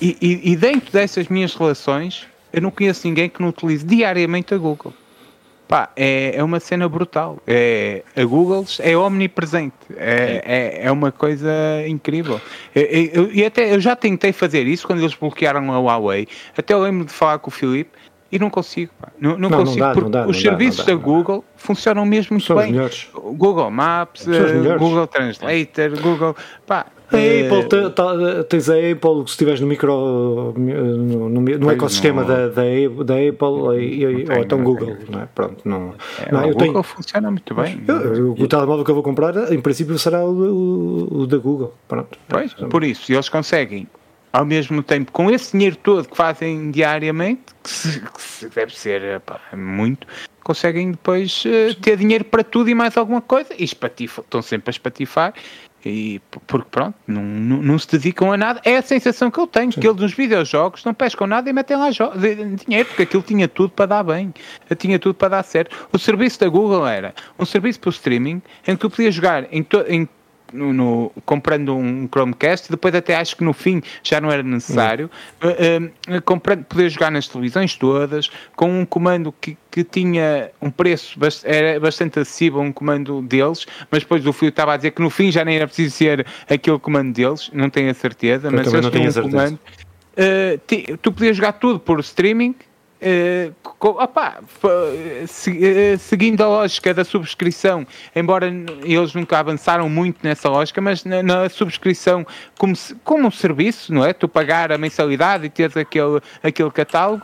[0.01, 4.53] E, e, e, dentro dessas minhas relações, eu não conheço ninguém que não utilize diariamente
[4.53, 4.93] a Google.
[5.67, 7.39] Pá, é, é uma cena brutal.
[7.47, 9.75] É, a Google é omnipresente.
[9.97, 11.51] É, é, é uma coisa
[11.89, 12.41] incrível.
[12.75, 16.29] E até eu já tentei fazer isso quando eles bloquearam a Huawei.
[16.57, 17.91] Até eu lembro de falar com o Filipe
[18.31, 19.09] e não consigo, pá.
[19.19, 22.35] Não, não, não consigo, não dá, porque dá, os serviços dá, da Google funcionam mesmo
[22.35, 22.75] muito São bem.
[23.37, 26.37] Google Maps, uh, Google Translator, Google.
[26.67, 27.47] Pá, a é...
[27.47, 32.63] Apple, tá, tens a Apple, se estiveres no micro no, no, no ecossistema da, da,
[33.05, 35.29] da Apple e, ou então Google, não é?
[35.33, 37.81] Pronto, não, é, não, o Google tenho, funciona muito bem.
[37.87, 41.75] Eu, o, telemóvel que eu vou comprar, em princípio, será o, o, o da Google.
[41.87, 42.19] Pronto.
[42.29, 43.87] Pois, por isso, eles conseguem
[44.37, 48.79] ao mesmo tempo, com esse dinheiro todo que fazem diariamente, que, se, que se deve
[48.79, 50.07] ser pá, muito,
[50.45, 54.69] conseguem depois uh, ter dinheiro para tudo e mais alguma coisa e espatifam, estão sempre
[54.69, 55.33] a espatifar.
[55.85, 58.61] E, porque pronto, não, não, não, se dedicam a nada.
[58.65, 59.81] É a sensação que eu tenho, Sim.
[59.81, 63.71] que eles nos videojogos não pescam nada e metem lá dinheiro, porque aquilo tinha tudo
[63.71, 64.35] para dar bem,
[64.77, 65.89] tinha tudo para dar certo.
[65.93, 69.45] O serviço da Google era um serviço para o streaming em que tu podias jogar
[69.53, 70.09] em, em
[70.53, 75.11] no, no, comprando um Chromecast, depois até acho que no fim já não era necessário,
[75.43, 80.71] uh, uh, comprando, poder jogar nas televisões todas, com um comando que, que tinha um
[80.71, 84.93] preço bast era bastante acessível, um comando deles, mas depois o Fio estava a dizer
[84.93, 88.49] que no fim já nem era preciso ser aquele comando deles, não tenho a certeza,
[88.49, 89.59] Eu mas eles tinham um comando.
[90.17, 92.55] Uh, tu podias jogar tudo por streaming
[92.99, 98.47] Uh, opa, uh, seguindo a lógica da subscrição, embora
[98.83, 102.27] eles nunca avançaram muito nessa lógica, mas na, na subscrição
[102.59, 102.73] como,
[103.05, 104.15] como um serviço, não é?
[104.15, 107.23] Tu pagar a mensalidade e teres aquele, aquele catálogo,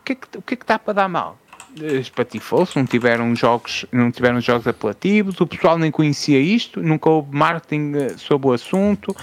[0.00, 1.38] o que, é que, o que é que está para dar mal?
[1.82, 7.36] espatifou-se, não tiveram jogos, não tiveram jogos apelativos, o pessoal nem conhecia isto, nunca houve
[7.36, 9.14] marketing eh, sobre o assunto.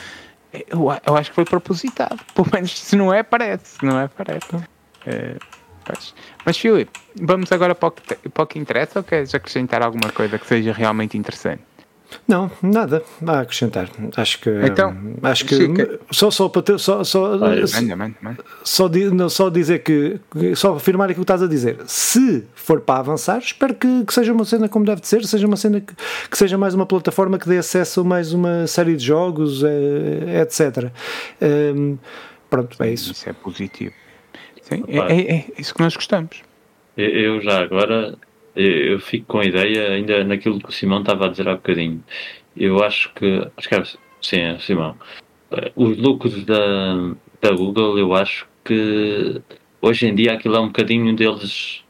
[0.54, 4.08] Eu, eu acho que foi propositado, pelo menos se não é, parece, se não é,
[4.08, 4.48] parece.
[5.06, 5.36] É,
[6.46, 10.12] mas, Filipe, vamos agora para o, que, para o que interessa ou queres acrescentar alguma
[10.12, 11.64] coisa que seja realmente interessante?
[12.28, 13.90] Não, nada a acrescentar.
[14.16, 14.50] Acho que.
[14.50, 16.00] Então, acho que.
[16.12, 16.80] Só, só para ter.
[16.80, 18.38] Só, só, Olha, só, manda, manda.
[18.64, 20.20] Só, não, só dizer que.
[20.56, 21.80] Só afirmar aquilo que estás a dizer.
[21.86, 25.46] Se for para avançar, espero que, que seja uma cena como deve de ser, seja
[25.48, 25.94] uma cena que,
[26.30, 30.42] que, seja mais uma plataforma que dê acesso a mais uma série de jogos, é,
[30.42, 30.92] etc.
[31.42, 31.98] Um,
[32.50, 33.12] pronto, é isso.
[33.12, 33.94] Isso é positivo.
[34.76, 36.42] Sim, é, é, é isso que nós gostamos.
[36.96, 38.18] Eu já agora
[38.56, 42.04] eu fico com a ideia, ainda naquilo que o Simão estava a dizer há bocadinho.
[42.56, 43.86] Eu acho que, acho que era,
[44.22, 44.96] sim, Simão,
[45.76, 49.42] os lucros da, da Google, eu acho que
[49.82, 51.82] hoje em dia aquilo é um bocadinho deles.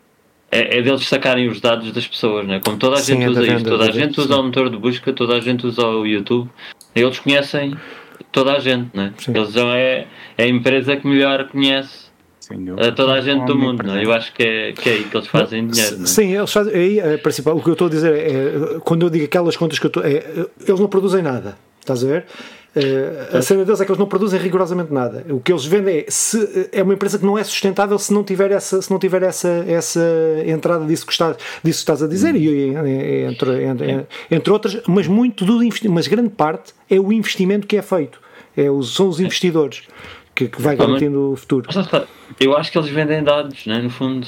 [0.50, 2.62] É, é deles sacarem os dados das pessoas, né?
[2.64, 4.78] Como toda a sim, gente é usa isto, toda a gente usa o motor de
[4.78, 6.50] busca, toda a gente usa o YouTube,
[6.96, 7.76] eles conhecem
[8.32, 9.14] toda a gente, né?
[9.28, 10.08] Eles são é,
[10.38, 12.03] é a empresa que melhor conhece
[12.80, 14.06] a toda a gente do mundo, não é?
[14.06, 15.98] Eu acho que é, que é aí que eles fazem dinheiro.
[15.98, 16.08] Não é?
[16.08, 16.74] Sim, eles fazem.
[16.74, 19.80] Aí, é, principal, o que eu estou a dizer é, quando eu digo aquelas contas
[19.80, 20.04] que eu estou.
[20.04, 20.24] É,
[20.68, 22.26] eles não produzem nada, estás a ver?
[22.76, 25.24] Uh, a cena deles é que eles não produzem rigorosamente nada.
[25.30, 28.24] O que eles vendem é se é uma empresa que não é sustentável se não
[28.24, 30.02] tiver essa, se não tiver essa, essa
[30.44, 32.74] entrada disso que, está, disso que estás a dizer, e,
[33.26, 35.60] entre, entre, entre outras, mas muito do
[35.90, 38.20] mas grande parte é o investimento que é feito.
[38.58, 39.84] É, são os investidores
[40.36, 41.70] que, que vai garantindo o futuro.
[42.40, 43.80] Eu acho que eles vendem dados, né?
[43.80, 44.28] no fundo.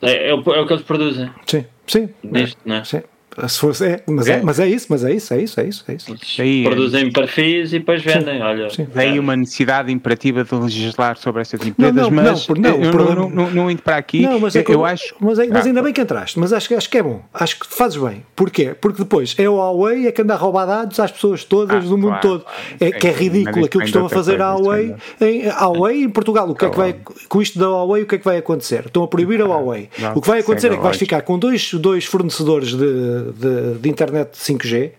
[0.00, 1.30] É, é, o, é o que eles produzem.
[1.46, 2.08] Sim, sim.
[2.24, 2.82] Disto, né?
[2.84, 3.02] sim.
[3.48, 4.32] Se fosse, é, mas, é.
[4.32, 4.42] é.
[4.42, 5.84] mas é isso, mas é isso, é isso, é isso.
[5.88, 6.42] É isso.
[6.42, 8.36] Aí, Produzem perfis e depois vendem.
[8.36, 8.86] Sim, olha, sim.
[8.92, 12.90] Vem uma necessidade imperativa de legislar sobre essas empresas, não, não, mas não, não, eu
[12.90, 13.22] problema...
[13.22, 14.22] não, não, não, indo para aqui.
[14.22, 15.14] Não, mas é eu, eu acho.
[15.18, 17.22] Mas, é, mas, ainda bem que entraste, mas acho, acho que é bom.
[17.32, 18.22] Acho que fazes bem.
[18.36, 18.74] Porquê?
[18.78, 21.88] Porque depois é o Huawei é que anda a roubar dados às pessoas todas ah,
[21.88, 22.44] do mundo claro, todo.
[22.80, 26.48] É, que é ridículo aquilo que estão a fazer a Huawei em, Huawei em Portugal.
[26.50, 26.96] O que é que vai,
[27.28, 28.86] com isto da Huawei, o que é que vai acontecer?
[28.86, 29.88] Estão a proibir a Huawei.
[30.14, 33.88] O que vai acontecer é que vais ficar com dois, dois fornecedores de, de, de
[33.88, 34.92] internet 5G,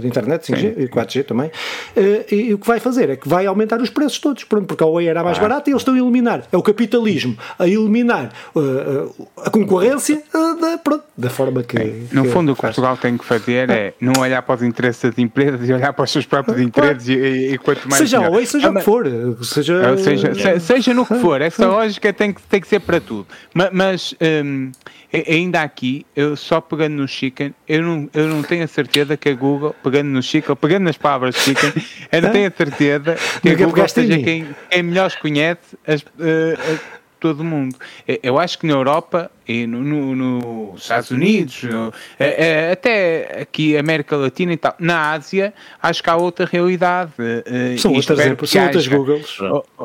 [0.00, 0.82] de internet 5G Sim.
[0.82, 1.50] e 4G também,
[1.94, 4.82] eh, e, o que vai fazer é que vai aumentar os preços todos, pronto, porque
[4.82, 5.40] a Huawei era mais ah.
[5.40, 10.60] barata e eles estão a eliminar, é o capitalismo, a eliminar uh, a concorrência uh,
[10.60, 11.78] da, pronto, da forma que.
[12.12, 15.02] no que fundo, o que Portugal tem que fazer é não olhar para os interesses
[15.02, 17.98] das empresas e olhar para os seus próprios interesses e, e, quanto mais.
[17.98, 19.06] Seja a Huawei, seja ah, o que for,
[19.42, 23.00] seja, seja, se, seja no que for, essa lógica tem que, tem que ser para
[23.00, 23.70] tudo, mas.
[23.72, 24.70] mas um,
[25.26, 29.28] ainda aqui, eu só pegando no chicken, eu não, eu não tenho a certeza que
[29.28, 31.72] a Google, pegando no chicken, pegando nas palavras chicken,
[32.10, 36.80] eu não tenho a certeza que a Google seja quem, quem melhor conhece as, uh,
[37.18, 37.76] todo mundo.
[38.22, 43.40] Eu acho que na Europa e nos no, no Estados Unidos, no, é, é, até
[43.42, 47.12] aqui América Latina e tal, na Ásia, acho que há outra realidade.
[47.78, 49.38] São, outras, são outras Googles.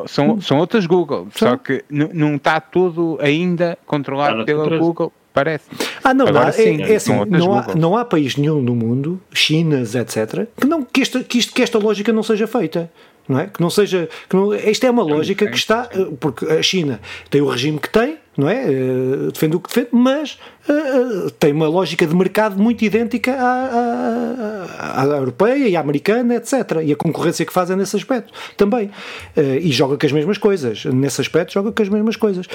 [0.06, 5.64] São, são outras Google, só que não está tudo ainda controlado pela Google Parece.
[6.04, 8.74] Ah, não, Agora, há, sim, é, é assim, não, há, não há país nenhum no
[8.74, 12.90] mundo, Chinas, etc., que, não, que, esta, que, isto, que esta lógica não seja feita
[13.28, 13.46] não é?
[13.46, 14.08] Que não seja.
[14.28, 15.88] Que não, esta é uma lógica que está.
[15.92, 17.00] Eh, porque a China
[17.30, 18.64] tem o regime que tem, não é?
[18.64, 20.38] Eh, defende o que defende, mas
[20.68, 26.34] uh, tem uma lógica de mercado muito idêntica à, à, à, europeia e à americana,
[26.34, 26.52] etc.
[26.84, 28.90] E a concorrência que fazem nesse aspecto também.
[29.36, 30.84] E joga com as mesmas coisas.
[30.86, 32.46] Nesse aspecto, joga com as mesmas coisas.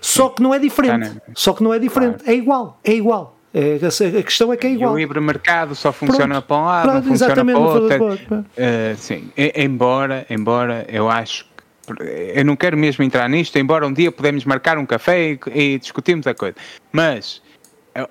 [0.00, 1.12] Só que não é diferente.
[1.34, 2.28] Só que não é diferente.
[2.28, 2.80] É igual.
[2.84, 3.35] É igual.
[3.58, 4.90] É, a questão é que é igual.
[4.90, 6.46] E o livre mercado só funciona Pronto.
[6.46, 8.14] para um lado, Pronto, não funciona para o outro.
[8.14, 11.46] Uh, sim, embora, embora eu acho
[12.34, 15.78] eu não quero mesmo entrar nisto, embora um dia podemos marcar um café e, e
[15.78, 16.56] discutirmos a coisa.
[16.92, 17.40] Mas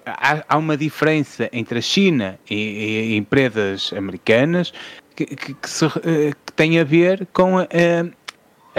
[0.06, 4.74] há, há, uma diferença entre a China e, e empresas americanas
[5.16, 8.10] que, que, que, se, eh, que, tem a ver com a, a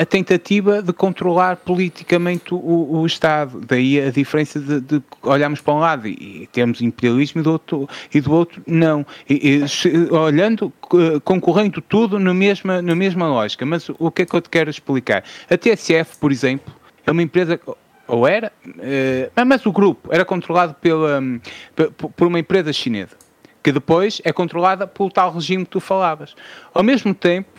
[0.05, 3.61] tentativa de controlar politicamente o, o Estado.
[3.67, 7.89] Daí a diferença de, de, olharmos para um lado e, temos imperialismo e do outro,
[8.13, 9.07] e do outro não.
[9.29, 10.71] E, e, se, olhando,
[11.25, 13.65] concorrendo tudo na mesma, na mesma lógica.
[13.65, 15.25] Mas o que é que eu te quero explicar?
[15.49, 16.75] A TSF, por exemplo,
[17.07, 17.59] é uma empresa
[18.07, 21.21] ou era, uh, mas o grupo era controlado pela,
[22.17, 23.17] por uma empresa chinesa,
[23.63, 26.37] que depois é controlada pelo tal regime que tu falavas.
[26.73, 27.56] Ao mesmo tempo,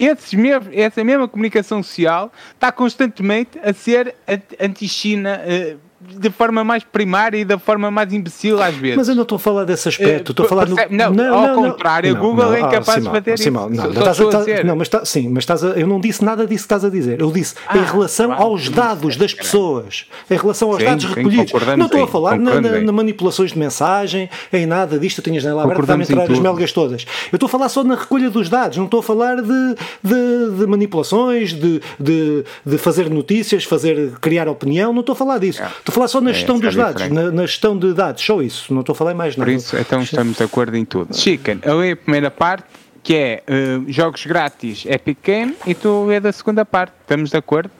[0.00, 4.14] esses mesmo, essa mesma comunicação social está constantemente a ser
[4.58, 5.40] anti-China.
[5.44, 8.96] Uh, de forma mais primária e da forma mais imbecil às vezes.
[8.96, 10.76] Mas eu não estou a falar desse aspecto, estou a falar no...
[10.90, 13.50] Não, não, ao não, contrário, não, Google é incapaz de fazer isso.
[13.50, 16.24] Não, não, estás a, estás, não, mas está, sim, mas estás a, eu não disse
[16.24, 17.20] nada disso que estás a dizer.
[17.20, 21.04] Eu disse ah, em relação claro, aos dados das pessoas, em relação aos sim, dados
[21.04, 21.52] recolhidos.
[21.76, 25.52] Não estou a falar na, na, na, manipulações de mensagem, em nada disto, tinhas na
[25.62, 27.04] aberta para entrar as melgas todas.
[27.30, 30.58] Eu estou a falar só na recolha dos dados, não estou a falar de, de,
[30.58, 35.62] de manipulações, de, de, de, fazer notícias, fazer, criar opinião, não estou a falar disso.
[35.90, 38.72] Estou a falar só na gestão dos dados, na, na, gestão de dados, só isso,
[38.72, 39.50] não estou a falar mais nada.
[39.50, 41.16] Por isso, então estamos de acordo em tudo.
[41.16, 42.64] Chicken, eu li a primeira parte,
[43.02, 47.36] que é uh, jogos grátis Epic Game, e tu é da segunda parte, estamos de
[47.36, 47.70] acordo?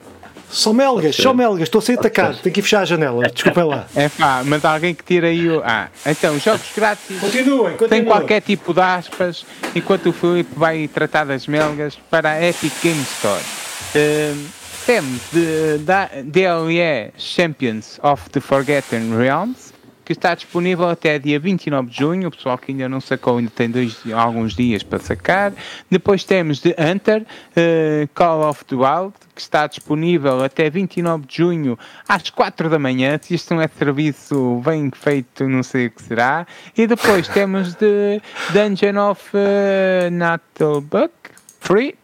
[0.49, 3.87] Só melgas, só melgas, estou a ser atacado, tenho que fechar a janela, desculpem lá.
[3.95, 5.61] É pá, mas alguém que tira aí o.
[5.63, 7.17] Ah, então, jogos grátis.
[7.17, 7.89] Continuem, continuem.
[7.89, 12.73] Tem qualquer tipo de aspas, enquanto o Filipe vai tratar das melgas para a Epic
[12.83, 13.41] Game Store.
[13.95, 15.77] Uh, temos de,
[16.25, 22.27] DLE Champions of the Forgotten Realms, que está disponível até dia 29 de junho.
[22.27, 25.53] O pessoal que ainda não sacou ainda tem dois, alguns dias para sacar.
[25.89, 31.37] Depois temos de Hunter, uh, Call of the Wild, que está disponível até 29 de
[31.37, 33.19] junho às 4 da manhã.
[33.21, 36.47] Se isto não é serviço bem feito, não sei o que será.
[36.75, 38.21] E depois temos de
[38.51, 41.13] Dungeon of uh, Natalbuck
[41.59, 42.00] Free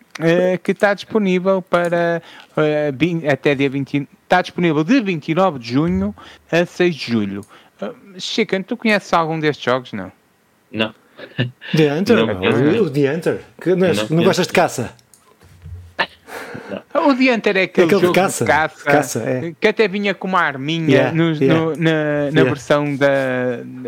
[0.64, 2.22] que está disponível para
[2.56, 6.16] uh, até dia 20, está disponível de 29 de junho
[6.52, 7.42] a 6 de julho.
[7.82, 9.94] Uh, Chicken, tu conheces algum destes jogos?
[9.94, 10.12] Não.
[10.72, 10.94] Não.
[11.76, 12.16] The Hunter?
[12.18, 12.84] Não, não.
[12.84, 13.42] O The Hunter?
[13.60, 14.94] Que não, não, não gostas de caça?
[16.94, 19.54] O The Hunter é aquele, é aquele jogo de caça, de caça, caça é.
[19.60, 21.60] que até vinha com uma arminha yeah, no, yeah.
[21.60, 22.44] No, na, na yeah.
[22.44, 23.08] versão da,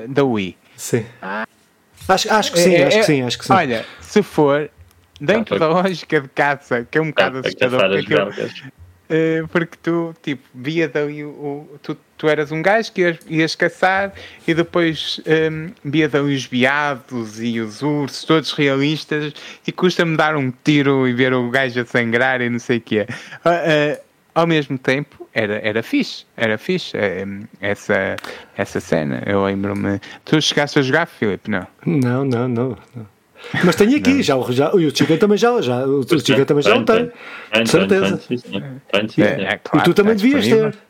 [0.08, 0.56] da Wii.
[0.78, 1.06] Sim.
[1.22, 1.46] Ah.
[2.08, 3.54] Acho, acho que sim, é, acho que sim, acho que sim.
[3.54, 4.70] Olha, se for,
[5.20, 7.80] dentro ah, da lógica de caça, que é um bocado ah, assustador.
[7.80, 12.92] Porque, aquilo, uh, porque tu, tipo, via dali o, o, tu, tu eras um gajo
[12.92, 14.14] que ias, ias caçar
[14.48, 19.34] e depois um, ehm, via dali os veados e os ursos, todos realistas,
[19.66, 22.82] e custa-me dar um tiro e ver o gajo a sangrar e não sei o
[22.82, 23.08] que é.
[23.46, 26.98] Uh, uh, ao mesmo tempo, era, era fixe, era fixe
[27.60, 28.16] essa,
[28.56, 29.22] essa cena.
[29.26, 30.00] Eu lembro-me.
[30.26, 31.50] Tu chegaste a jogar, Filipe?
[31.50, 31.68] Não?
[31.86, 32.78] Não, não, não.
[32.96, 33.19] não.
[33.64, 36.76] Mas tenho aqui, já, já, e o Chico também já, já, o Chico também já
[36.76, 37.12] o tem,
[37.64, 38.20] de certeza.
[38.32, 40.89] E tu também devias ter.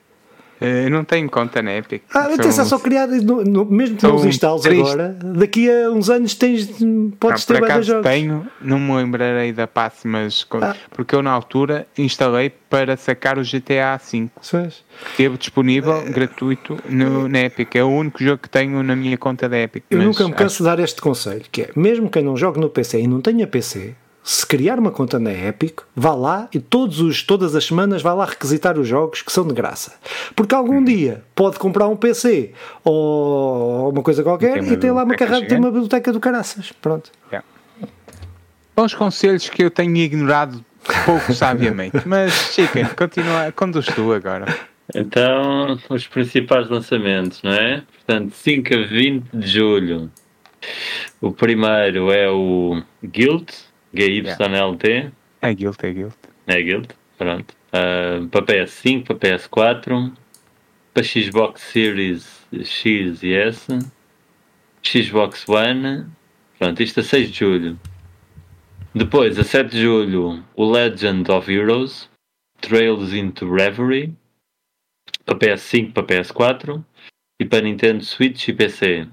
[0.62, 2.04] Eh, eu não tenho conta na Epic.
[2.14, 6.10] Ah, atenção, só criar, no, no, mesmo que não os instales agora, daqui a uns
[6.10, 6.68] anos tens,
[7.20, 8.04] podes não, ter vários jogos.
[8.04, 10.76] tenho, não me lembrarei da passe, mas ah.
[10.92, 14.30] porque eu na altura instalei para sacar o GTA V.
[15.16, 16.10] Teve disponível, é...
[16.10, 17.76] gratuito, no, na Epic.
[17.76, 19.84] É o único jogo que tenho na minha conta da Epic.
[19.90, 22.70] Eu nunca me canso de dar este conselho, que é, mesmo quem não jogue no
[22.70, 27.00] PC e não tenha PC, se criar uma conta na Epic, vá lá e todos
[27.00, 29.94] os, todas as semanas vá lá requisitar os jogos que são de graça.
[30.36, 32.52] Porque algum dia pode comprar um PC
[32.84, 36.72] ou uma coisa qualquer e, tem lá uma carrada, tem uma biblioteca do caraças.
[36.82, 37.12] Pronto.
[37.32, 37.46] Yeah.
[38.76, 40.64] Bons conselhos que eu tenho ignorado
[41.06, 42.02] pouco sabiamente.
[42.06, 44.46] Mas, Chicken, continua, conduz tu agora.
[44.94, 47.84] Então, os principais lançamentos, não é?
[47.94, 50.12] Portanto, 5 a 20 de julho.
[51.22, 53.46] O primeiro é o Guild,
[53.94, 55.12] GYLT.
[55.42, 56.16] É Guild, é Guild.
[56.48, 57.54] É Guild, pronto.
[57.70, 60.14] Uh, para PS5, para PS4,
[60.94, 63.80] para Xbox Series X e S,
[64.84, 66.08] Xbox One,
[66.58, 67.80] pronto, isto a 6 de julho.
[68.94, 72.10] Depois, a 7 de julho, o Legend of Heroes,
[72.60, 74.14] Trails into Reverie,
[75.26, 76.84] para PS5, para PS4
[77.40, 79.08] e para Nintendo Switch e PC.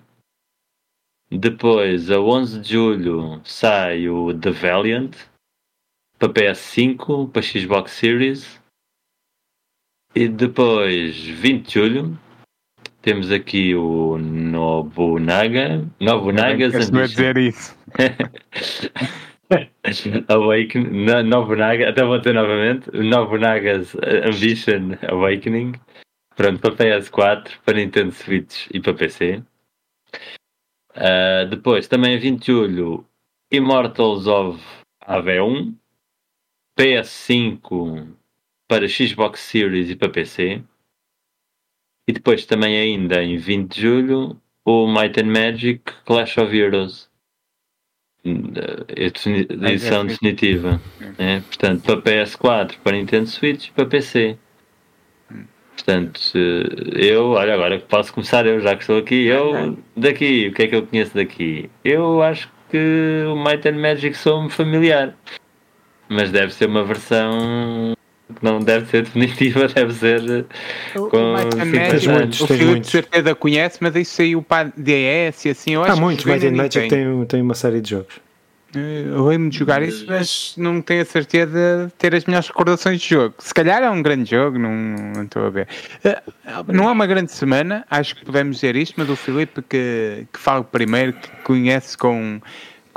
[1.30, 5.12] Depois, a 11 de julho, sai o The Valiant
[6.18, 8.60] para PS5, para Xbox Series.
[10.14, 12.18] E depois, 20 de julho,
[13.02, 15.86] temos aqui o Nobunaga.
[16.00, 17.06] Nobunagas Ambition.
[17.06, 17.76] dizer isso.
[20.28, 21.04] Awakening.
[21.24, 22.90] Nobunaga, até vou ter novamente.
[22.92, 25.72] Nobunagas Ambition Awakening.
[26.36, 29.42] Pronto, para PS4, para Nintendo Switch e para PC.
[30.96, 33.06] Uh, depois, também a 20 de julho,
[33.52, 34.62] Immortals of
[35.06, 35.74] AV1,
[36.78, 38.08] PS5
[38.66, 40.62] para Xbox Series e para PC.
[42.08, 47.10] E depois, também ainda em 20 de julho, o Might and Magic Clash of Heroes.
[48.96, 50.80] Edição definitiva.
[51.18, 54.38] É, portanto, para PS4, para Nintendo Switch e para PC.
[55.76, 56.20] Portanto,
[56.94, 59.26] eu, olha, agora posso começar eu, já que estou aqui.
[59.26, 61.70] Eu, daqui, o que é que eu conheço daqui?
[61.84, 65.14] Eu acho que o Might and Magic sou-me familiar.
[66.08, 67.94] mas deve ser uma versão
[68.42, 70.46] não deve ser definitiva, deve ser
[70.94, 75.74] com Magic, muitos, o Filipe de certeza conhece, mas isso saiu para DS e assim,
[75.74, 78.25] eu acho Há muitos, Might and Magic tem, tem uma série de jogos.
[78.74, 83.00] Eu lembro de jogar isso, mas não tenho a certeza de ter as melhores recordações
[83.00, 83.34] de jogo.
[83.38, 84.70] Se calhar é um grande jogo, não,
[85.14, 85.68] não estou a ver.
[86.04, 86.22] Eh,
[86.66, 90.38] não é uma grande semana, acho que podemos dizer isto, mas o Filipe que, que
[90.38, 92.40] fala primeiro, que conhece com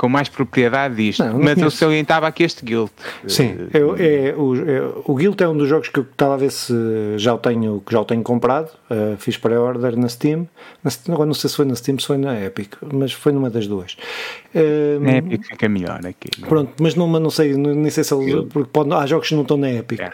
[0.00, 2.90] com mais propriedade disto, não, não mas eu salientava aqui este Guild.
[3.28, 6.36] Sim, eu, é, o, é, o Guild é um dos jogos que eu estava a
[6.38, 6.72] ver se
[7.18, 10.48] já o tenho, que já o tenho comprado, uh, fiz pré-order na Steam,
[10.82, 13.50] na, agora não sei se foi na Steam, se foi na Epic, mas foi numa
[13.50, 13.98] das duas.
[14.54, 16.30] Uh, na Epic fica melhor aqui.
[16.48, 19.42] Pronto, mas não, não sei, nem sei se ele, porque pode, há jogos que não
[19.42, 20.08] estão na Epic, é.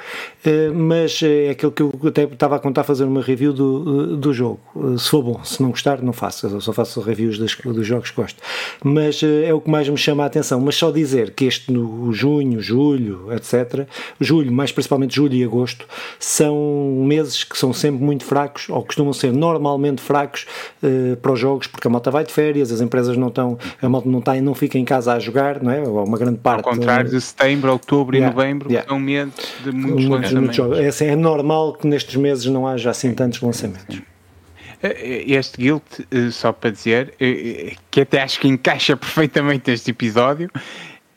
[0.51, 4.35] uh, mas é aquilo que eu até estava a contar fazer uma review do, do
[4.35, 4.59] jogo.
[4.99, 8.11] se for bom, se não gostar, não faço, eu só faço reviews dos, dos jogos
[8.11, 8.43] que gosto.
[8.83, 12.11] Mas é o que mais me chama a atenção, mas só dizer que este no
[12.11, 13.86] junho, julho, etc.,
[14.19, 15.86] julho, mais principalmente julho e agosto,
[16.19, 20.47] são meses que são sempre muito fracos, ou costumam ser normalmente fracos
[20.82, 23.89] uh, para os jogos, porque a malta vai de férias, as empresas não estão, a
[23.89, 25.82] malta não, está, não fica em casa a jogar, não é?
[25.82, 26.66] Ou uma grande parte.
[26.66, 28.89] Ao contrário de setembro, outubro yeah, e novembro, yeah.
[28.89, 30.59] são meses de muitos, muitos lançamentos.
[30.59, 34.01] Muitos é, assim, é normal que nestes meses não haja assim tantos lançamentos.
[34.95, 39.91] Eh, este guild, eh, só para dizer, eh, que até acho que encaixa perfeitamente este
[39.91, 40.51] episódio,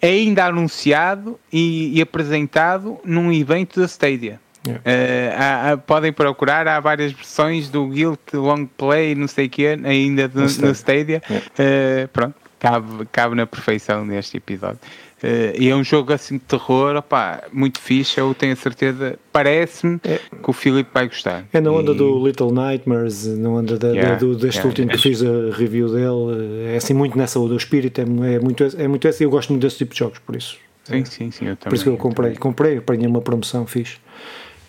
[0.01, 4.39] é ainda anunciado e, e apresentado num evento da Stadia.
[4.65, 4.81] Yeah.
[4.81, 9.49] Uh, há, há, podem procurar, há várias versões do Guild Long Play, não sei o
[9.49, 11.21] que, ainda no, no Stadia.
[11.29, 11.45] Yeah.
[11.57, 14.79] Uh, pronto, cabe, cabe na perfeição neste episódio.
[15.21, 18.19] Uh, e é um jogo assim de terror, opá, muito fixe.
[18.19, 20.17] Eu tenho a certeza, parece-me é.
[20.17, 21.45] que o Filipe vai gostar.
[21.51, 21.95] É na onda e...
[21.95, 25.89] do Little Nightmares, na onda da, yeah, do, deste yeah, último que fiz a review
[25.89, 26.73] dele.
[26.73, 27.53] É assim, muito nessa onda.
[27.53, 29.23] O espírito é, é, muito, é muito esse.
[29.23, 30.57] Eu gosto muito desse tipo de jogos, por isso.
[30.85, 31.45] Sim, sim, sim.
[31.47, 32.31] Eu também, por isso que eu comprei.
[32.31, 33.97] Eu comprei, apanhei uma promoção fixe.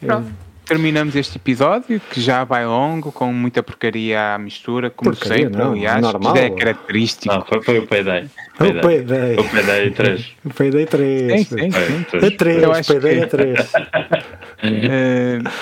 [0.00, 0.28] Pronto.
[0.28, 5.46] É, terminamos este episódio, que já vai longo, com muita porcaria à mistura, como porcaria,
[5.46, 6.36] sempre, não, aliás, normal.
[6.36, 7.34] é característico.
[7.34, 8.30] Não, foi, foi o Payday.
[8.54, 9.36] O Payday.
[9.36, 10.36] O Payday 3.
[10.44, 11.48] O Payday 3.
[11.48, 12.26] Sim, sim, sim.
[12.26, 13.22] A 3, o Payday que...
[13.22, 13.60] a 3.
[13.60, 13.72] uh,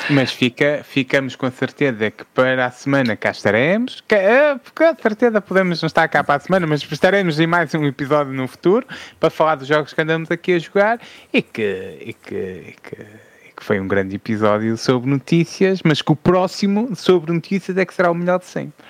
[0.11, 4.03] mas fica, ficamos com a certeza que para a semana cá estaremos.
[4.07, 7.75] Que, uh, com certeza podemos não estar cá para a semana, mas estaremos em mais
[7.75, 8.87] um episódio no futuro
[9.19, 11.01] para falar dos jogos que andamos aqui a jogar
[11.33, 13.28] e que, e que, e que
[13.59, 17.93] que foi um grande episódio sobre notícias, mas que o próximo sobre notícias é que
[17.93, 18.85] será o melhor de sempre.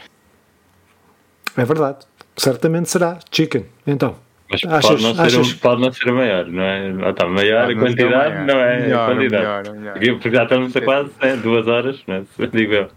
[1.57, 3.19] É verdade, certamente será.
[3.33, 4.17] Chicken, então.
[4.51, 5.53] Mas achas, pode, não ser achas...
[5.53, 6.95] um, pode não ser maior, não é?
[7.03, 8.47] Ah, tá, maior a quantidade maior.
[8.47, 9.71] não é melhor, quantidade.
[9.71, 10.15] Melhor, melhor.
[10.15, 12.47] Porque já estamos a quase é, duas horas, não é?
[12.47, 12.89] digo eu.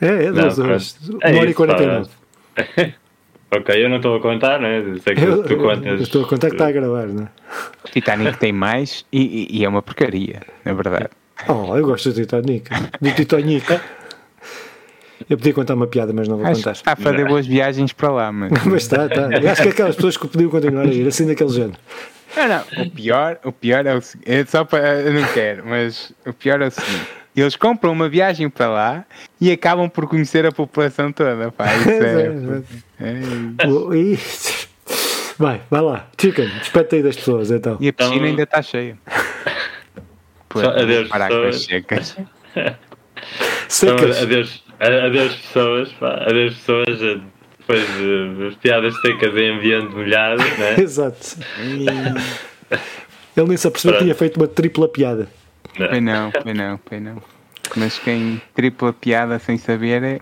[0.00, 0.98] É, é duas não, horas.
[1.22, 2.10] É uma hora e quarenta e nove.
[3.54, 4.82] Ok, eu não estou a contar, né?
[5.04, 5.84] Sei que eu, tu contas.
[5.84, 7.28] Eu estou a contar que está a gravar, né?
[7.92, 11.10] Titanic tem mais e, e, é uma porcaria, na verdade.
[11.46, 12.70] Oh, eu gosto do Titanic.
[12.98, 13.78] Do Titanic.
[15.28, 16.72] Eu podia contar uma piada, mas não vou Acho contar.
[16.72, 18.52] Está a fazer boas viagens para lá, mas.
[18.64, 19.26] mas está, está.
[19.26, 21.78] Acho que é aquelas pessoas que podiam continuar a ir, assim daquele género.
[22.34, 22.84] Não, não.
[22.86, 24.30] O pior, o pior é o seguinte.
[24.30, 25.02] É só para.
[25.02, 29.04] Eu não quero, mas o pior é o seguinte eles compram uma viagem para lá
[29.40, 31.50] e acabam por conhecer a população toda.
[31.50, 31.88] Pá, isso
[33.00, 34.16] é, é, é
[35.38, 36.06] Vai, vai lá.
[36.20, 37.76] Chicken, despete aí das pessoas então.
[37.80, 38.28] E a piscina então...
[38.28, 38.98] ainda está cheia.
[40.48, 41.64] Pô, Só, adeus, parar pessoas.
[41.64, 42.16] secas.
[43.66, 44.16] secas.
[44.18, 47.22] Então, adeus, adeus pessoas, pá, adeus pessoas.
[47.58, 50.78] Depois uh, as piadas secas em ambiente molhado, né?
[50.78, 51.38] Exato.
[51.58, 55.28] Ele nem se apercebeu que tinha feito uma tripla piada.
[55.78, 55.88] Não.
[55.88, 57.22] Foi não, foi não, foi não.
[57.76, 60.20] Mas quem tripla piada sem saber é.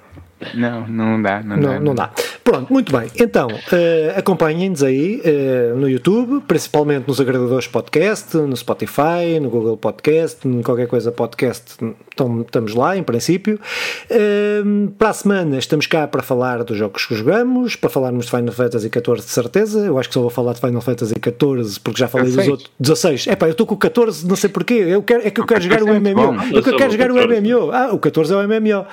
[0.55, 1.43] Não, não dá.
[1.43, 1.81] Não, não dá.
[1.81, 2.11] Não dá.
[2.51, 3.09] Pronto, muito bem.
[3.17, 9.77] Então, uh, acompanhem-nos aí uh, no YouTube, principalmente nos agregadores podcast, no Spotify, no Google
[9.77, 11.77] Podcast, em qualquer coisa podcast,
[12.13, 13.59] então, estamos lá, em princípio.
[14.11, 18.31] Uh, para a semana estamos cá para falar dos jogos que jogamos, para falarmos de
[18.33, 19.87] Final Fantasy XIV de certeza.
[19.87, 22.47] Eu acho que só vou falar de Final Fantasy XIV porque já falei 16.
[22.47, 22.71] dos outros.
[22.81, 23.27] 16.
[23.29, 24.75] É pá, eu estou com o 14, não sei porquê.
[24.75, 26.53] Eu quero, é que eu quero jogar o MMO.
[26.53, 27.71] Porque eu quero jogar o MMO.
[27.73, 28.87] Ah, o 14 é o MMO.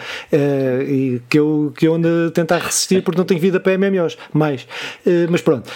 [0.88, 4.18] e que eu, que eu ando a tentar resistir porque não tenho vida para MMOs,
[4.34, 4.68] mais.
[5.06, 5.70] Eh, mas pronto.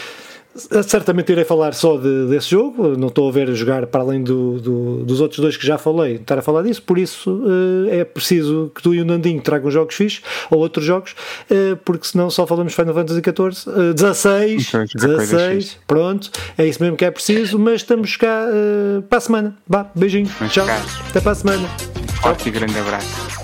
[0.86, 4.60] Certamente irei falar só de, desse jogo, não estou a ver jogar para além do,
[4.60, 8.04] do, dos outros dois que já falei, estar a falar disso, por isso uh, é
[8.04, 11.16] preciso que tu e o Nandinho tragam jogos fixos ou outros jogos,
[11.50, 16.98] uh, porque senão só falamos Final Fantasy XIV, uh, 16, 16, pronto, é isso mesmo
[16.98, 18.46] que é preciso, mas estamos cá
[19.08, 19.58] para a semana.
[19.66, 20.68] Vá, beijinho, tchau,
[21.10, 21.70] até para a semana.
[22.22, 23.41] Forte e grande abraço.